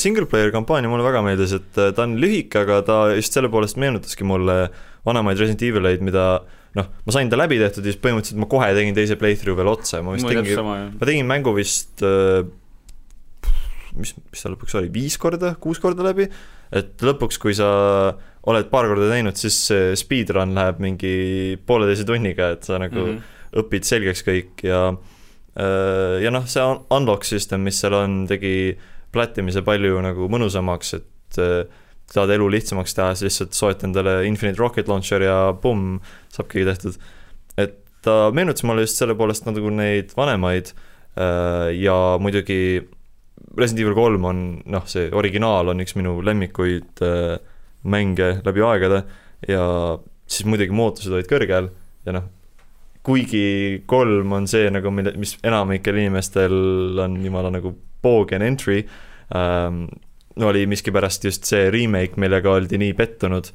[0.00, 3.52] single player kampaania mulle väga meeldis, et äh, ta on lühike, aga ta just selle
[3.52, 4.62] poolest meenutaski mulle
[5.06, 6.30] vanemaid Resident Evil eid, mida
[6.78, 9.70] noh, ma sain ta läbi tehtud ja siis põhimõtteliselt ma kohe tegin teise playthrough veel
[9.72, 10.88] otsa, ma vist sama jah.
[10.94, 12.44] ma tegin mängu vist äh,
[13.96, 16.28] mis, mis ta lõpuks oli, viis korda, kuus korda läbi,
[16.76, 17.70] et lõpuks, kui sa
[18.50, 21.14] oled paar korda teinud, siis see speedrun läheb mingi
[21.66, 23.16] pooleteise tunniga, et sa nagu mm.
[23.16, 23.58] -hmm.
[23.64, 28.76] õpid selgeks kõik ja äh, ja noh, see un- unlock system, mis seal on, tegi
[29.12, 31.64] plättimise palju nagu mõnusamaks, et äh,
[32.10, 36.00] tahad elu lihtsamaks teha, siis lihtsalt soeta endale Infinite Rocket Launcher ja pumm,
[36.34, 36.98] saabki tehtud.
[37.58, 42.88] et ta meenutas mulle just selle poolest nagu neid vanemaid äh, ja muidugi
[43.58, 47.38] Resident Evil kolm on noh, see originaal on üks minu lemmikuid äh,
[47.90, 49.04] mänge läbi aegade
[49.48, 49.64] ja
[50.30, 51.70] siis muidugi mootused olid kõrgel
[52.06, 52.28] ja noh,
[53.06, 57.72] kuigi kolm on see nagu, mille, mis enamikel inimestel on jumala nagu
[58.02, 58.82] boogen entry
[59.36, 59.86] ähm,,
[60.40, 63.50] oli miskipärast just see remake, millega oldi nii pettunud.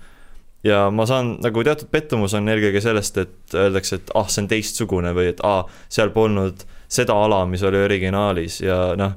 [0.66, 4.50] ja ma saan nagu teatud pettumus on eelkõige sellest, et öeldakse, et ah, see on
[4.50, 9.14] teistsugune või et aa ah,, seal polnud seda ala, mis oli originaalis ja noh,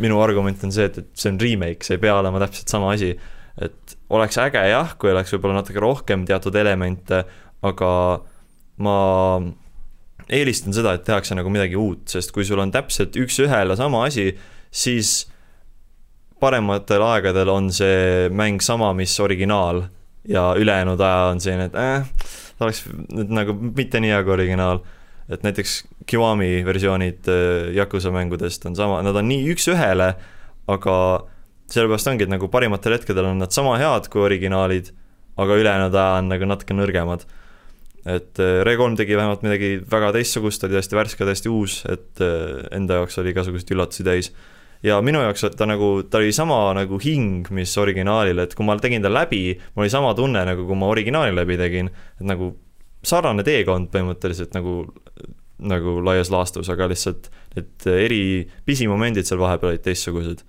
[0.00, 2.92] minu argument on see, et, et see on remake, see ei pea olema täpselt sama
[2.94, 3.14] asi.
[3.62, 7.22] et oleks äge jah, kui oleks võib-olla natuke rohkem teatud elemente,
[7.64, 7.90] aga
[8.82, 8.96] ma
[10.28, 14.32] eelistan seda, et tehakse nagu midagi uut, sest kui sul on täpselt üks-ühele sama asi,
[14.74, 15.24] siis
[16.42, 19.84] parematel aegadel on see mäng sama, mis originaal
[20.28, 22.08] ja ülejäänud aja on selline, et äh,
[22.60, 24.82] oleks nagu mitte nii hea kui originaal.
[25.28, 25.78] et näiteks
[26.10, 30.10] Kiwami versioonid äh, Yakuusa mängudest on sama, nad on nii üks-ühele,
[30.70, 30.96] aga
[31.72, 34.92] sellepärast ongi, et nagu parimatel hetkedel on nad sama head kui originaalid,
[35.40, 37.24] aga ülejäänud aja on nagu natuke nõrgemad.
[38.04, 42.66] et äh, Re3 tegi vähemalt midagi väga teistsugust, oli täiesti värske, täiesti uus, et äh,
[42.76, 44.34] enda jaoks oli igasuguseid üllatusi täis
[44.84, 48.76] ja minu jaoks ta nagu, ta oli sama nagu hing, mis originaalil, et kui ma
[48.80, 52.52] tegin ta läbi, mul oli sama tunne, nagu kui ma originaali läbi tegin, et nagu
[53.04, 54.82] sarnane teekond põhimõtteliselt nagu,
[55.62, 58.22] nagu laias laastus, aga lihtsalt need eri
[58.66, 60.42] pisimomendid seal vahepeal olid teistsugused.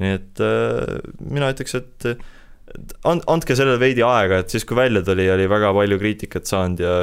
[0.00, 2.08] nii et äh, mina ütleks, et
[3.04, 6.80] and-, andke sellele veidi aega, et siis, kui välja tuli, oli väga palju kriitikat saanud
[6.80, 6.94] ja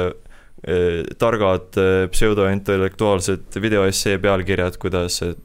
[0.66, 5.36] Äh, targad äh, pseudointellektuaalsed videoessee pealkirjad, kuidas, äh,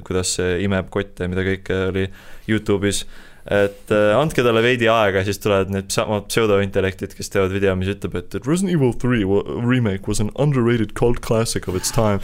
[0.00, 2.04] kuidas see imeb kotte, mida kõike oli
[2.48, 3.02] Youtube'is.
[3.44, 8.16] Et andke talle veidi aega, siis tulevad need samad pseudointellektid, kes teevad video, mis ütleb,
[8.20, 9.26] et Resident Evil three
[9.64, 12.22] remake was an underrated cult classic of its time.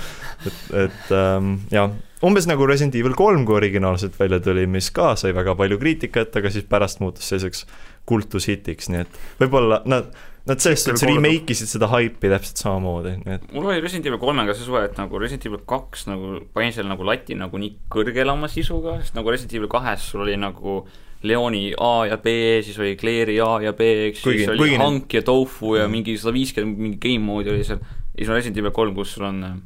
[0.48, 1.92] et, et ähm, jah,
[2.24, 6.32] umbes nagu Resident Evil kolm, kui originaalselt välja tuli, mis ka sai väga palju kriitikat,
[6.40, 7.66] aga siis pärast muutus selliseks
[8.08, 10.12] kultushitiks, nii et võib-olla nad
[10.48, 14.20] Nad selles suhtes remake isid seda haipi täpselt samamoodi, nii et mul oli Resident Evil
[14.22, 17.74] kolmega see suhe, et nagu Resident Evil kaks nagu panin selle nagu lati nagu nii
[17.92, 20.78] kõrgele oma sisuga, sest nagu Resident Evil kahes sul oli nagu
[21.22, 22.26] Leoni A ja B,
[22.64, 25.92] siis oli Claire'i A ja B, eks siis oli kuigi Hank ja Tofu ja mm.
[25.92, 27.82] mingi sada viiskümmend mingi game mode'i oli seal.
[27.82, 29.58] ja siis on Resident Evil kolm, kus sul on äh,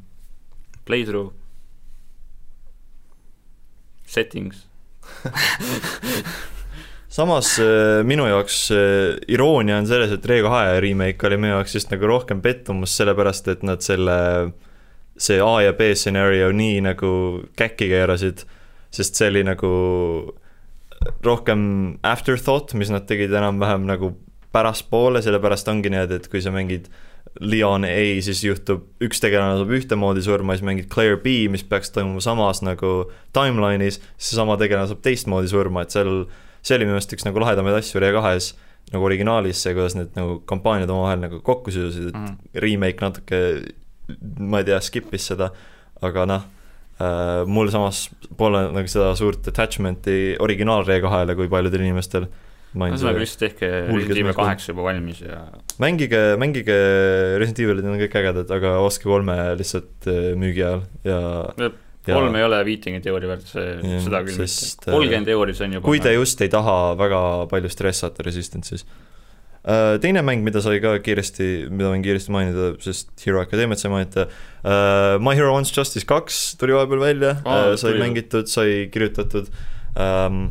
[0.88, 1.30] playthrough,
[4.06, 4.66] settings
[7.14, 11.94] samas äh, minu jaoks äh, iroonia on selles, et Re2 remake oli minu jaoks just
[11.94, 14.16] nagu rohkem pettumus, sellepärast et nad selle,
[15.14, 17.10] see A ja B stsenario nii nagu
[17.54, 18.42] käkki keerasid,
[18.90, 19.70] sest see oli nagu
[21.24, 21.64] rohkem
[22.06, 24.14] afterthought, mis nad tegid enam-vähem nagu
[24.54, 26.88] pärastpoole, sellepärast ongi nii, et kui sa mängid
[27.42, 31.90] Leon A, siis juhtub, üks tegelane saab ühtemoodi surma, siis mängid Claire B, mis peaks
[31.94, 32.92] toimuma samas nagu
[33.34, 36.28] timeline'is, siis seesama tegelane saab teistmoodi surma, et seal
[36.64, 38.54] see oli minu meelest üks nagu lahedamaid asju Re2-s,
[38.94, 42.36] nagu originaalis, see, kuidas need nagu kampaaniad omavahel nagu kokku sidusid, et mm.
[42.62, 43.40] remake natuke,
[44.38, 45.50] ma ei tea, skip'is seda,
[46.04, 46.46] aga noh
[47.50, 48.06] mul samas
[48.38, 52.28] pole nagu seda suurt attachment'i originaal Re2-le kui paljudel inimestel
[52.74, 55.44] ühesõnaga vist tehke Resident Evil kaheksa juba valmis ja
[55.82, 56.76] mängige, mängige
[57.38, 61.18] Resident Evilid, need on kõik ägedad, aga ostke kolme lihtsalt äh, müügi ajal ja
[61.64, 61.80] Jep
[62.12, 64.90] kolm ei ole viitekümmet euri väärt, see, seda küll mitte.
[64.90, 67.20] kolmkümmend euri, see on juba kui te just ei taha väga
[67.52, 68.84] palju stressata Resistance'is.
[69.64, 73.88] Äh, teine mäng, mida sai ka kiiresti, mida võin kiiresti mainida, sest Hero Academiat sai
[73.94, 74.26] mainida,
[74.60, 78.02] äh, My Hero Wants Justice kaks tuli vahepeal välja ah,, sai tuli.
[78.02, 79.48] mängitud, sai kirjutatud
[79.96, 80.50] um,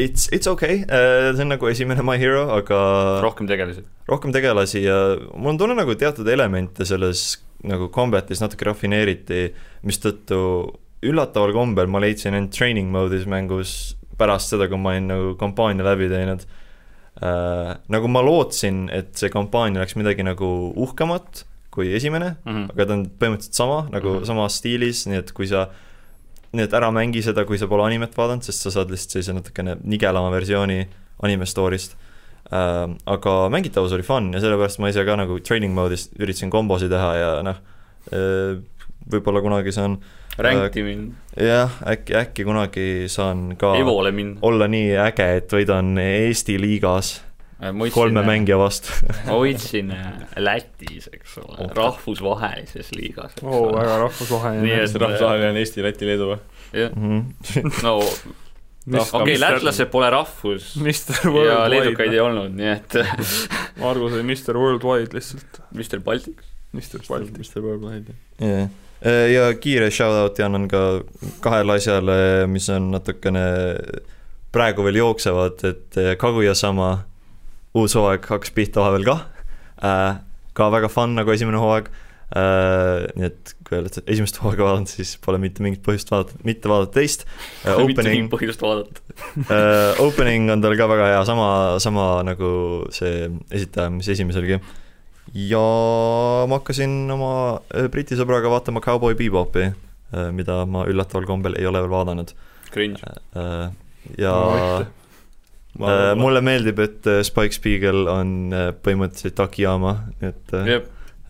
[0.00, 2.80] It's, it's okei okay., see on nagu esimene My Hero, aga
[3.20, 3.84] rohkem tegelasi?
[4.08, 4.96] rohkem tegelasi ja
[5.34, 7.34] mul on tunne nagu teatud elemente selles
[7.68, 9.50] nagu combat'is natuke rafineeriti,
[9.84, 10.38] mistõttu
[11.04, 13.74] üllataval kombel ma leidsin end training mode'is mängus
[14.16, 16.48] pärast seda, kui ma olin nagu kampaania läbi teinud
[17.22, 17.76] äh,.
[17.88, 21.44] nagu ma lootsin, et see kampaania oleks midagi nagu uhkemat
[21.76, 22.70] kui esimene mm, -hmm.
[22.72, 24.26] aga ta on põhimõtteliselt sama, nagu mm -hmm.
[24.26, 25.68] samas stiilis, nii et kui sa
[26.52, 29.32] nii et ära mängi seda, kui sa pole animet vaadanud, sest sa saad lihtsalt sellise
[29.36, 30.86] natukene nigelama versiooni
[31.22, 31.96] anime story'st
[32.52, 32.96] äh,.
[33.06, 37.10] aga mängitavus oli fun ja sellepärast ma ise ka nagu training mode'is üritasin kombosid teha
[37.16, 37.58] ja noh
[38.12, 38.62] äh,,
[39.10, 41.14] võib-olla kunagi saan Rankti äh, minna.
[41.40, 44.38] jah, äkki, äkki kunagi saan ka Evole minna.
[44.42, 47.16] olla nii äge, et võidan Eesti liigas
[47.62, 48.94] äh, Mõtsin, kolme äh, mängija vastu
[49.26, 49.92] ma võitsin
[50.36, 53.38] Lätis, eks ole oh., rahvusvahelises liigas.
[53.42, 54.66] oo, väga rahvusvaheline.
[54.66, 56.40] nii et rahvusvaheline on Eesti, Läti, Leedu või?
[56.72, 57.30] jah, mhm.
[57.86, 57.98] no
[58.86, 63.00] noh, okei okay,, lätlased pole rahvus ja leedukaid ei olnud, nii et
[63.80, 65.60] Margus oli Mr Worldwide lihtsalt.
[65.74, 66.40] Mr Baltic.
[66.72, 67.38] Mr Baltic.
[67.38, 68.68] Mr Worldwide, jah.
[69.04, 70.82] Ja kiire shout-out'i annan ka
[71.44, 72.18] kahele asjale,
[72.50, 73.44] mis on natukene
[74.54, 76.90] praegu veel jooksevad, et Kaguya-sama
[77.76, 79.22] uus hooaeg hakkas pihta vahepeal kah
[79.84, 80.18] äh,,
[80.56, 81.92] ka väga fun nagu esimene hooaeg
[82.26, 86.66] Uh, nii et kui oled esimest hooaega vaadanud, siis pole mitte mingit põhjust vaadata, mitte
[86.66, 87.84] vaadata teist uh,.
[87.86, 88.98] mitte mingit põhjust vaadata
[89.44, 91.46] uh, Opening on tal ka väga hea, sama,
[91.78, 92.50] sama nagu
[92.90, 94.58] see esitaja, mis esimeselgi.
[95.34, 95.64] Ja
[96.46, 97.32] ma hakkasin oma
[97.90, 99.70] Briti sõbraga vaatama Cowboy Bebopi
[100.32, 102.30] mida ma üllataval kombel ei ole veel vaadanud.
[102.70, 103.00] Cringe.
[104.18, 104.34] ja
[105.80, 110.78] äh, mulle meeldib, et äh, Spike Spiegel on äh, põhimõtteliselt Akiyama, et äh,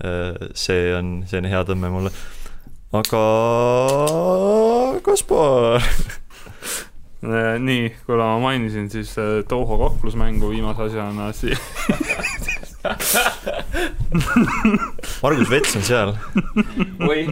[0.04, 2.12] äh, see on, see on hea tõmme mulle.
[2.96, 3.24] aga
[5.06, 5.82] Kaspar,
[7.26, 11.58] Äh, nii, kuna ma mainisin siis äh, Toho kaklusmängu viimase asjana, siis
[15.22, 16.14] Margus Vets on seal.
[17.08, 17.26] oi,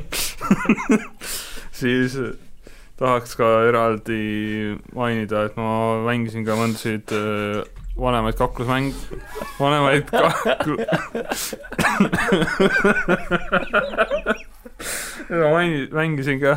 [1.73, 2.17] siis
[3.01, 4.23] tahaks ka eraldi
[4.95, 5.69] mainida, et ma
[6.07, 7.63] mängisin ka mõndasid äh,
[7.99, 8.93] vanemaid kaklusmäng,
[9.61, 10.85] vanemaid kaklu-.
[15.43, 16.56] ma maini-, mängisin ka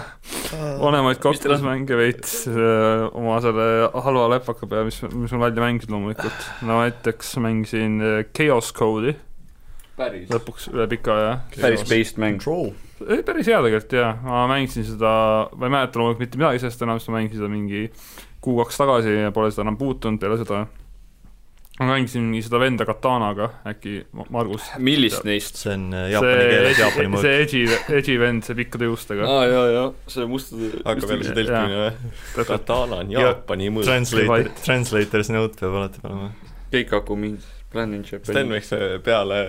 [0.82, 6.52] vanemaid kaklusmänge veits öö, oma selle halva läpaka peal, mis, mis ma välja mängisin loomulikult.
[6.68, 9.16] no näiteks mängisin öö, Chaos Code'i
[9.98, 11.34] päris, lõpuks üle pika aja.
[11.58, 12.44] päris based mäng.
[13.08, 15.12] ei, päris hea tegelikult jaa, ma mängisin seda,
[15.54, 17.86] ma ei mäleta loomulikult mitte midagi sellest enam, sest ma mängisin seda mingi
[18.46, 20.66] kuu-kaks tagasi ja pole seda enam puutunud peale seda.
[21.80, 24.66] Ma mängisin seda venda Katanaga, äkki Ma- Margus.
[24.88, 25.60] millist neist?
[25.62, 27.22] see on jaapani keeles jaapani mõõt.
[27.28, 27.62] see edži,
[28.00, 29.28] edži vend, see pikkade juustega.
[29.30, 32.48] aa jaa, jaa, see mustade hakkab jälle see tõlkimine või?
[32.50, 33.86] Katana on Ja- Jaapani mõõt.
[33.92, 36.32] Translator translator's note peab alati olema.
[36.74, 37.28] kõik hakkab
[37.68, 38.32] mingi Plan in Japan.
[38.32, 38.70] Sten võiks
[39.04, 39.40] peale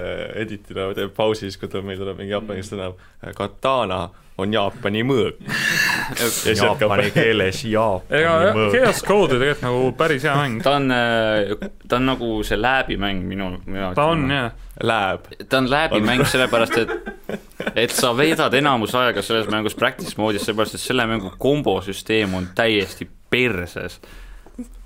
[0.43, 2.89] editida, teeb pausi siis, kui tuleb, meil tuleb mingi jaapani sõna.
[3.37, 4.09] Katana
[4.39, 5.41] on Jaapani mõõk.
[6.63, 8.77] jaapani keeles jaapani ega mõõt.
[8.77, 10.63] Chaos Code oli tegelikult nagu päris hea mäng.
[10.63, 10.95] ta on,
[11.89, 13.99] ta on nagu see lääbimäng minu, minu jaoks.
[13.99, 15.27] ta on jah, Lääb.
[15.49, 17.39] ta on läbimäng sellepärast, et,
[17.87, 22.51] et sa veedad enamus aega selles mängus practice moodis, sellepärast et selle mängu kombosüsteem on
[22.55, 23.99] täiesti perses.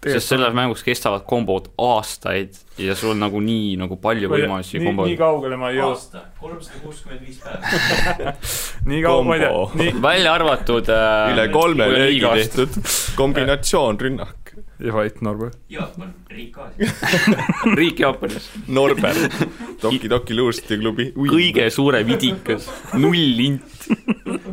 [0.03, 4.93] Sest selles mängus kestavad kombod aastaid ja sul on nagu nii nagu palju võimalusi nii,
[4.99, 5.97] nii kaugele ma ei jõudnud.
[5.97, 8.35] aasta, kolmsada kuuskümmend viis päeva.
[8.91, 14.53] nii kaua, ma ei tea nii, välja arvatud äh, üle kolme igast- tehtud kombinatsioon rünnak.
[14.83, 15.57] ja Vait Norbert.
[15.71, 16.99] Jaapan, riik Aasias.
[17.79, 19.39] riik Jaapanis, Norbert,
[19.85, 21.13] Toki-Toki luustiklubi.
[21.17, 22.67] kõige suurem idikas,
[22.99, 23.87] null int.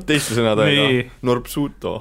[0.05, 1.97] teiste sõnadega Nii., Norbsuto.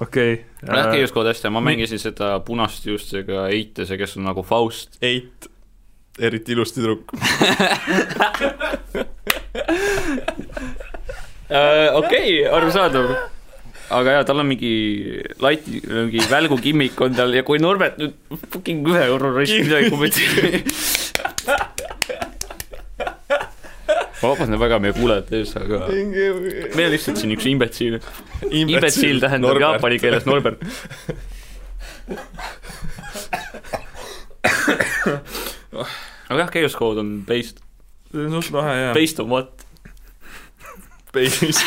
[0.00, 0.32] Okei
[0.66, 1.00] Lähke okay..
[1.00, 4.98] Jusko hästi, ma mängisin seda punaste juustega Eitese, kes on nagu Faust.
[5.04, 5.46] Eit,
[6.18, 7.12] eriti ilus tüdruk.
[11.46, 13.06] Äh, okei, arusaadav.
[13.94, 14.70] aga jaa, tal on mingi
[15.38, 18.16] light, mingi välgu kimmik on tal ja kui Norbert nüüd
[18.50, 20.72] fucking ühe euro raisk midagi kommenteerib.
[24.46, 25.94] Vabandan väga meie kuulajate ees, aga me
[26.70, 27.98] oleme lihtsalt siin üks imbetsiil.
[28.46, 29.66] imbetsiil tähendab Norbert.
[29.66, 30.58] jaapani keeles Norbert.
[36.30, 37.62] aga jah, Chaos Code on based,
[38.12, 38.92] see on suht lahe jaa.
[38.96, 39.64] based on what?
[41.16, 41.62] Baby's.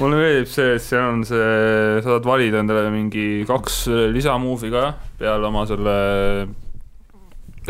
[0.00, 1.38] mulle meeldib see, et seal on see,
[2.02, 4.88] sa saad valida endale mingi kaks lisamove'i ka
[5.20, 5.94] peale oma selle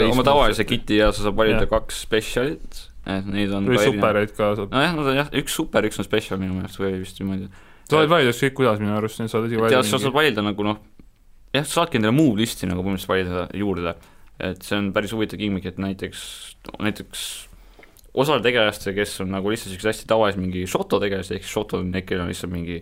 [0.08, 1.70] oma tavalise kit'i ja sa saad valida Jah.
[1.74, 4.72] kaks spetsialit, et neid on või supereid ka saab.
[4.72, 7.48] nojah, nad on jah, üks super, üks on spetsial minu meelest või lihtsalt niimoodi.
[7.90, 10.66] sa võid valida ükskõik kuidas minu arust, sa saad isegi valida sa saad valida nagu
[10.66, 10.80] noh,
[11.54, 13.96] jah, sa saadki endale move list'i nagu põhimõtteliselt valida juurde.
[14.40, 16.22] et see on päris huvitav gimmick, et näiteks,
[16.82, 17.24] näiteks
[18.14, 21.80] osal tegelastel, kes on nagu lihtsalt siuksed hästi tavalised mingi Shoto tegelased, ehk siis Shoto
[21.82, 22.80] on need, kellel on lihtsalt mingi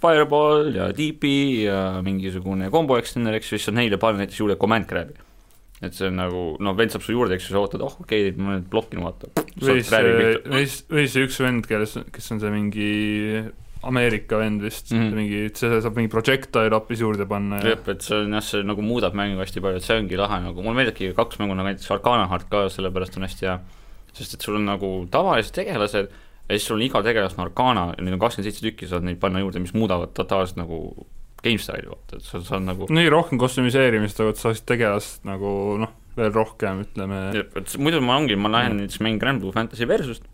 [0.00, 1.30] Fireball ja DP
[1.64, 5.16] ja mingisugune combo extender, eks ju, siis saad neile panna näiteks juurde command grab'i.
[5.84, 8.30] Et see on nagu, noh, vend saab su juurde, eks ju, sa ootad, oh okei
[8.30, 9.28] okay,, ma nüüd blokin, vaata.
[9.60, 10.02] või see,
[10.48, 12.90] või siis, või see üks vend, kelles, kes on see mingi
[13.86, 15.02] Ameerika vend vist mm.
[15.02, 15.18] -hmm.
[15.20, 18.64] mingi, see saab mingi projectile hoopis juurde panna ja jah, et see on jah, see
[18.66, 21.68] nagu muudab mängu hästi palju, et see ongi lahe nagu, mulle meeldibki kaks mängu nagu
[21.68, 23.58] näiteks Arcana Heart ka sellepärast on hästi hea.
[24.16, 27.90] sest et sul on nagu tavalised tegelased ja siis sul on iga tegelas on Arcana
[27.98, 30.80] neid on kakskümmend seitse tükki, saad neid panna juurde, mis muudavad totaalselt nagu
[31.46, 35.26] game style'i vaata, et sa saad nagu nii rohkem kostümiseerimist, aga et sa saaksid tegelast
[35.28, 35.50] nagu
[35.82, 37.20] noh, veel rohkem, ütleme.
[37.42, 40.24] et muidu ma ongi, ma lähen näiteks mängin Grand Blue Fantasy Versust,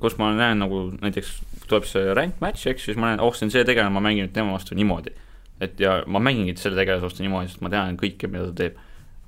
[0.00, 1.32] kus ma näen nagu näiteks
[1.70, 4.28] tuleb see rank match, eks siis ma näen, oh, see on see tegelane, ma mängin
[4.28, 5.12] nüüd tema vastu niimoodi.
[5.60, 8.78] et ja ma mängingi selle tegelase vastu niimoodi, sest ma tean kõike, mida ta teeb.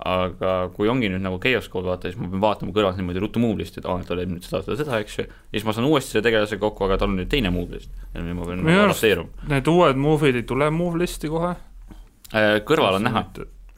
[0.08, 3.42] Aga kui ongi nüüd nagu Chaos Code vaata, siis ma pean vaatama kõrvalt niimoodi ruttu
[3.42, 5.26] move list'i, et aa, ta teeb nüüd seda, seda, seda, eks ju.
[5.28, 7.90] ja siis ma saan uuesti selle tegelasega kokku, aga tal on nüüd teine move list.
[8.14, 9.48] ja nüüd ma pean nagu adapteeruma.
[9.52, 11.52] Need uued move'id ei tule move list'i kohe?
[12.68, 13.24] kõrval on näha,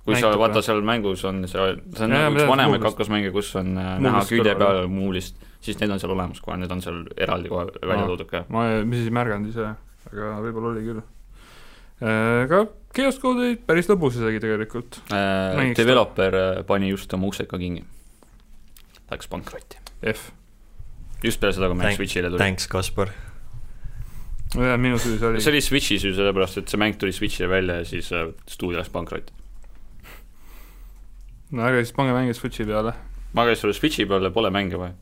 [0.04, 1.64] kui sa vaata seal mängus on see,
[1.96, 5.16] see on Jaa, nagu üks vanemaid kaklusmänge, kus on äh, Move näha külje peal move
[5.16, 8.44] list, siis need on seal olemas kohe, need on seal eraldi kohe välja toodud ka.
[8.54, 9.72] ma ei, ma siis ei märganud ise,
[10.12, 11.04] aga võib-olla oli küll.
[12.04, 12.64] aga
[12.94, 15.00] Chaos Code oli päris lõbus isegi tegelikult.
[15.10, 17.82] äh, developer äh, pani just oma ukseka kinni.
[19.10, 19.80] Läks pankrotti.
[20.12, 20.30] F.
[21.24, 22.38] just peale seda, kui mäng Switch'ile tuli.
[22.38, 23.10] Thanks, Kaspar.
[24.54, 25.50] jah, minu süü see oli see.
[25.50, 28.92] oli Switchi süü sellepärast, et see mäng tuli Switchile välja ja siis äh, stuudio läks
[28.94, 29.32] pankrotti.
[31.50, 32.94] no ärge siis pange mänge Switchi peale.
[33.32, 34.94] ma käin sulle Switchi peale, pole mänge vaja.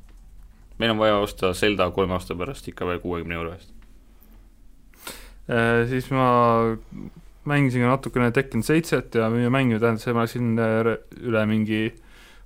[0.78, 3.74] meil on vaja osta Zelda kolme aasta pärast ikka veel kuuekümne euro eest.
[5.50, 6.30] Äh, siis ma
[7.48, 10.94] mängisin ka natukene Tekken seitset ja minu mängimine tähendas, et ma läksin äh,
[11.26, 11.82] üle mingi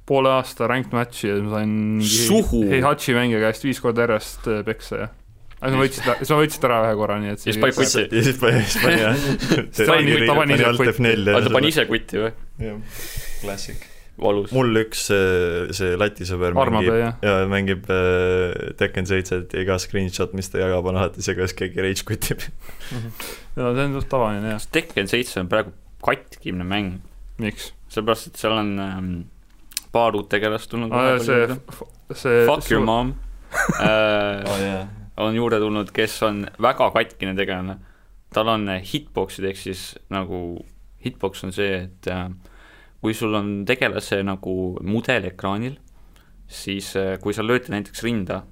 [0.06, 2.62] poole aasta ranked match'i ja ma sain mingi!
[2.70, 5.08] Heihachi mängija käest viis korda järjest äh, peksa ja
[5.56, 6.08] aga sa võtsid,
[6.38, 8.02] võtsin ta ära ühe korra, nii et Ja siis pani kutsi.
[8.12, 9.14] ja siis pani, siis pani jah.
[10.28, 12.32] Ta pani- ise alt kutt- F4 aga ta pani ise kutti või?
[12.60, 12.98] jah,
[13.40, 13.86] klassik.
[14.20, 14.52] valus.
[14.56, 16.92] mul üks see, see Läti sõber mängib
[17.24, 21.56] ja mängib äh, Tekken seitset ja iga screenshot, mis ta jagab, on alati see, kuidas
[21.56, 22.44] keegi rage quitib.
[23.58, 25.74] no see on suht tavaline jah, Tekken seitse on praegu
[26.04, 27.00] katkimine mäng,
[27.42, 27.72] miks?
[27.92, 29.10] sellepärast et seal on ähm,
[29.94, 30.92] paar uut tegelast tulnud.
[31.24, 31.46] see,
[32.12, 33.14] see Fuck your mom
[33.80, 34.88] äh, oh, yeah.
[35.16, 37.78] on juurde tulnud, kes on väga katkine tegelane.
[38.34, 40.58] tal on äh, hitbox'id ehk siis nagu,
[41.04, 42.28] hitbox on see, et äh,
[43.02, 45.76] kui sul on tegelase nagu mudel ekraanil,
[46.48, 48.42] siis äh, kui sa lööd näiteks rinda,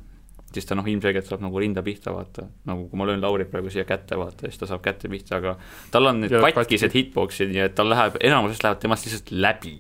[0.55, 3.73] siis ta noh, ilmselgelt saab nagu rinda pihta, vaata, nagu kui ma löön Laurit praegu
[3.75, 5.57] siia kätte, vaata, siis ta saab kätte pihta, aga
[5.95, 7.01] tal on need Ja katkised katki.
[7.01, 9.79] hitbox'id, nii et tal läheb, enamusest lähevad temast lihtsalt läbi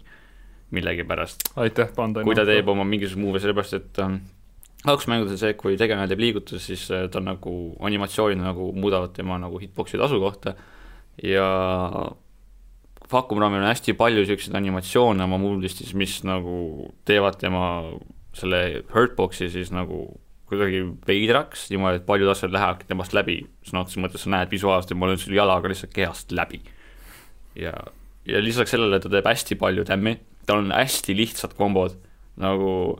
[0.74, 1.50] millegipärast.
[1.56, 2.24] aitäh, Panda.
[2.26, 4.18] kui ta teeb oma mingisuguse move'i, sellepärast et ähm,
[4.84, 7.54] kaks mängudes on see, kui tegelane teeb liigutusi, siis äh, ta nagu
[7.86, 10.56] animatsioonid nagu muudavad tema nagu hitbox'ide asukohta
[11.22, 11.46] ja
[13.14, 17.64] Vacuum Ramil on hästi palju niisuguseid animatsioone oma move'istis, mis nagu teevad tema
[18.34, 18.60] selle
[18.92, 20.06] hurtbox'i siis nagu
[20.50, 24.92] kuidagi veidraks, niimoodi, et paljud asjad lähevadki temast läbi, sõna otseses mõttes sa näed visuaalselt,
[24.92, 26.60] et ma löön sulle jalaga lihtsalt kehast läbi.
[27.58, 27.72] ja,
[28.28, 31.96] ja lisaks sellele ta teeb hästi palju tämmi, tal on hästi lihtsad kombod,
[32.40, 32.98] nagu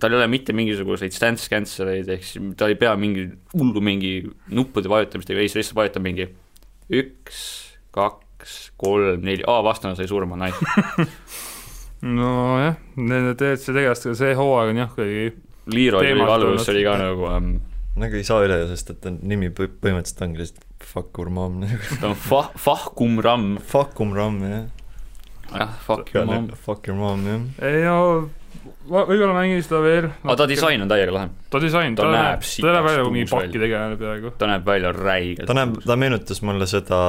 [0.00, 4.18] tal ei ole mitte mingisuguseid stance cancel'eid, ehk siis ta ei pea mingi hullu mingi
[4.52, 6.28] nuppude vajutamistega, ei, sa lihtsalt vajutad mingi
[6.92, 7.40] üks,
[7.96, 8.25] kaks,
[8.80, 10.60] kolm, neli, aa, vastane sai surma, nice.
[12.16, 15.32] nojah, nende DLC tegelastega see hooaeg on jah, kuidagi
[15.72, 17.50] Leroy see oli ka nagu ähm,,
[17.98, 21.62] nagu ei saa üle, sest et ta nimi põ- põhimõtteliselt ongi lihtsalt fuck your mom.
[22.00, 24.66] ta on fa-, Fahkum Ram, Fuck um ram jah.
[25.50, 26.50] jah, fuck your mom.
[26.66, 27.46] Fuck your mom jah.
[27.66, 28.28] ei no
[28.86, 30.08] võib-olla mängin seda veel.
[30.24, 33.30] aga ta disain on täiega lahe, ta disain, ta näeb ta näeb välja nagu mingi
[33.30, 34.32] pakki tegelane peaaegu.
[34.38, 35.46] ta näeb välja räigelt.
[35.48, 37.00] ta näeb, ta meenutas mulle seda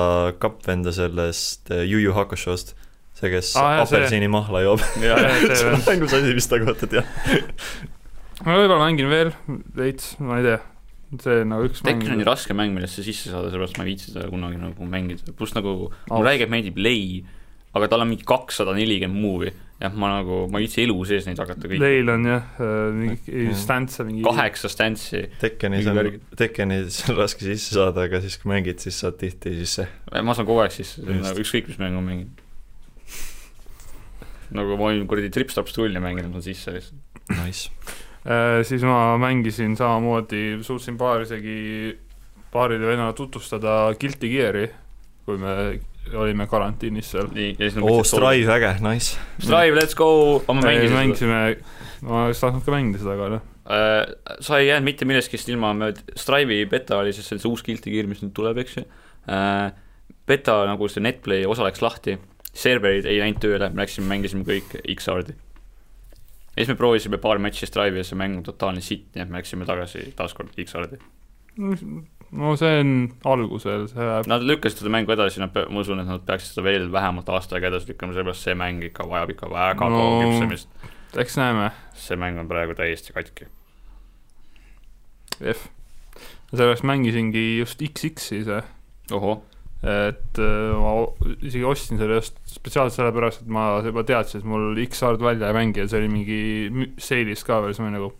[0.41, 2.73] kappvenda sellest eh, Yu Yu Hakushost,
[3.17, 4.81] see, kes see- apelsinimahla joob.
[5.03, 7.13] ja, see see on ainus asi, mis ta kohta teab.
[8.45, 9.31] ma võib-olla mängin veel
[9.77, 10.59] veits, ma ei tea.
[11.23, 14.11] see nagu üks Tekken on nii raske mäng, millesse sisse saada, sellepärast ma ei viitsi
[14.11, 15.77] seda kunagi nagu mängida, pluss nagu
[16.09, 17.21] mulle räigelt meeldib Lei,
[17.77, 21.27] aga tal on mingi kakssada nelikümmend move'i, jah, ma nagu, ma ei viitsi elu sees
[21.29, 22.47] neid hakata kõiki, Leil on jah,
[22.97, 23.53] mingi Mm.
[23.61, 28.49] stantse mingi kaheksa stance'i, Tekkenis Mingi on Tekkenis on raske sisse saada, aga siis kui
[28.55, 29.85] mängid, siis saad tihti sisse.
[30.13, 32.29] ma saan kogu aeg sisse, nagu ükskõik mis mängu ma mängin.
[34.57, 37.03] nagu ma olin kuradi Trips-Traps tulli mänginud, ma sisse lihtsalt.
[37.35, 37.67] Nice.
[38.27, 41.95] Äh, siis ma mängisin samamoodi, suutsin paar isegi
[42.51, 44.67] paarile vennale tutvustada Guilty Gear'i,
[45.27, 45.53] kui me
[46.15, 47.27] olime karantiinis seal.
[47.33, 49.19] nii, ja siis oo, Strive, äge, nice.
[49.39, 51.43] Strive, let's go, ma mängisin mängisime,
[52.07, 55.73] ma oleks tahtnud ka mängida seda, aga noh, Äh, sa ei jäänud mitte millestki ilma,
[55.75, 58.85] me, Strive'i beta oli siis see uus Guilty Gear, mis nüüd tuleb, eks ju.
[60.27, 62.15] Beta nagu see Netplay osa läks lahti,
[62.55, 65.35] serverid ei läinud tööle, me läksime, mängisime kõik X-Hardi.
[65.35, 69.33] ja siis me proovisime paar matši Strive'i ja see mäng on totaalne sitt, nii et
[69.33, 71.01] me läksime tagasi taaskord X-Hardi.
[72.31, 72.93] No see on
[73.25, 76.65] algusel, see läheb, Nad lükkasid seda mängu edasi, nad, ma usun, et nad peaksid seda
[76.67, 80.01] veel vähemalt aasta aega edasi lükkama, sellepärast see mäng ikka vajab ikka väga No.
[80.01, 80.67] kaua küpsemist.
[81.23, 83.47] eks näeme, see mäng on praegu täiesti katki.
[85.53, 85.67] F.
[86.51, 88.61] sellepärast mängisingi just XX-i see,
[89.13, 89.41] ohoh,
[89.85, 90.93] et äh, ma
[91.37, 95.57] isegi ostsin selle just spetsiaalselt sellepärast, et ma juba teadsin, et mul X-Hard välja ei
[95.59, 98.11] mängi ja see oli mingi seilis ka veel, siis ma nagu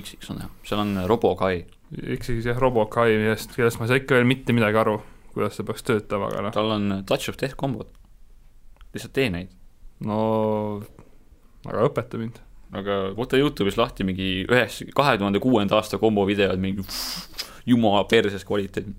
[0.00, 1.64] X-X on hea, seal on Robokai,
[1.94, 4.98] XX jah, Robokai, millest, kellest ma ei saa ikka veel mitte midagi aru,
[5.34, 7.90] kuidas see peaks töötama, aga noh, tal on Touch of Death kombod.
[8.94, 9.54] lihtsalt tee neid.
[10.04, 10.18] no
[11.68, 12.40] aga õpeta mind.
[12.74, 16.84] aga võta Youtube'is lahti mingi ühes, kahe tuhande kuuenda aasta kombo videod, mingi
[17.68, 18.90] jumala perses kvaliteet.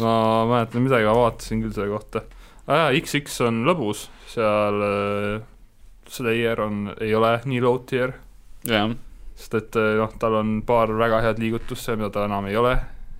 [0.00, 0.16] ma
[0.48, 2.24] mäletan midagi, ma vaatasin küll selle kohta.
[2.66, 5.48] jaa, XX on lõbus, seal äh,
[6.12, 8.16] Slayer on, ei ole nii low tier,
[8.68, 8.90] jah,
[9.42, 12.56] sest et äh, noh, tal on paar väga head liigutust seal, mida tal enam ei
[12.56, 12.76] ole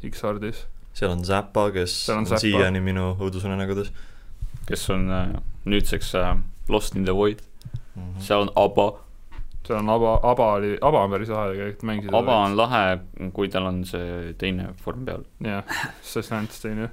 [0.06, 0.64] X-Hardis.
[0.94, 3.92] seal on Zappa, kes Seal on on siiani minu õudusunenägudes
[4.66, 5.30] kes on äh,
[5.68, 6.36] nüüdseks äh,
[6.68, 7.42] Lost in the Void,
[7.94, 8.02] mm.
[8.02, 8.20] -hmm.
[8.20, 8.92] seal on Abba,
[9.66, 12.98] seal on Aba, Aba oli, Aba on päris lahe tegelikult, mängisid Aba on lahe,
[13.32, 15.24] kui tal on see teine vorm peal.
[15.44, 15.64] jah,
[16.02, 16.90] see Slants teine.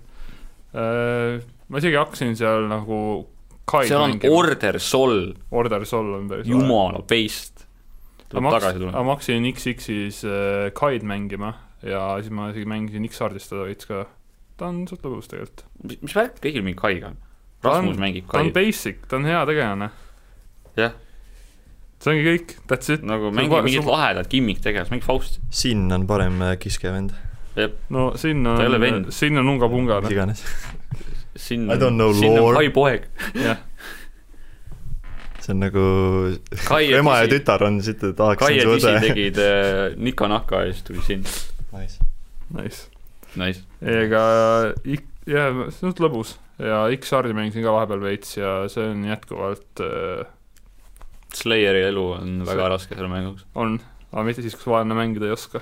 [1.69, 3.27] ma isegi hakkasin seal nagu
[3.85, 7.53] seal on mängima, Order Sol, Order Sol on päris jumala beist.
[7.59, 7.68] aga
[8.29, 9.03] tuleb ma tagasi tulema.
[9.03, 11.53] ma hakkasin XX-is äh, Kaid mängima
[11.83, 14.05] ja siis ma isegi mängisin X-Hardis teda veits ka.
[14.59, 15.63] ta on suht lõbus tegelikult.
[15.83, 17.17] mis mis värk kõigil mingi Kaiga on?
[17.63, 19.89] On- Rasmus mängib ta on basic, ta on hea tegelane.
[20.79, 20.93] jah,
[21.99, 23.03] see ongi kõik, that's it.
[23.03, 25.41] nagu va- mingit sul- lahedat gimmick-tegelast, mängib Fausti.
[25.49, 27.11] Sin on parem äh, kiskevend,
[27.89, 30.43] no siin Ta ei ole on vend., siin on unga-punga, mis iganes.
[31.35, 32.55] siin I don't know siin on lore.
[32.61, 33.09] Kai poeg.
[33.35, 33.57] jah.
[35.49, 35.83] See on nagu
[36.67, 39.01] Kai ema ja tütar on siit, et tahaks Kai ja Disi õde.
[39.07, 41.25] tegid äh, Nika Naka ja siis tuli siin.
[41.73, 42.09] Nice.
[42.53, 42.85] Nice.
[43.39, 43.63] Nice.
[43.81, 44.21] ega
[44.85, 49.83] ik-, jah, see suht lõbus ja X-Hardi mängisin ka vahepeal veits ja see on jätkuvalt
[49.85, 50.27] äh,
[51.35, 53.45] Slayeri elu on väga raske selle mänguks.
[53.53, 53.77] on,
[54.11, 55.61] aga mitte siis, kui vaene mängida ei oska.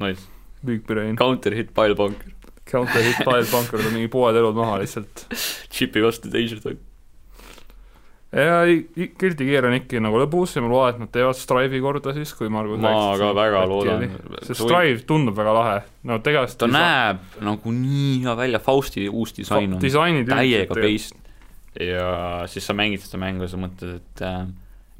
[0.00, 0.24] Nice.
[0.64, 2.32] Big brain, Counter hit pile bunker.
[2.70, 5.26] counter hit file bunker, mingi pooled elud maha lihtsalt.
[5.74, 6.80] Chipi vastu teised on.
[8.30, 8.58] Ja
[9.18, 12.30] Guilty Gear on ikka nagu lõbus ja ma loodan, et nad teevad Strive'i korda siis,
[12.38, 14.04] kui Margus ma ka väga loodan.
[14.46, 19.34] see Strive tundub väga lahe, no tegelikult ta näeb nagu nii hea välja, Fausti uus
[19.34, 19.82] disain on
[20.30, 21.18] täiega based.
[21.80, 24.44] ja siis sa mängid seda mängu ja sa mõtled, et äh,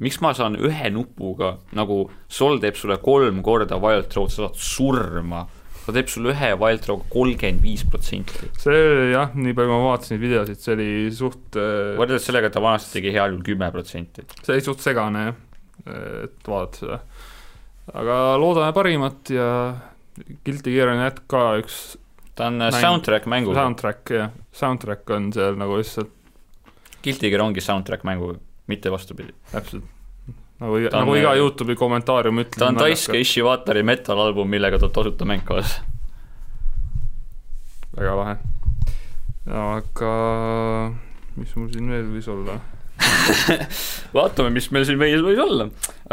[0.03, 4.59] miks ma saan ühe nupuga, nagu Sol teeb sulle kolm korda Wild Throw'd, sa saad
[4.59, 5.45] surma.
[5.85, 8.49] Ta teeb sulle ühe Wild Throw'ga kolmkümmend viis protsenti.
[8.61, 12.55] see jah, nii palju ma vaatasin neid videosid, see oli suht äh, võrreldes sellega, et
[12.57, 14.25] ta vanasti tegi heal juhul kümme protsenti.
[14.41, 15.39] see oli suht segane jah,
[16.27, 16.99] et vaadata seda.
[18.03, 19.47] aga loodame parimat ja
[20.45, 21.79] Guilty Gear on jätk ka üks
[22.35, 22.81] ta on Mäng- Mäng.
[22.81, 23.61] soundtrack mänguga.
[23.63, 26.11] soundtrack ja soundtrack on seal nagu lihtsalt
[27.01, 28.37] Guilty Gear ongi soundtrack mänguga,
[28.69, 29.33] mitte vastupidi.
[29.51, 29.83] täpselt
[30.61, 32.59] nagu nagu iga Youtube'i kommentaarium ütleb.
[32.61, 35.81] ta on Daisuke Ishiwatari metal-album, millega tuleb tasuta mäng kaasa.
[37.97, 38.35] väga lahe.
[39.47, 40.13] aga
[41.39, 42.59] mis mul siin veel võis olla?
[44.17, 45.67] vaatame, mis meil siin vees võis olla.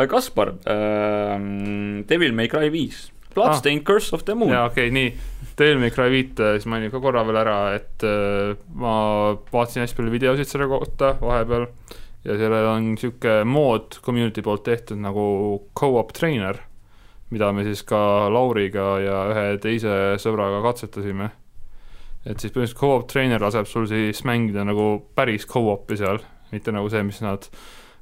[0.09, 3.89] Kaspar ähm,, Devil May Cry viis, Bloodstained ah.
[3.91, 4.55] Curse of the Moon.
[4.55, 5.53] jaa, okei okay,, nii.
[5.59, 8.95] Devil May Cry viite siis mainin ka korra veel ära, et äh, ma
[9.53, 11.67] vaatasin hästi palju videosid selle kohta vahepeal
[12.25, 15.25] ja sellel on niisugune mood community poolt tehtud nagu
[15.79, 16.59] co-op trainer,
[17.31, 18.01] mida me siis ka
[18.33, 21.31] Lauriga ja ühe teise sõbraga katsetasime.
[22.27, 26.19] et siis põhimõtteliselt co-op trainer laseb sul siis mängida nagu päris co-op'i seal,
[26.53, 27.47] mitte nagu see, mis nad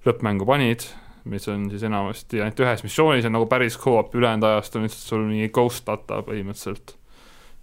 [0.06, 0.86] lõppmängu panid,
[1.26, 5.10] mis on siis enamasti ainult ühes missioonis on nagu päris co-op, ülejäänud ajast on lihtsalt
[5.10, 6.97] sul mingi ghost data põhimõtteliselt.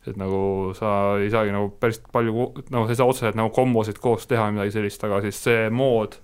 [0.08, 4.00] et nagu sa ei saagi nagu päris palju, nagu sa ei saa otseselt nagu kombosid
[4.04, 6.20] koos teha või midagi sellist, aga siis see mood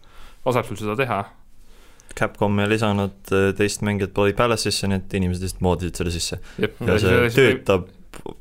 [0.45, 1.19] laseb sul seda teha.
[2.17, 6.39] Capcom ei lisanud äh, teist mängijat Bloody Palace'isse, nii et inimesed lihtsalt moodisid selle sisse
[6.57, 7.85] ja ja see siis, töötab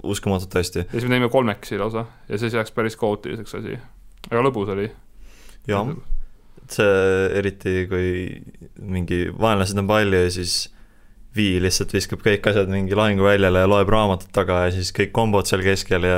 [0.03, 0.87] uskumatult hästi.
[0.87, 3.77] ja siis me teeme kolmekesi lausa ja siis läks päris kaootiliseks asi.
[4.31, 4.89] aga lõbus oli.
[5.69, 5.93] jah,
[6.73, 8.09] see eriti, kui
[8.81, 10.59] mingi vaenlased on palju ja siis
[11.37, 15.47] Vii lihtsalt viskab kõik asjad mingi lahinguväljale ja loeb raamatut taga ja siis kõik kombod
[15.47, 16.17] seal keskel ja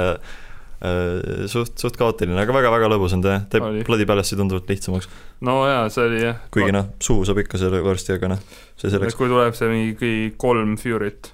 [0.80, 3.82] suht, suht kaootiline, aga väga-väga lõbus on ta, teeb Oli.
[3.84, 5.10] Bloody Palace'i tunduvalt lihtsamaks.
[5.44, 6.38] no jaa, see oli jah.
[6.54, 8.44] kuigi noh, suu saab ikka selle varsti, aga noh,
[8.80, 9.16] see selleks.
[9.18, 11.32] kui tuleb see mingi kolm Fury't,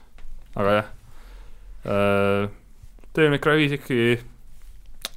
[0.59, 0.89] aga jah
[1.86, 2.48] äh,.
[3.16, 4.16] Devil May Cry viis ikkagi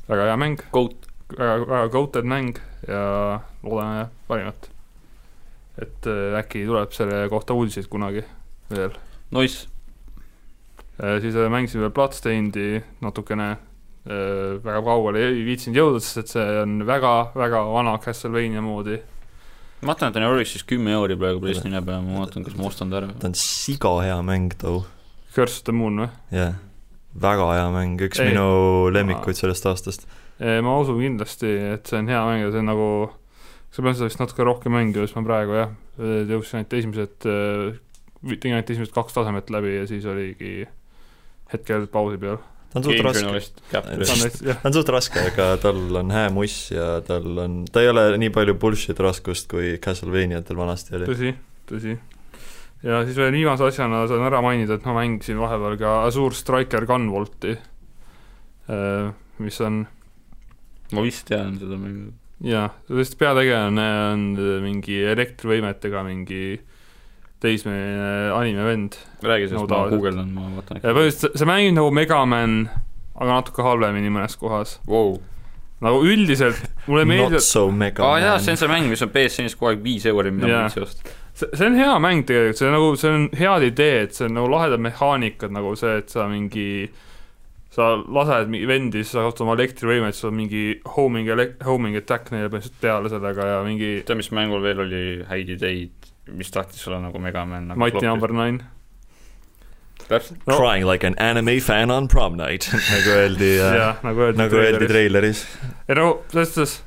[0.07, 3.01] väga hea mäng, Goat, väga, väga goated mäng ja
[3.64, 4.69] loodame parimat.
[5.81, 8.22] et äh, äkki tuleb selle kohta uudiseid kunagi
[8.69, 8.93] veel.
[9.34, 9.57] Nois,
[11.23, 13.65] siis äh, mängisin veel Bloodstainedi natukene äh,,
[14.10, 18.98] väga kaugele ei viitsinud jõuda, sest et see on väga-väga vana Castlevania moodi.
[19.81, 22.65] ma vaatan, et ta on Euris'is kümme euri praegu PlayStationi peal, ma vaatan, kas ma
[22.69, 23.11] ostan ta ära.
[23.19, 24.81] ta on siga hea mäng too,
[25.36, 26.10] Curse of the Moon või?
[26.34, 26.57] jah.
[27.27, 28.34] väga hea mäng, üks Ei.
[28.34, 30.07] minu lemmikuid sellest aastast.
[30.40, 32.90] ma usun kindlasti, et see on hea mäng ja see on nagu,
[33.69, 37.18] sa pead seda vist natuke rohkem mängima, sest ma praegu jah, jõudsin ainult esimesed,
[38.26, 40.64] tegin ainult esimesed kaks tasemet läbi ja siis oligi
[41.53, 42.41] hetkel pausi peal.
[42.69, 43.41] Ta on suht raske,
[43.71, 48.05] ta on suht raske, aga tal on hää muss ja tal on, ta ei ole
[48.21, 51.09] nii palju bullshit raskust, kui Castlevaniatel vanasti oli.
[51.09, 51.33] tõsi,
[51.69, 51.97] tõsi.
[52.85, 56.85] ja siis veel viimase asjana saan ära mainida, et ma mängisin vahepeal ka Azure Striker
[56.89, 57.57] Gunvolti,
[59.41, 59.83] mis on
[60.93, 62.11] ma vist tean seda mängu.
[62.45, 64.27] jaa, sest peategelane on
[64.63, 66.43] mingi elektrivõimetega mingi
[67.43, 71.91] teismeline animevend räägi sellest No no,, ma guugeldan, ma vaatan ja põhimõtteliselt see mängib nagu
[71.95, 72.55] Megaman,
[73.15, 74.77] aga natuke halvemini mõnes kohas.
[74.89, 75.15] wow..
[75.83, 79.13] nagu üldiselt mulle Not meeldib, so mega aa jaa, see on see mäng, mis on
[79.15, 80.65] BSN-is kogu aeg viis euri, mida Jaa.
[80.67, 81.15] ma ei osta.
[81.33, 84.35] see, see on hea mäng tegelikult, see on nagu, see on head ideed, see on
[84.39, 86.69] nagu lahedad mehaanikad nagu see, et sa mingi
[87.73, 90.63] sa lased mingi vendi, siis sa kasutad oma elektrivõimet, siis on mingi
[90.97, 91.29] homing,
[91.65, 96.09] homing attack neile põhimõtteliselt peale sellega ja mingi tead, mis mängul veel oli häid ideid,
[96.38, 98.60] mis tahtis olla nagu Megaman nagu Mighty Number Nine.
[100.10, 100.57] täpselt, No.
[100.57, 104.56] Crying like an anime fan on prom night, nagu öeldi äh, jah, nagu öeldi nagu
[104.64, 105.43] öeldi treileris.
[105.89, 106.77] ei no selles suhtes,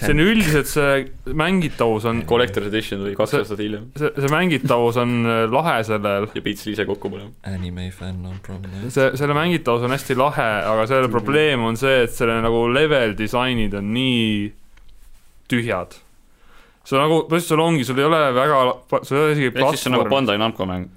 [0.00, 4.30] see on üldiselt see mängitavus on, Collector's Edition tuli kaks See- aastat hiljem see, see
[4.32, 7.28] mängitavus on äh, lahe sellel, ja selle ise kokku panema.
[7.50, 8.88] Anime fan on prom night.
[8.96, 13.12] see, selle mängitavus on hästi lahe, aga selle probleem on see, et selle nagu level
[13.20, 14.48] disainid on nii
[15.52, 15.98] tühjad.
[16.84, 18.58] Sul nagu, põhimõtteliselt sul ongi, sul ei ole väga,
[19.02, 20.90] sul ei ole isegi ehk siis see on nagu platvormi, Bandai Namco mäng.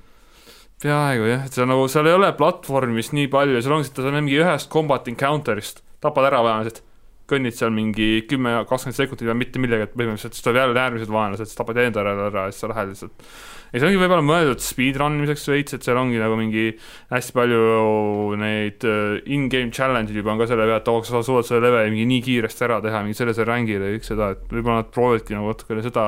[0.82, 4.06] peaaegu jah, et see on nagu, seal ei ole platvormist nii palju, sul ongi, sa
[4.06, 6.82] saad mingi ühest combat encounter'ist, tapad ära vaenlased,
[7.30, 11.14] kõnnid seal mingi kümme, kakskümmend sekundit ja mitte millegagi, et põhimõtteliselt siis tuleb jälle äärmised
[11.14, 13.30] vaenlased, siis tapad enda ära ära ja siis sa lähed lihtsalt.
[13.76, 16.70] Ja see ongi võib-olla mõeldud speedrun imiseks veits, et seal ongi nagu mingi
[17.12, 21.48] hästi palju neid uh, in-game challenge'id juba on ka selle peale, et oo, sa suudad
[21.50, 24.80] selle leveli mingi nii kiiresti ära teha, mingi sellise rängile ja kõik seda, et võib-olla
[24.80, 26.08] nad proovivadki nagu natukene seda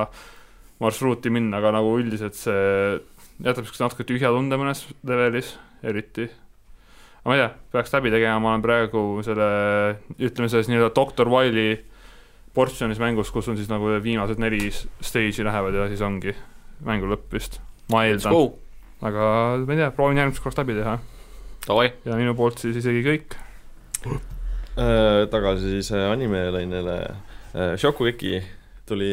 [0.79, 2.65] marsruuti minna, aga nagu üldiselt see
[3.43, 6.31] jätab siukse natuke tühja tunde mõnes levelis eriti.
[7.27, 9.47] ma ei tea, peaks läbi tegema, ma olen praegu selle,
[10.15, 11.81] ütleme selles nii-öelda Doctor Wile'i
[12.55, 16.31] portsjonis mängus, kus on siis nagu viimased neli stage'i lähevad ja siis ongi
[16.85, 17.59] mängu lõpp vist,
[17.93, 18.51] ma eeldan,
[19.07, 19.29] aga
[19.63, 20.97] ma ei tea, proovin järgmiseks korraks läbi teha
[21.67, 23.37] ja minu poolt siis isegi kõik.
[24.77, 26.99] Äh, tagasi siis äh, animelainele.
[27.81, 28.43] Shokugeki
[28.85, 29.09] tuli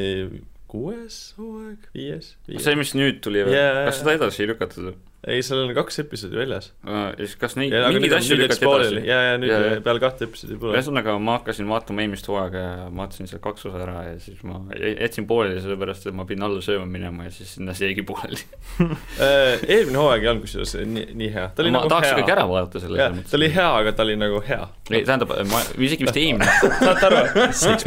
[0.69, 2.65] kuues hooaeg, viies, viies.?
[2.67, 3.85] see, mis nüüd tuli või Jaa.
[3.87, 4.97] kas seda edasi ei lükatud või?
[5.29, 6.71] ei, seal on kaks episoodi väljas.
[6.85, 9.03] ja siis kas neid, mingeid asju lükati edasi?
[9.09, 10.75] ja, ja nüüd Ja, ja, peale kahte episoodi pole.
[10.77, 14.43] ühesõnaga, ma hakkasin vaatama eelmist hooaega ja ma vaatasin seal kaks osa ära ja siis
[14.47, 17.91] ma jä- jätsin pooleli, sellepärast et ma pidin alla sööma minema ja siis sinna see
[17.93, 18.43] jäigi pooleli.
[19.15, 21.45] Äh, eelmine hooaeg ei olnud kusjuures nii, nii hea.
[21.57, 24.65] ma nagu tahaks kõik ära vaadata selle ta oli hea, aga ta oli nagu hea.
[24.91, 26.49] ei, tähendab, ma isegi vist eelmine,
[26.85, 27.21] saate aru?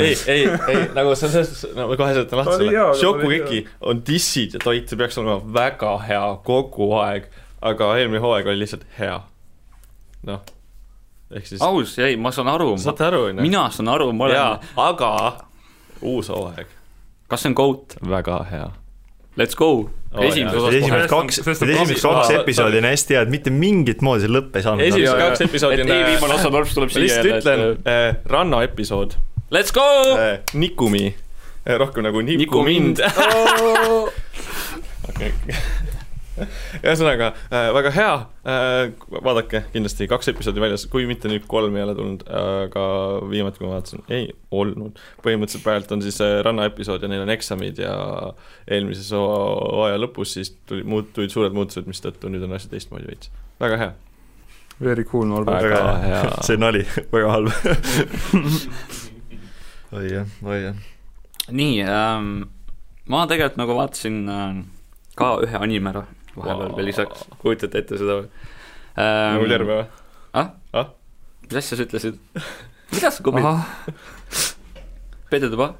[0.06, 3.60] ei, ei, ei nagu see on selles suhtes, no ma kohe seletan lahti oli Shokugeki
[3.92, 7.27] on dissid ja toit, see peaks olema väga hea kogu aeg,
[7.62, 9.20] aga eelmine hooaeg oli lihtsalt hea.
[10.28, 10.42] noh,
[11.34, 13.46] ehk siis aus, ei, ma saan aru, saate aru, onju?
[13.46, 15.12] mina saan aru, ma olen,, aga
[16.02, 16.74] uus hooaeg,
[17.32, 17.98] kas see on GOAT?
[18.08, 18.68] väga hea.
[19.38, 24.02] Let's go oh,, esimeses osas esimesed kaks, esimesed kaks episoodi on hästi head, mitte mingit
[24.06, 24.86] moodi see lõpp ei saanud.
[24.88, 28.64] esimesed kaks episoodi et ei, viimane osa tuleb, tuleb siia lihtsalt ütlen et, äh, ranna
[28.66, 29.18] episood
[29.54, 29.86] Let's go
[30.18, 31.14] äh,, Nikumi,
[31.80, 33.06] rohkem nagu Niku Niku mind mind.
[35.10, 35.32] okei,
[36.86, 38.14] ühesõnaga äh, väga hea
[38.48, 38.92] äh,,
[39.24, 42.86] vaadake kindlasti kaks episoodi väljas, kui mitte nüüd kolm ei ole tulnud, aga
[43.32, 45.00] viimati, kui ma vaatasin, ei olnud.
[45.26, 47.96] põhimõtteliselt praegu on siis äh, ranna episood ja neil on eksamid ja
[48.70, 53.32] eelmises hooaja lõpus siis tuli, muut-, tulid suured muutused, mistõttu nüüd on asjad teistmoodi veits.
[53.64, 53.96] väga hea.
[54.78, 55.64] Very cool, Norbert.
[55.64, 56.20] Väga väga hea.
[56.22, 56.84] hea, see nali,
[57.14, 57.50] väga halb.
[59.98, 60.86] oi jah, oi jah.
[61.50, 62.32] nii ähm,,
[63.08, 64.62] ma tegelikult nagu vaatasin ähm,
[65.18, 66.04] ka ühe anime ära
[66.38, 69.88] vahepeal veel lisaks, kujutate ette seda või ähm, nagu terve või?
[70.42, 70.54] ah?
[70.74, 70.94] Ah??
[71.48, 72.20] mis asja sa ütlesid?
[72.94, 73.46] mida sa kubid?
[75.32, 75.74] Peeter Tuba?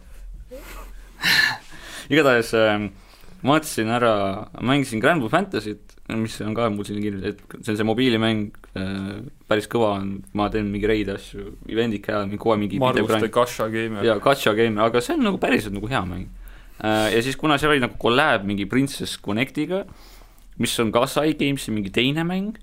[2.12, 2.92] igatahes ähm,
[3.44, 4.14] ma vaatasin ära,
[4.66, 8.56] mängisin Grand Blue Fantasy't, mis on ka mul siin kirjas, et see on see mobiilimäng
[8.80, 9.20] äh,,
[9.50, 13.30] päris kõva on, ma teen mingi reide asju, event'id käivad, mingi kogu aeg mingi Marguste
[13.34, 14.04] Kasha game.
[14.08, 16.28] ja gacha game, aga see on nagu päriselt nagu hea mäng.
[16.82, 19.84] ja siis, kuna seal oli nagu kolläb mingi Princess Connectiga,
[20.62, 22.58] mis on ka Sai Gamesi mingi teine mäng,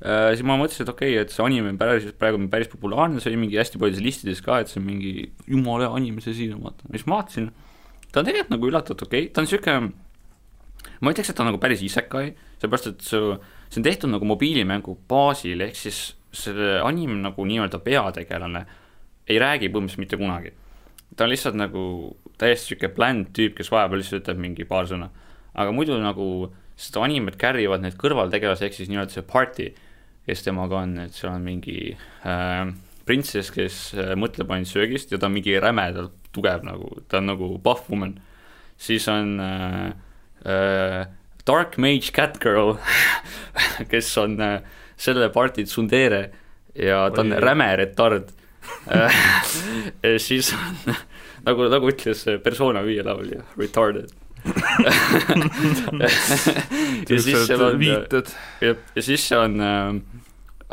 [0.00, 3.20] siis ma mõtlesin, et okei okay,, et see anime on päris, praegu on päris populaarne,
[3.22, 5.14] see oli mingi hästi paljudes listides ka, et see on mingi
[5.48, 7.48] jumala hea anime, see siin on, vaata, siis ma vaatasin,
[8.10, 9.78] ta on tegelikult nagu üllatavalt okei okay., ta on sihuke
[11.00, 13.32] ma ütleks, et ta on nagu päris isekai, sellepärast et see,
[13.70, 16.04] see on tehtud nagu mobiilimängu baasil, ehk siis
[16.36, 18.66] selle anime nagu nii-öelda peategelane
[19.26, 20.52] ei räägi põhimõtteliselt mitte kunagi
[21.16, 21.82] ta on lihtsalt nagu
[22.40, 25.08] täiesti sihuke bland tüüp, kes vahepeal lihtsalt ütleb mingi paar sõna.
[25.54, 26.56] aga muidu nagu seda
[27.02, 29.70] animet carry ivad need kõrvaltegelased, ehk siis nii-öelda see party,
[30.26, 32.64] kes temaga on, et seal on mingi äh,
[33.08, 37.30] printsess, kes äh, mõtleb ainult söögist ja ta on mingi rämedalt tugev nagu, ta on
[37.32, 38.18] nagu buff woman.
[38.76, 39.92] siis on äh,
[40.44, 41.06] äh,
[41.46, 42.76] Dark Mage Catgirl,
[43.90, 44.60] kes on äh,
[44.96, 46.30] selle party tsundere
[46.74, 47.40] ja ta on Oi.
[47.40, 48.32] räme retard
[50.26, 50.94] siis on
[51.46, 54.10] nagu, nagu ütles Persona viie laulja, retarded.
[57.10, 58.32] Ja siis seal on, viited.
[58.62, 59.94] ja, siis see on äh,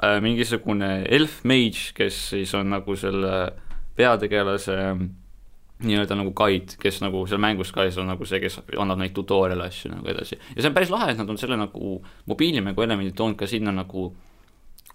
[0.04, 3.34] äh, mingisugune elf mage, kes siis on nagu selle
[3.98, 4.78] peategelase
[5.84, 9.14] nii-öelda nagu guide, kes nagu seal mängus ka siis on nagu see, kes annab neid
[9.16, 10.38] tutorial'e asju nagu edasi.
[10.56, 11.98] ja see on päris lahe, et nad on selle nagu
[12.30, 14.12] mobiilimängu elemendid toonud ka sinna nagu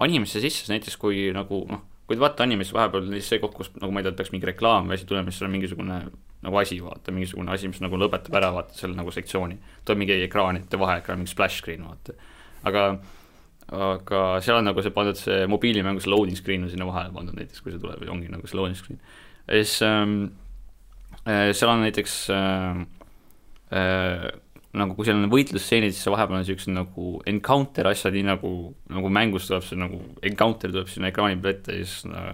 [0.04, 3.92] animesse sisse, näiteks kui nagu noh, kui te vaatate animes vahepeal see koht, kus nagu
[3.92, 5.98] ma ei tea, peaks mingi reklaam või asi tulema, siis seal on mingisugune
[6.46, 9.58] nagu asi, vaata, mingisugune asi, mis nagu lõpetab ära, vaata, selle nagu sektsiooni.
[9.84, 12.14] tuleb mingi ekraanide vaheekraan, mingi splash screen, vaata.
[12.68, 12.84] aga,
[13.74, 17.62] aga seal on nagu see pandud see mobiilimängus loading screen on sinna vahele pandud näiteks,
[17.62, 19.00] kui see tuleb, ongi nagu see loading screen.
[19.46, 20.20] ja siis ähm,
[21.24, 22.84] äh, seal on näiteks äh,
[23.74, 24.28] äh,
[24.78, 28.52] nagu kui seal on võitlusstseenid, siis vahepeal on niisugused nagu encounter asjad, nii nagu,
[28.94, 32.28] nagu mängus tuleb see nagu encounter tuleb sinna ekraani peale ette ja siis no,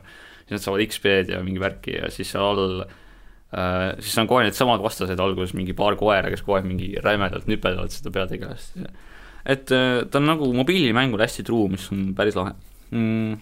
[0.45, 3.01] siis nad saavad XP-d ja mingi värki ja siis seal all äh,
[4.03, 7.93] siis on kohe needsamad vastased alguses, mingi paar koera, kes kogu aeg mingi rämedalt nüpeldavad
[7.95, 8.79] seda peategelast.
[9.45, 12.55] et äh, ta on nagu mobiilimängule hästi truu, mis on päris lahe
[12.91, 13.37] mm..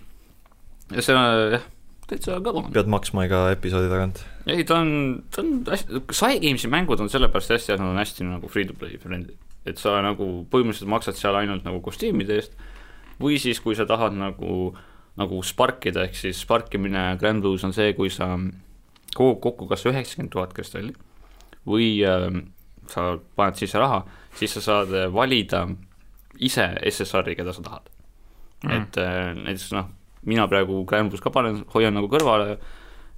[0.96, 1.64] ja see on jah,
[2.10, 2.66] täitsa kõva.
[2.74, 4.24] pead maksma iga episoodi tagant?
[4.46, 8.28] ei, ta on, ta on hästi, Cygamesi mängud on sellepärast hästi, et nad on hästi
[8.28, 9.38] nagu free to play friendly.
[9.64, 12.58] et sa nagu põhimõtteliselt maksad seal ainult nagu kostüümide eest
[13.22, 14.72] või siis, kui sa tahad nagu,
[15.20, 18.34] nagu sparkida, ehk siis sparkimine Grand Blues on see, kui sa
[19.14, 20.94] kogud kokku kas üheksakümmend tuhat kristalli
[21.68, 22.28] või äh,
[22.90, 24.02] sa paned sisse raha,
[24.36, 25.66] siis sa saad valida
[26.42, 27.90] ise SSR-i, keda sa tahad.
[28.62, 28.72] Mm..
[28.78, 29.90] et äh, näiteks noh,
[30.26, 32.56] mina praegu Grand Blues ka panen, hoian nagu kõrvale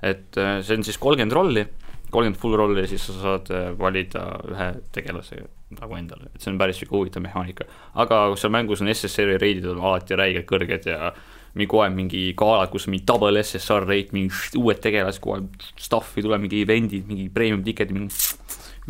[0.05, 1.65] et äh, see on siis kolmkümmend rolli,
[2.13, 5.41] kolmkümmend full rolli ja siis sa saad äh, valida ühe tegelase
[5.75, 7.67] nagu endale, et see on päris sihuke huvitav mehaanika.
[8.03, 11.13] aga seal mängus on SSR-i reidid on alati räigelt kõrged ja
[11.55, 16.25] mingi kohe mingi galad, kus mingi double SSR rate, mingi uued tegelased, kogu aeg stuff'i
[16.25, 18.11] tuleb, mingi event'id, mingi premium ticket'id, mingi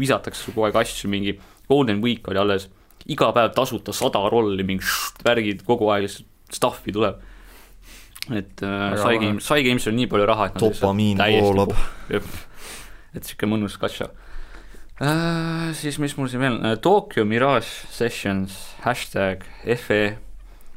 [0.01, 1.37] visatakse kogu aeg asju, mingi
[1.69, 2.69] Golden Week oli alles,
[3.11, 4.85] iga päev tasuta sada rolli, mingi
[5.25, 7.21] värgid, kogu aeg stuff'i tuleb.
[8.33, 11.75] Et äh, sai game, sai game'is on nii palju raha, et dopamiin voolab.
[13.15, 14.09] et sihuke mõnus katša
[15.05, 15.69] äh,.
[15.77, 20.17] siis mis mul siin veel äh,, Tokyo Mirage Sessions, hashtag FE,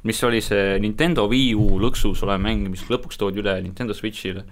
[0.03, 4.43] mis oli see Nintendo Wii U lõksus olev mäng, mis lõpuks toodi üle Nintendo Switch'ile,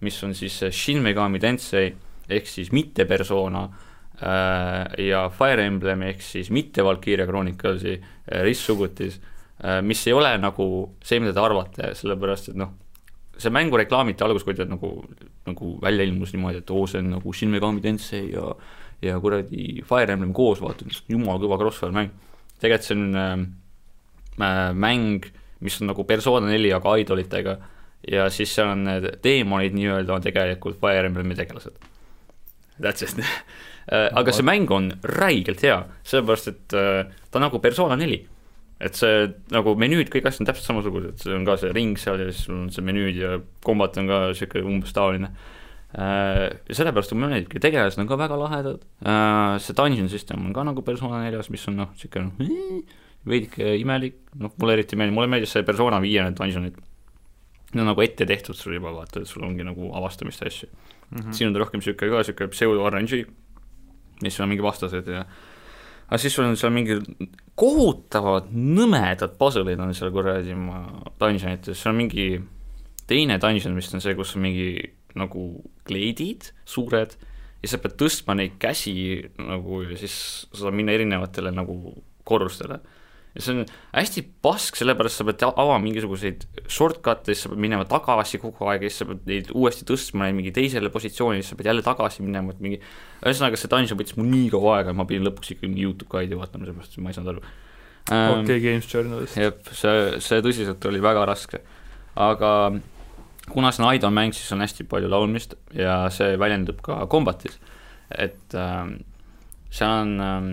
[0.00, 1.92] mis on siis Shin Megami Tensei
[2.30, 9.20] ehk siis mitte persona äh, ja Fire Emblem ehk siis mitte Valkyria Chronicles'i äh, ristsugutis
[9.64, 10.66] Äh, mis ei ole nagu
[11.04, 12.70] see, mida te arvate, sellepärast et noh,
[13.36, 14.94] see mängu reklaamiti alguses, kui ta nagu,
[15.44, 18.54] nagu välja ilmus niimoodi, et oo, see on nagu Shin Megami Tensei ja
[19.04, 22.16] ja kuradi Fire Emblem koos, vaata, jumala kõva crossfire mäng.
[22.60, 23.36] tegelikult see on äh,
[24.74, 25.28] mäng,
[25.60, 27.56] mis on nagu Persona neli, aga idolitega.
[28.08, 31.76] Ja siis seal on need teemonid nii-öelda on tegelikult Fire Emblemi tegelased.
[32.80, 33.20] That's it.
[33.90, 38.20] Äh, aga see mäng on räigelt hea, sellepärast et äh, ta on nagu Persona neli.
[38.78, 42.20] Et see nagu menüüd, kõik asjad on täpselt samasugused, see on ka see ring seal
[42.22, 43.32] ja siis sul on see menüüd ja
[43.66, 45.32] kombat on ka niisugune umbes taoline.
[45.90, 50.54] Äh, ja sellepärast mulle meeldibki, tegelased on ka väga lahedad, äh, see dungeon system on
[50.54, 52.94] ka nagu Persona neljas, mis on noh, niisugune noh,
[53.28, 56.78] veidike imelik, noh, mulle eriti meeldib, mulle meeldis see Persona viie need dungeonid.
[57.70, 60.66] Need on nagu ette tehtud sul juba, vaata, et sul ongi nagu avastamist asju
[61.10, 61.18] mm.
[61.18, 61.32] -hmm.
[61.32, 63.24] siin on ta rohkem niisugune ka niisugune pseudo RNG,
[64.22, 65.24] mis on mingi vastased ja
[66.08, 66.98] aga siis sul on seal mingi
[67.54, 72.26] kohutavad nõmedad puzzle'id on seal kuradi ma dungeonites, seal on mingi
[73.06, 74.70] teine dungeon vist on see, kus on mingi
[75.14, 77.14] nagu kleidid suured
[77.62, 78.94] ja sa pead tõstma neid käsi
[79.38, 80.16] nagu ja siis
[80.50, 81.94] sa saad minna erinevatele nagu
[82.24, 82.80] korrustele
[83.34, 83.62] ja see on
[83.94, 88.86] hästi pask, sellepärast sa pead avama mingisuguseid shortcut'e, siis sa pead minema tagasi kogu aeg
[88.86, 91.84] ja siis sa pead neid uuesti tõstma neid mingi teisele positsioonile, siis sa pead jälle
[91.86, 95.54] tagasi minema, et mingi ühesõnaga, see dungeon võttis mul nii kaua aega, ma pidin lõpuks
[95.54, 97.44] ikkagi mingi Youtube guide'i vaatama, sellepärast et ma ei saanud aru.
[98.10, 99.38] Okei okay, Games Journalist.
[99.38, 101.62] jah, see, see tõsiselt oli väga raske,
[102.18, 102.54] aga
[103.50, 107.60] kuna see on idol mäng, siis on hästi palju laulmist ja see väljendub ka kombatis,
[108.10, 108.96] et ähm,
[109.70, 110.52] seal on ähm,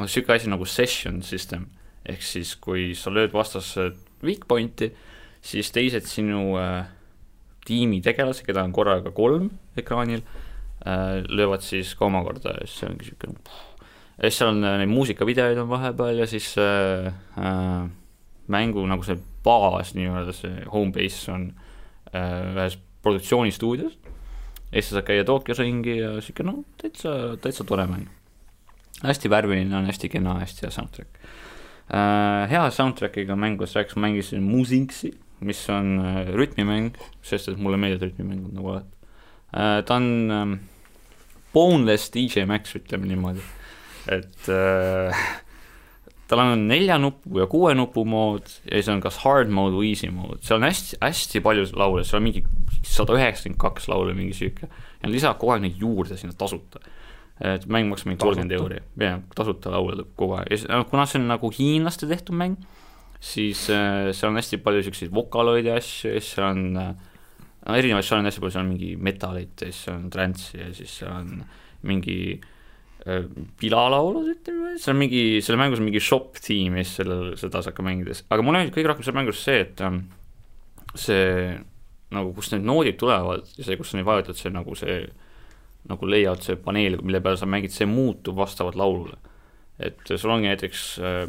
[0.00, 1.66] niisugune asi nagu session system,
[2.06, 3.90] ehk siis kui sa lööd vastase
[4.24, 4.90] weak point'i,
[5.44, 6.88] siis teised sinu äh,
[7.66, 12.90] tiimi tegelasi, keda on korraga kolm ekraanil äh,, löövad siis ka omakorda ja siis see
[12.90, 13.40] ongi niisugune
[14.16, 17.88] ja siis seal on äh, neid muusikavideoid on vahepeal ja siis äh, äh,
[18.52, 21.50] mängu nagu see baas nii-öelda, see home base on
[22.12, 23.98] äh, ühes produktsioonistuudios.
[24.72, 27.12] Ja siis sa saad käia Tokyos ringi ja niisugune noh, täitsa,
[27.42, 28.08] täitsa tore mäng
[29.04, 31.20] hästi värviline on, hästi kena, hästi hea soundtrack
[31.90, 32.46] äh,.
[32.50, 38.56] hea soundtrack'iga mängus rääkis, mängisin Musinksi, mis on äh, rütmimäng, sest et mulle meeldivad rütmimängud
[38.56, 38.94] nagu alati
[39.52, 39.82] äh,.
[39.84, 40.58] ta on äh,
[41.54, 43.44] boneless DJ Max, ütleme niimoodi,
[44.12, 45.26] et äh,
[46.26, 49.92] tal on nelja nupu ja kuue nupu mood ja siis on kas hard mode või
[49.92, 52.42] easy mode, seal on hästi, hästi palju laule, seal on mingi
[52.86, 56.82] sada üheksakümmend kaks laulu mingi sihuke ja lisavad kogu aeg neid juurde sinna tasuta
[57.44, 60.50] et mäng maksab mingi kolmkümmend euri, jah, tasuta laule tuleb kogu aeg.
[60.52, 62.56] Ja siis, kuna see on nagu hiinlaste tehtud mäng,
[63.20, 66.90] siis äh, seal on hästi palju siukseid vokaloide asju ja siis seal on äh,
[67.66, 70.60] no erinevaid žanre on hästi palju, seal on mingi metalit ja siis seal on trance'i
[70.62, 71.32] ja siis seal on
[71.86, 72.18] mingi
[73.04, 73.28] äh,
[73.60, 77.64] pilalaulud, ütleme, seal on mingi, seal mängus on mingi shop tiim ja siis sellel, seda
[77.64, 80.06] saab ka mängides, aga mulle meeldib kõige rohkem seal mängus see, et ähm,
[80.96, 81.56] see
[82.14, 85.00] nagu, kust need noodid tulevad ja see, kus sa neid vajutad, see nagu see
[85.88, 89.16] nagu layout, see paneel, mille peal sa mängid, see muutub vastavalt laulule.
[89.78, 91.26] et sul ongi näiteks äh,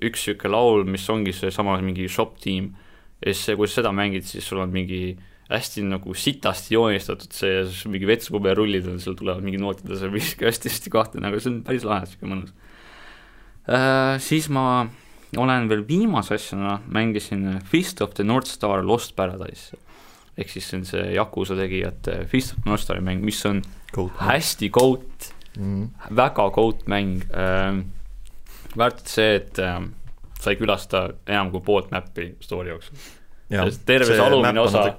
[0.00, 2.72] üks niisugune laul, mis ongi seesama mingi shop tiim
[3.20, 5.18] ja siis, kui sa seda mängid, siis sul on mingi
[5.52, 7.62] hästi nagu sitasti joonistatud see,
[7.92, 10.16] mingi vetsupaberullid on, seal tulevad mingi nootid ja see on
[10.48, 14.16] hästi-hästi kahtlane, aga see on päris lahe, niisugune mõnus uh,.
[14.22, 14.86] Siis ma
[15.38, 19.76] olen veel viimase asjana, mängisin Fist of the North Star Lost Paradise.
[20.36, 23.60] ehk siis see on see Yakuusa tegijate Fist of the North Stari mäng, mis on
[23.60, 23.81] Goat.
[24.18, 27.82] Hästi goat mm., väga goat mäng ähm,.
[28.76, 29.90] väärt see, et ähm,
[30.40, 32.96] sai külastada enam kui poolt mäppi story jooksul.
[33.84, 34.94] Terve see alumine osa-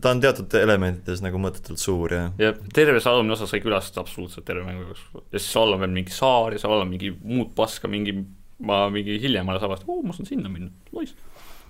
[0.00, 4.04] ta on teatud elementides nagu mõttetult suur ja ja terve see alumine osa sai külastada
[4.06, 5.24] absoluutselt terve mängu jooksul.
[5.32, 8.14] ja siis all on veel mingi saar ja seal all on mingi muud paska, mingi,
[8.64, 11.12] ma mingi hiljem alles avastasin, oo, ma saan sinna minna, nice.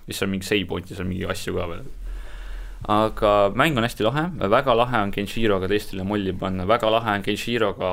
[0.05, 1.91] siis seal mingi save point ja seal mingi asju ka veel.
[2.87, 7.23] Aga mäng on hästi lahe, väga lahe on Genshiroga teistele molli panna, väga lahe on
[7.25, 7.91] Genshiroga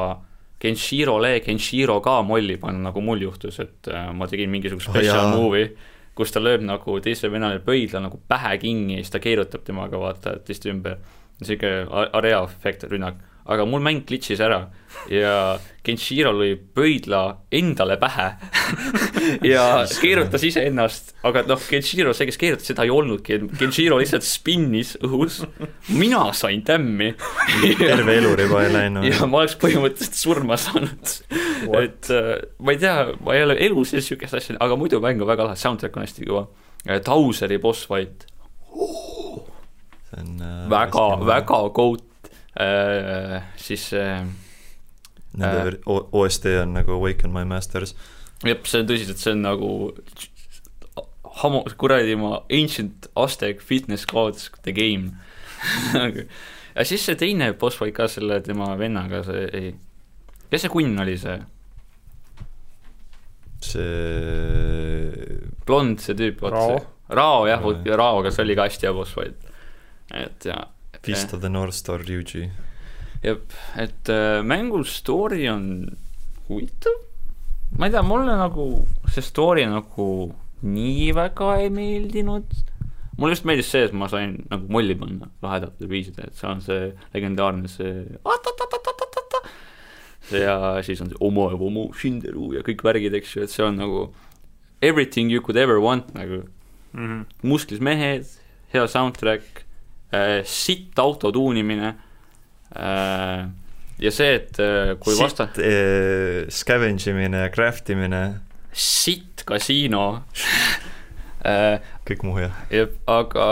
[0.60, 5.28] Genshirole Genshiro ka molli panna, nagu mul juhtus, et äh, ma tegin mingisuguse Oh, special
[5.28, 5.69] oh, movie,
[6.19, 10.01] kus ta lööb nagu teisele venelale pöidla nagu pähe kinni ja siis ta keerutab temaga
[10.02, 10.98] vaata teiste ümber.
[11.47, 13.15] a- area efekt rünnak,
[13.48, 14.66] aga mul mäng glitch'is ära.
[15.12, 17.22] Ja Genshiro lõi pöidla
[17.54, 18.30] endale pähe.
[19.44, 24.94] Ja keerutas iseennast, aga noh, Genshiro, see, kes keerutas, seda ei olnudki, Genshiro lihtsalt spinnis
[25.04, 25.42] õhus,
[25.92, 27.10] mina sain tämmi.
[27.80, 29.08] terve eluriba ei läinud.
[29.08, 29.28] Ja.
[29.28, 31.14] ma oleks põhimõtteliselt surma saanud.
[31.82, 32.30] et äh,
[32.64, 35.50] ma ei tea, ma ei ole elu sees sihukest asja, aga muidu mäng on väga
[35.50, 36.46] lahe, soundtrack on hästi kõva.
[37.04, 38.28] Tauseri boss fight,
[40.08, 41.72] see on äh, väga, väga äh,,
[43.56, 44.24] siis äh,
[45.39, 47.93] Nende O- OST on nagu Awaken my masters.
[48.44, 49.68] jep, see on tõsiselt, see on nagu
[51.43, 55.12] hamo-, kuradi ma ancient Aztec fitness gods the game
[56.78, 59.70] ja siis see teine boss fight ka selle tema vennaga, see ei,
[60.51, 61.39] kes see kunn oli see?
[63.62, 66.80] see blond see tüüp, vot see.
[67.18, 69.48] Rao jah, vot ja Raoga see oli ka hästi hea boss fight.
[70.14, 70.59] et ja,
[71.09, 72.51] Fist of the North Star Ryuji.
[73.22, 75.97] jep, et äh, mängu story on
[76.48, 76.94] huvitav.
[77.78, 78.68] ma ei tea, mulle nagu
[79.10, 80.09] see story nagu
[80.62, 82.55] nii väga ei meeldinud.
[83.18, 86.62] mulle just meeldis see, et ma sain nagu molli panna lahedatel viisidel, et seal on
[86.64, 87.93] see legendaarne see
[90.44, 93.64] ja siis on see Omo ja Omo Shinderu ja kõik värgid, eks ju, et see
[93.64, 94.09] on nagu
[94.85, 96.44] everything you could ever want nagu
[96.93, 97.06] mm.
[97.06, 97.24] -hmm.
[97.43, 98.26] musklis mehed,
[98.72, 99.64] hea soundtrack
[100.44, 101.94] sitt auto tuunimine.
[102.76, 103.48] Äh,
[103.98, 108.22] ja see, et äh, kui vasta-, sitt äh, scavenge imine craft imine,
[108.72, 110.06] sitt kasiino.
[111.48, 113.44] Äh,, kõik muu jep, aga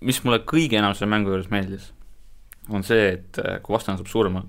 [0.00, 1.90] mis mulle kõige enam selle mängu juures meeldis,
[2.72, 4.40] on see, et äh, kui vastane saab surma,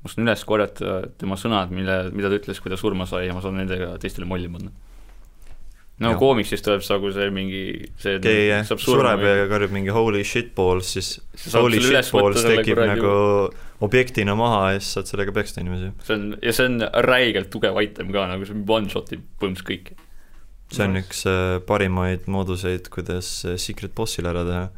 [0.00, 3.36] ma saan üles korjata tema sõnad, mille, mida ta ütles, kui ta surma sai ja
[3.36, 4.72] ma saan nendega teistele molli panna.
[6.02, 6.20] No Jah.
[6.20, 7.64] koomiksis tuleb see nagu see mingi
[8.02, 11.12] see keegi jah, sureb ja karjub mingi holy shit balls, siis
[11.54, 13.12] holy selle üles shit balls võtta selle tekib nagu
[13.82, 15.90] objektina maha ja siis saad sellega peksta inimesi.
[16.06, 19.98] see on, ja see on räigelt tugev item ka, nagu see one-shot'ib põhimõtteliselt kõiki.
[20.72, 24.70] see on üks äh, parimaid mooduseid, kuidas äh, secret boss'ile ära teha.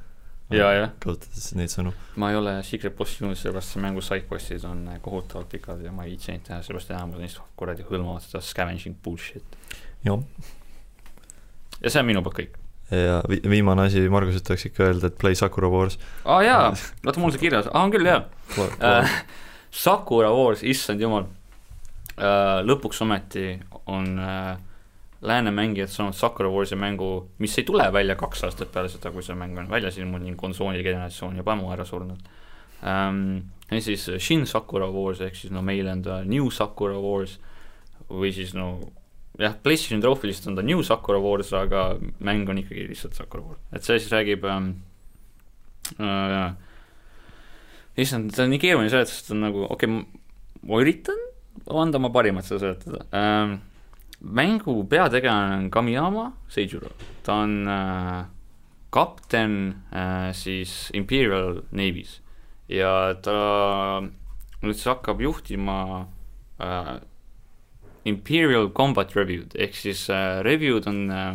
[0.52, 0.90] Jaa, jah.
[1.00, 1.94] kasutades neid sõnu.
[2.20, 5.92] ma ei ole Secret Bossi jõudnud, sellepärast see mängu sidebossid on äh, kohutavalt pikad ja
[5.92, 9.56] ma ei viitsi neid teha, sellepärast enamus neist kuradi hõlmavad seda scavenging bullshit.
[10.04, 10.20] jah.
[11.84, 12.58] Ja see on minu poolt kõik.
[12.94, 15.98] ja vi- viimane asi, Marguselt tahaks ikka öelda, et play Sakura Wars.
[16.24, 16.66] aa ah, jaa,
[17.06, 18.24] oota mul see kirjas, aa on küll jaa
[18.80, 19.16] äh,.
[19.74, 21.26] Sakura Wars, issand jumal
[22.18, 22.60] äh,.
[22.66, 24.56] lõpuks ometi on äh,
[25.24, 29.22] lääne mängijad saanud Sakura Warsi mängu, mis ei tule välja kaks aastat peale seda, kui
[29.24, 32.20] see mäng on väljas ilmunud, konsooli generatsioon juba ammu ära surnud
[32.84, 33.38] ähm,.
[33.70, 37.38] ja siis Shin Sakura Wars ehk siis no meil on ta New Sakura Wars
[38.10, 38.78] või siis no
[39.38, 41.86] jah, PlayStation Trophy lihtsalt on ta New Sakura Wars, aga
[42.24, 44.70] mäng on ikkagi lihtsalt Sakura Wars, et see siis räägib ähm,
[45.98, 46.52] äh,
[48.00, 50.24] issand, see on nii keeruline seletada, sest on nagu, okei okay,,
[50.64, 51.20] ma üritan
[51.70, 53.06] anda oma parimat seda seletada.
[53.12, 53.60] Ähm,.
[54.24, 56.88] mängu peategelane on Kamiyama Seijuro,
[57.22, 58.24] ta on äh,
[58.90, 62.20] kapten äh, siis Imperial Navy's.
[62.68, 64.00] Ja ta
[64.62, 66.06] nüüd siis hakkab juhtima
[66.56, 67.02] äh,
[68.08, 71.30] Imperial Combat Review'd ehk siis äh, review'd on äh,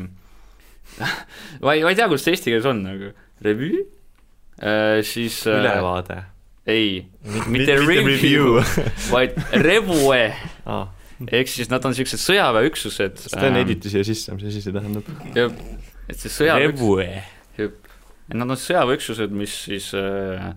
[1.63, 3.13] ma ei, ma ei tea, kuidas see eesti keeles on, aga
[3.45, 3.85] revüü
[4.61, 6.23] äh,, siis äh, ülevaade
[6.69, 7.07] ei,
[7.49, 8.59] mitte review,
[9.09, 10.21] vaid revue
[10.69, 10.87] ah..
[11.25, 13.23] ehk siis nad on siuksed sõjaväeüksused.
[13.31, 15.09] Sten editi siia sisse, mis asi see tähendab?
[16.09, 17.07] et see Revue.
[17.57, 20.51] et nad on sõjaväeüksused, mis siis äh,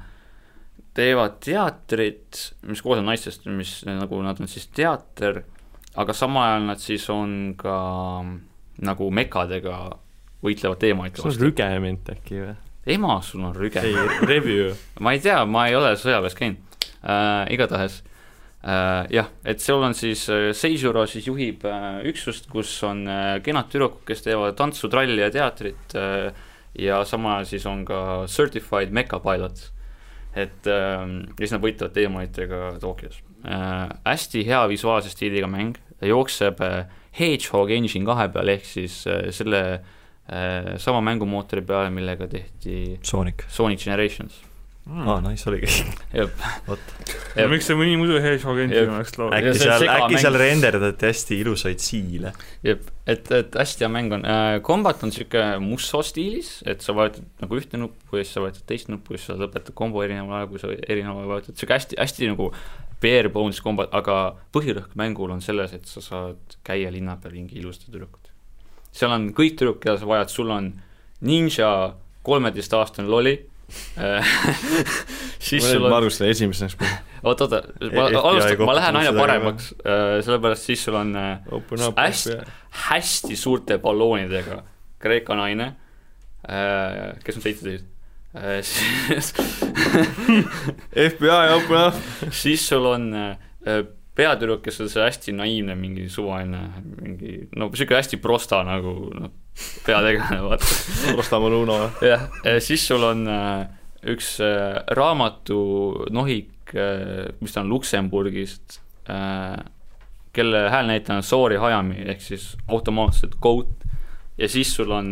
[0.97, 5.43] teevad teatrit, mis koosneb naistest, mis nagu nad on siis teater,
[5.99, 7.77] aga samal ajal nad siis on ka
[8.83, 9.79] nagu mekadega
[10.43, 12.55] võitlevad teemaid see on rügement äkki või?
[12.93, 13.95] ema, sul on rüge ei,
[14.27, 14.73] review.
[15.05, 18.01] ma ei tea, ma ei ole sõjaväes käinud äh,, igatahes
[18.67, 23.37] äh, jah, et seal on siis äh, Seisuro siis juhib äh, üksust, kus on äh,
[23.45, 26.33] kenad tüdrukud, kes teevad tantsu, tralli ja teatrit äh,
[26.79, 29.69] ja samal ajal siis on ka certified mecha pilot.
[30.35, 33.23] et äh, ja siis nad võitlevad teemaitega Tokyos.
[33.45, 36.87] Hästi hea visuaalse stiiliga mäng, jookseb äh,
[37.19, 43.47] Hedgehog Engine kahe peal ehk siis äh, selle äh, sama mängumootori peale, millega tehti Sonic.
[43.49, 44.41] Sonic Generations.
[44.91, 45.69] aa, nice oligi.
[46.13, 46.31] jah,
[46.67, 48.59] no miks see mõni muidu Hedgehog.
[48.65, 49.35] Engine oleks laul?
[49.37, 52.33] äkki seal, äkki seal renderdati hästi ilusaid siile.
[52.67, 56.97] jep, et, et hästi hea mäng on äh,, Combat on sihuke Musso stiilis, et sa
[56.99, 60.03] vajutad nagu ühte nuppu ja siis sa vajutad teist nuppu ja siis sa lõpetad kombo
[60.03, 62.51] erineval ajal, kui sa erineval ajal vajutad, sihuke hästi, hästi nagu
[63.03, 64.19] bare bones combat, aga
[64.55, 68.35] põhirõhk mängul on selles, et sa saad käia linna peal ringi ilusate tüdrukutega.
[68.95, 70.73] seal on kõik tüdrukud, keda sa vajad, sul on
[71.23, 71.71] ninja
[72.27, 73.35] kolmeteistaastane loli
[75.49, 76.77] siis sul on arvan, seda esimeseks
[77.23, 77.63] oot, oota,
[77.93, 79.73] ma FBI alustan, ma lähen aina paremaks,
[80.27, 81.39] sellepärast siis sul on äh.
[81.99, 82.41] Hästi-
[82.89, 84.63] hästi suurte balloonidega
[85.03, 85.73] Kreeka naine,
[87.25, 87.89] kes on seitseteist,
[91.11, 91.95] FBI open up.
[92.31, 93.37] siis sul on äh,
[94.17, 96.63] peatüdruk, kes on see hästi naiivne, mingi suvaline,
[97.01, 99.33] mingi no sihuke hästi prosta nagu noh,
[99.87, 100.67] peategelane, vaata.
[101.17, 101.79] Rostamaa Luno.
[102.01, 102.29] jah,
[102.63, 103.67] siis sul on äh,
[104.15, 108.79] üks äh, raamatunohik mis ta on Luksemburgist
[110.33, 113.85] kelle häälnäitleja on Soori Hayami ehk siis automaatselt Goat
[114.39, 115.11] ja siis sul on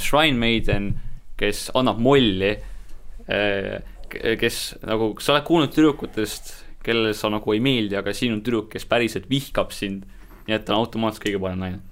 [0.00, 0.88] Shrine Maiden,
[1.36, 2.54] kes annab molli
[4.40, 6.54] kes nagu, sa oled kuulnud tüdrukutest,
[6.86, 10.08] kellele sa nagu ei meeldi, aga siin on tüdruk, kes päriselt vihkab sind,
[10.46, 11.89] nii et ta on automaatselt kõige parem naine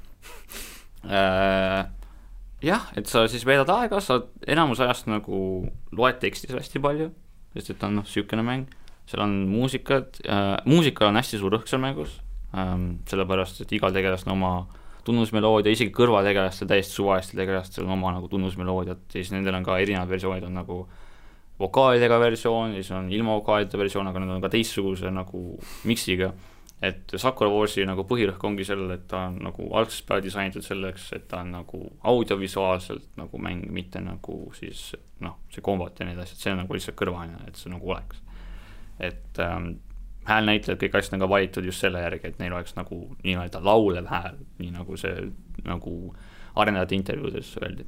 [2.63, 7.11] jah, et sa siis veedad aega, sa enamus ajast nagu loed tekstis hästi palju,
[7.55, 8.67] sest et ta on noh, niisugune mäng,
[9.09, 12.19] seal on muusikat äh,, muusikal on hästi suur rõhk seal mängus
[12.53, 14.53] ähm,, sellepärast et igal tegelasel on oma
[15.09, 19.79] tunnusmeloodia, isegi kõrvategelastel, täiesti suvalistel tegelastel on oma nagu tunnusmeloodiat ja siis nendel on ka
[19.81, 20.83] erinevad versioonid, on nagu
[21.59, 25.43] vokaalidega versioon ja siis on ilma vokaalideta versioon, aga need on ka teistsuguse nagu
[25.89, 26.33] miksiga
[26.83, 31.09] et Sakura Warsi nagu põhirõhk ongi sellel, et ta on nagu algusest peale disainitud selleks,
[31.17, 31.81] et ta on nagu
[32.13, 34.93] audiovisuaalselt nagu mäng, mitte nagu siis
[35.25, 38.23] noh, see kombat ja need asjad, see on nagu lihtsalt kõrvaline, et see nagu oleks.
[38.99, 39.77] et ähm,
[40.29, 44.09] häälnäitlejad, kõik asjad on ka valitud just selle järgi, et neil oleks nagu nii-öelda laulev
[44.11, 45.29] hääl, nii nagu see
[45.67, 45.95] nagu
[46.59, 47.87] arendajate intervjuudes öeldi.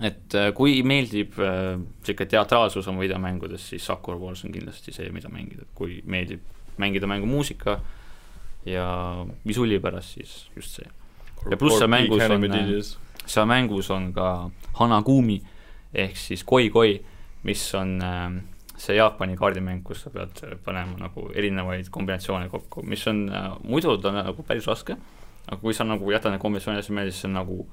[0.00, 5.10] et äh, kui meeldib niisugune äh, teatraalsus oma videomängudes, siis Sakura Wars on kindlasti see,
[5.12, 6.46] mida mängida, kui meeldib
[6.78, 7.80] mängida mängu muusika
[8.66, 8.86] ja
[9.46, 10.86] visuuli pärast, siis just see.
[11.50, 12.40] Ja pluss seal mängus on-
[13.26, 15.40] seal mängus on ka Hanagumi
[15.94, 17.00] ehk siis koi-koi,
[17.42, 18.42] mis on äh,
[18.76, 23.96] see Jaapani kaardimäng, kus sa pead panema nagu erinevaid kombinatsioone kokku, mis on äh, muidu
[23.98, 24.96] ta on nagu päris raske,
[25.48, 27.66] aga kui sa nagu jätad need kombinatsioonid asja meelde, siis see on nagu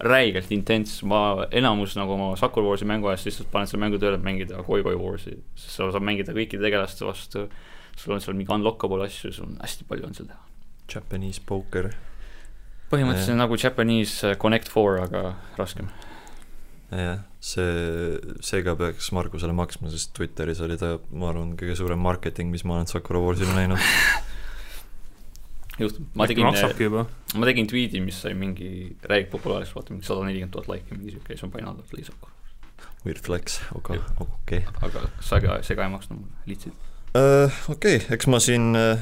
[0.00, 4.16] räigelt intens, ma enamus nagu oma Sakura Warsi mängu ajast lihtsalt panen selle mängu tööle,
[4.16, 7.42] et mängida Koi-Koi Warsi, sest sa saad mängida kõikide tegelaste vastu,
[8.00, 10.46] sul on seal mingi unlockable asju, sul on hästi palju on seal teha.
[10.90, 11.90] Japanese poker.
[12.90, 15.90] põhimõtteliselt nagu Japanese Connect Four, aga raskem.
[16.90, 22.50] jah, see, seega peaks Margusele maksma, sest Twitteris oli ta, ma arvan, kõige suurem marketing,
[22.50, 23.78] mis ma olen Sakura Warsile näinud.
[25.84, 26.50] just, ma tegin,
[26.80, 27.06] juba?
[27.36, 31.14] ma tegin tweet'i, mis sai mingi räig populaarseks, vaata mingi sada nelikümmend tuhat laiki, mingi
[31.14, 32.36] siuke, siis ma panin alla lihtsalt.
[33.04, 34.64] Weird flex, aga okei.
[34.84, 36.89] aga see ka, see ka ei maksnud mulle, lihtsalt.
[37.10, 39.00] Okei, eks ma siin äh,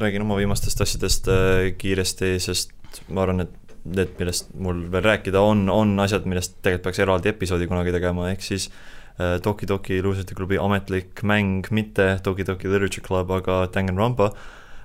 [0.00, 2.74] räägin oma viimastest asjadest äh, kiiresti, sest
[3.08, 7.32] ma arvan, et need, millest mul veel rääkida on, on asjad, millest tegelikult peaks eraldi
[7.32, 8.68] episoodi kunagi tegema, ehk siis
[9.16, 14.28] äh, Toki Toki luusutiklubi ametlik mäng, mitte Toki Toki Literature Club, aga Danganronpa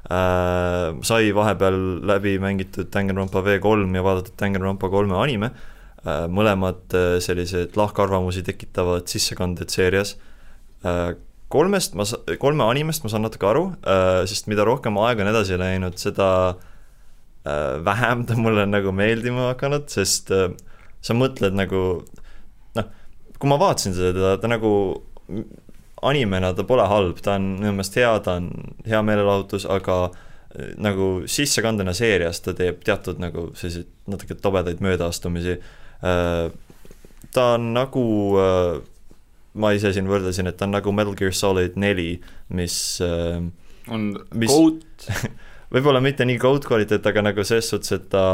[0.07, 0.95] äh,.
[1.03, 5.51] sai vahepeal läbi mängitud Danganronpa V3 ja vaadatud Danganronpa kolme anime
[6.07, 10.15] mõlemad äh, sellised lahkarvamusi tekitavad sissekanded seerias.
[10.87, 11.17] Äh,
[11.49, 12.05] kolmest ma,
[12.41, 13.63] kolme animest ma saan natuke aru,
[14.29, 16.29] sest mida rohkem aega on edasi läinud, seda
[17.85, 21.81] vähem ta mulle nagu meeldima hakanud, sest sa mõtled nagu
[22.77, 22.91] noh,
[23.39, 24.71] kui ma vaatasin seda, ta nagu
[26.05, 28.51] animena ta pole halb, ta on minu meelest hea, ta on
[28.85, 29.99] hea meelelahutus, aga
[30.81, 35.59] nagu sissekandena seerias ta teeb teatud nagu selliseid natuke tobedaid möödaastumisi
[36.03, 36.51] Äh,
[37.33, 38.81] ta on nagu, äh,
[39.59, 42.13] ma ise siin võrdlesin, et ta on nagu Metal Gear Solid neli,
[42.55, 42.75] mis
[43.05, 43.37] äh,
[43.91, 45.07] on mis, goat
[45.73, 48.25] võib-olla mitte nii goat kvaliteet, aga nagu selles suhtes, et ta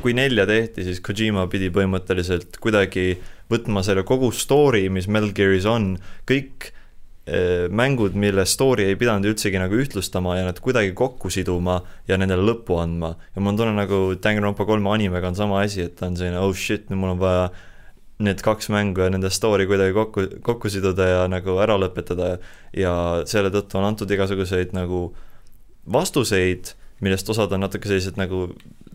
[0.00, 3.18] kui nelja tehti, siis Kojima pidi põhimõtteliselt kuidagi
[3.52, 5.92] võtma selle kogu story, mis Metal Gearis on,
[6.28, 6.72] kõik
[7.24, 12.18] Eh, mängud, mille story ei pidanud üldsegi nagu ühtlustama ja nad kuidagi kokku siduma ja
[12.20, 13.14] nendele lõppu andma.
[13.32, 16.36] ja mul on tunne nagu Danganronpa kolme animega on sama asi, et ta on selline
[16.36, 17.46] oh shit, nüüd mul on vaja
[18.22, 22.36] need kaks mängu ja nende story kuidagi kokku, kokku siduda ja nagu ära lõpetada
[22.76, 22.94] ja
[23.26, 25.08] selle tõttu on antud igasuguseid nagu
[25.90, 26.74] vastuseid,
[27.04, 28.46] millest osad on natuke sellised nagu,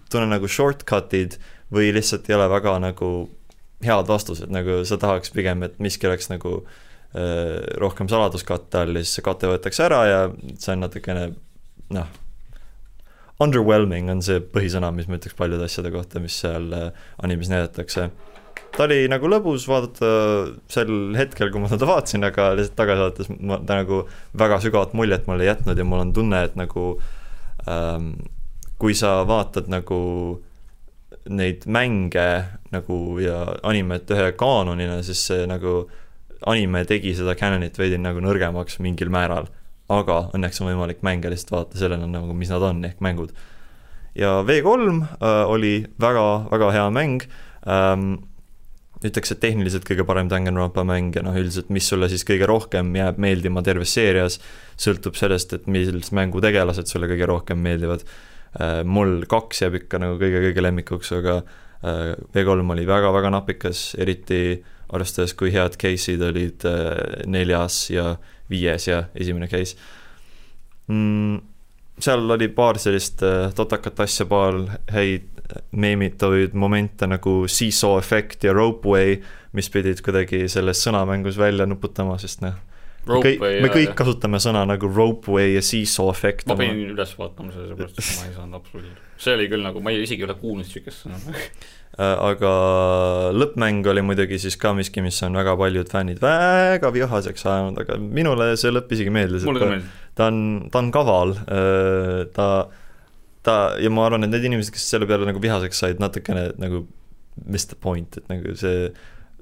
[0.09, 1.35] tunnen nagu shortcut'id
[1.73, 3.09] või lihtsalt ei ole väga nagu
[3.83, 6.77] head vastused, nagu sa tahaks pigem, et miski oleks nagu äh,
[7.09, 10.17] Äh, rohkem saladuskatte all ja siis see kate võetakse ära ja
[10.61, 11.23] see on natukene
[11.97, 12.11] noh,
[13.41, 18.11] underwhelming on see põhisõna, mis ma ütleks paljude asjade kohta, mis seal äh, animes näidatakse.
[18.75, 20.09] Ta oli nagu lõbus vaadata
[20.71, 24.03] sel hetkel, kui ma teda vaatasin, aga lihtsalt tagasi vaadates ma, ta nagu
[24.39, 26.91] väga sügavat muljet mulle ei jätnud ja mul on tunne, et nagu
[27.67, 28.13] ähm,
[28.79, 29.99] kui sa vaatad nagu
[31.29, 32.29] neid mänge
[32.73, 35.83] nagu ja animet ühe kaanonina, siis see nagu
[36.47, 39.49] anime tegi seda canon'it veidi nagu nõrgemaks mingil määral,
[39.91, 43.33] aga õnneks on võimalik mänge lihtsalt vaadata sellena nagu, mis nad on, ehk mängud.
[44.15, 47.27] ja V3 äh, oli väga, väga hea mäng
[47.67, 48.28] ähm,,
[49.05, 52.91] ütleks, et tehniliselt kõige parem Danganronpa mäng ja noh, üldiselt mis sulle siis kõige rohkem
[52.97, 54.39] jääb meeldima terves seerias,
[54.79, 58.81] sõltub sellest, et mis mängutegelased sulle kõige rohkem meeldivad äh,.
[58.83, 64.59] mul kaks jääb ikka nagu kõige-kõige lemmikuks, aga äh, V3 oli väga-väga napikas, eriti
[64.89, 68.13] arvestades, kui head case'id olid äh, neljas ja
[68.51, 69.77] viies ja esimene case
[70.89, 71.39] mm,.
[72.03, 74.57] Seal oli paar sellist äh, totakat asja, paar
[74.93, 75.27] häid
[75.71, 79.17] meemituid momente nagu seesaw efekt ja ropeway,
[79.57, 82.59] mis pidid kuidagi selles sõnamängus välja nuputama, sest noh,
[83.09, 86.45] me kõik, me kõik kasutame sõna nagu ropeway ja seesaw efekt.
[86.51, 89.81] ma pidin üles vaatama selle, sellepärast et ma ei saanud absoluutselt, see oli küll nagu,
[89.81, 91.21] ma ei, isegi ei ole kuulnud niisugust sõna
[91.99, 92.49] Äh, aga
[93.35, 97.97] lõppmäng oli muidugi siis ka miski, mis on väga paljud fännid väga vihaseks ajanud, aga
[97.99, 99.43] minule see lõpp isegi meeldis.
[99.47, 99.97] mulle ka meeldis.
[100.19, 101.33] Ta on, ta on kaval,
[102.35, 102.47] ta,
[103.47, 106.83] ta ja ma arvan, et need inimesed, kes selle peale nagu vihaseks said, natukene nagu
[107.45, 108.89] missed the point, et nagu see,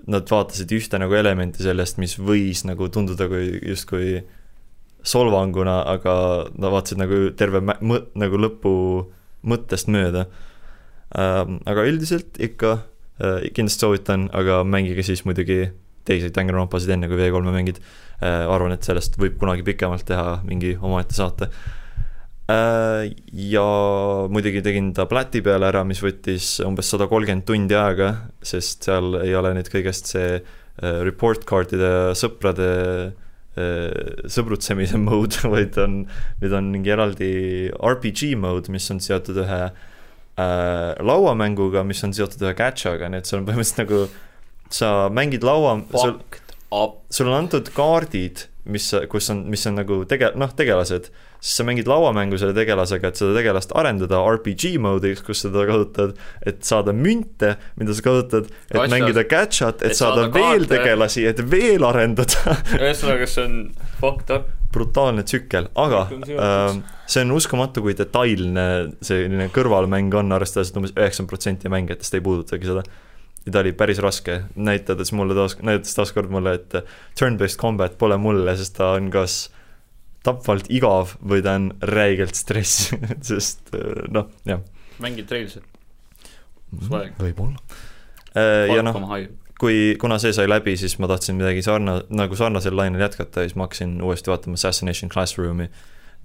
[0.08, 4.20] nad vaatasid ühte nagu elementi sellest, mis võis nagu tunduda kui justkui
[5.08, 6.14] solvanguna, aga
[6.54, 8.76] nad vaatasid nagu terve mõ-, nagu lõpu
[9.48, 10.28] mõttest mööda
[11.16, 12.72] Ähm, aga üldiselt ikka
[13.24, 15.70] äh, kindlasti soovitan, aga mängige siis muidugi
[16.08, 17.80] teisi Danganronpasid enne, kui V3-e mängid.
[18.18, 21.50] Äh, arvan, et sellest võib kunagi pikemalt teha mingi omaette saate.
[22.50, 23.12] Äh,
[23.52, 23.66] ja
[24.32, 29.20] muidugi tegin ta pläti peale ära, mis võttis umbes sada kolmkümmend tundi aega, sest seal
[29.22, 30.40] ei ole nüüd kõigest see
[30.78, 32.66] report card'ide sõprade
[34.30, 36.04] sõbrutsemise mode, vaid on,
[36.44, 37.30] nüüd on mingi eraldi
[37.74, 39.80] RPG mode, mis on seotud ühe äh,
[40.38, 44.02] äh, lauamänguga, mis on seotud ühe catch'aga, nii et sul on põhimõtteliselt nagu
[44.74, 46.18] sa mängid laua, sul,
[47.10, 51.08] sul on antud kaardid, mis, kus on, mis on nagu tege-, noh, tegelased,
[51.40, 56.18] siis sa mängid lauamängu selle tegelasega, et seda tegelast arendada RPG mode'iks, kus seda kasutad,
[56.50, 60.68] et saada münte, mida sa kasutad, et Asja, mängida catch'at, et, et saada, saada veel
[60.68, 60.74] kaarte.
[60.76, 62.58] tegelasi, et veel arendada.
[62.82, 63.58] Ühesõnaga, see on
[64.02, 64.54] fucked up.
[64.76, 68.68] Brutaalne tsükkel, aga äh, see on uskumatu, kui detailne
[69.06, 72.84] selline kõrvalmäng on, arvestades, et umbes üheksakümmend protsenti mängijatest ei puudutagi seda.
[73.48, 76.76] Ja ta oli päris raske, näitades mulle taas, näidates taaskord mulle, et
[77.20, 79.48] turn-based combat pole mulle, sest ta on kas
[80.28, 82.92] tapvalt igav või ta on räigelt stress
[83.30, 84.64] sest äh, noh, jah.
[85.04, 85.64] mängid Trailsit?
[86.68, 87.62] võib-olla.
[88.36, 88.98] Äh, ja noh,
[89.62, 93.48] kui, kuna see sai läbi, siis ma tahtsin midagi sarna-, nagu sarnasel lainel jätkata ja
[93.48, 95.70] siis ma hakkasin uuesti vaatama Assassination Classroom'i,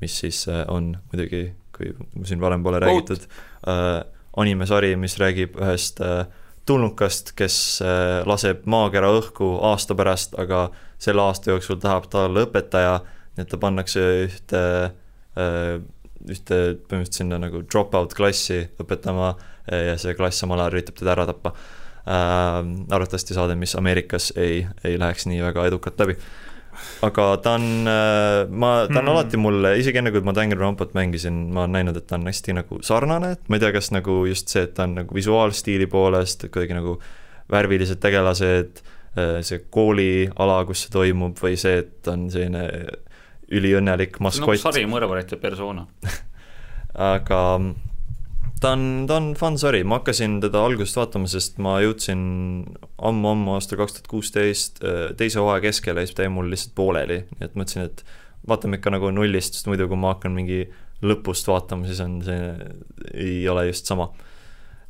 [0.02, 1.94] mis siis äh, on muidugi, kui
[2.26, 3.30] siin varem pole räägitud
[4.36, 6.24] animesari, mis räägib ühest äh,
[6.68, 10.68] tulnukast, kes äh, laseb maakera õhku aasta pärast, aga
[11.02, 13.00] selle aasta jooksul tahab ta olla õpetaja,
[13.36, 14.62] nii et ta pannakse ühte
[15.40, 15.80] äh,,
[16.22, 19.32] ühte põhimõtteliselt sinna nagu drop-out klassi õpetama
[19.66, 22.60] ja see klass samal ajal üritab teda ära tappa äh,.
[22.94, 26.18] arvatavasti saade, mis Ameerikas ei, ei läheks nii väga edukalt läbi.
[27.06, 29.12] Aga ta on, ma, ta on mm.
[29.14, 32.56] alati mulle, isegi enne kui ma Danganronpat mängisin, ma olen näinud, et ta on hästi
[32.58, 35.88] nagu sarnane, et ma ei tea, kas nagu just see, et ta on nagu visuaalstiili
[35.92, 36.96] poolest kuidagi nagu
[37.52, 38.82] värvilised tegelased,
[39.44, 42.66] see kooliala, kus see toimub, või see, et on selline
[43.52, 44.48] üliõnnelik maskott.
[44.48, 45.84] nagu sari mõrvarite persona
[47.12, 47.40] aga
[48.62, 52.22] ta on, ta on fun sari, ma hakkasin teda algusest vaatama, sest ma jõudsin
[53.02, 56.74] ammu-ammu aastal kaks tuhat kuusteist äh, teise hooaja keskele ja siis ta jäi mul lihtsalt
[56.78, 58.04] pooleli, nii et mõtlesin, et
[58.48, 60.64] vaatame ikka nagu nullist, sest muidu kui ma hakkan mingi
[61.02, 62.52] lõpust vaatama, siis on see,
[63.12, 64.10] ei ole just sama.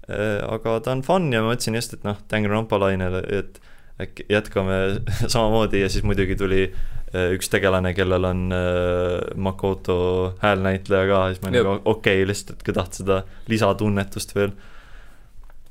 [0.08, 3.60] Äh, aga ta on fun ja ma mõtlesin just, et noh, Danganronpa lainele, et
[4.02, 4.82] äkki jätkame
[5.32, 6.66] samamoodi ja siis muidugi tuli
[7.12, 12.66] üks tegelane, kellel on äh, Makoto häälnäitleja ka, siis ma nagu okei okay,, lihtsalt, et
[12.66, 13.22] kui tahad seda
[13.52, 14.55] lisatunnetust veel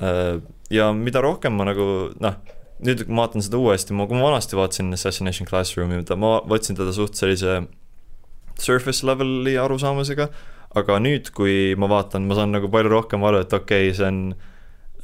[0.02, 0.38] äh,.
[0.70, 1.88] ja mida rohkem ma nagu
[2.22, 2.38] noh,
[2.86, 6.78] nüüd kui ma vaatan seda uuesti, ma, kui ma vanasti vaatasin Assassination Classroomi, ma võtsin
[6.78, 7.64] teda suht sellise
[8.62, 10.30] surface level'i arusaamisega,
[10.78, 14.08] aga nüüd, kui ma vaatan, ma saan nagu palju rohkem aru, et okei okay,, see
[14.08, 14.22] on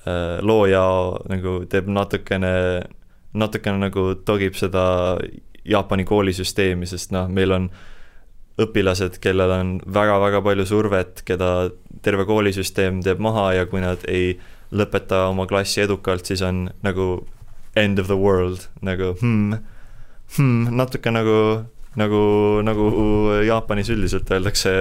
[0.06, 0.86] äh, looja
[1.34, 2.54] nagu teeb natukene
[3.38, 5.18] natukene nagu togib seda
[5.68, 7.70] Jaapani koolisüsteemi, sest noh, meil on
[8.62, 11.70] õpilased, kellel on väga-väga palju survet, keda
[12.06, 14.38] terve koolisüsteem teeb maha ja kui nad ei
[14.74, 17.28] lõpeta oma klassi edukalt, siis on nagu
[17.78, 19.60] end of the world, nagu hmm,
[20.38, 21.38] hmm, natuke nagu,
[22.00, 22.24] nagu,
[22.66, 22.90] nagu
[23.46, 24.74] Jaapanis üldiselt öeldakse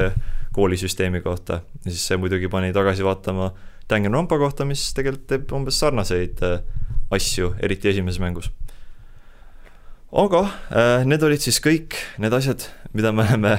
[0.57, 1.61] koolisüsteemi kohta.
[1.85, 3.53] ja siis see muidugi pani tagasi vaatama
[3.91, 6.63] Danganronpa kohta, mis tegelikult teeb umbes sarnaseid äh,
[7.15, 8.51] asju, eriti esimeses mängus.
[10.17, 12.65] Aga äh, need olid siis kõik need asjad,
[12.97, 13.57] mida me oleme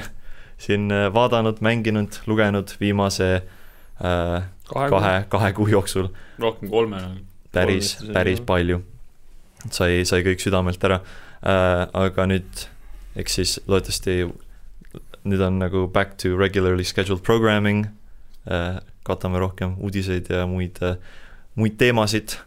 [0.61, 6.09] siin äh, vaadanud, mänginud, lugenud viimase äh, kahe, kahe, kahe kuu jooksul.
[6.41, 7.01] rohkem kolme.
[7.51, 8.81] päris, päris palju.
[9.69, 11.85] sai, sai kõik südamelt ära äh,.
[11.93, 12.67] aga nüüd,
[13.17, 14.25] eks siis loodetavasti
[15.27, 17.85] nüüd on nagu back to regularly scheduled programming
[18.49, 20.97] äh,, katame rohkem uudiseid ja muid äh,,
[21.55, 22.37] muid teemasid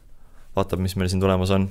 [0.56, 1.68] vaatab, mis meil siin tulemas on.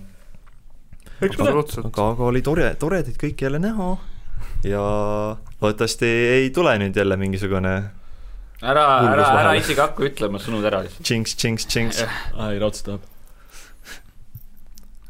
[1.19, 3.91] Aga, aga, aga oli tore, tore teid kõiki jälle näha
[4.63, 4.81] ja
[5.61, 6.09] loodetavasti
[6.39, 7.75] ei tule nüüd jälle mingisugune
[8.61, 11.07] ära, ära, ära isegi hakka ütlema sõnud ära lihtsalt.
[11.07, 12.03] Jinx, jinx, jinx.
[12.35, 13.07] ai, raudselt tahab.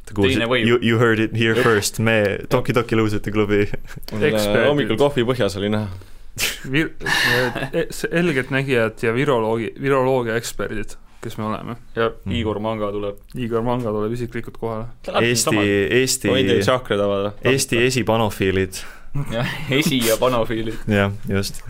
[0.10, 3.68] You, you heard it here first, me Toki Toki luusite klubi.
[4.70, 5.86] hommikul kohvi põhjas oli näha
[6.74, 6.96] Vir-,
[7.94, 11.76] selgeltnägijad ja viroloogi, viroloogia eksperdid kes me oleme.
[11.96, 12.32] ja mm.
[12.40, 13.20] Igor Manga tuleb.
[13.36, 14.88] Igor Manga tuleb isiklikult kohale.
[15.22, 15.58] Eesti,
[16.00, 16.32] Eesti,
[17.44, 18.82] Eesti esipanofiilid.
[19.32, 20.78] jah, esi- ja panofiilid.
[20.88, 21.64] jah, just.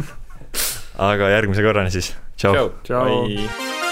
[0.98, 2.72] aga järgmise korrani siis, tšau.
[2.84, 3.88] tšau.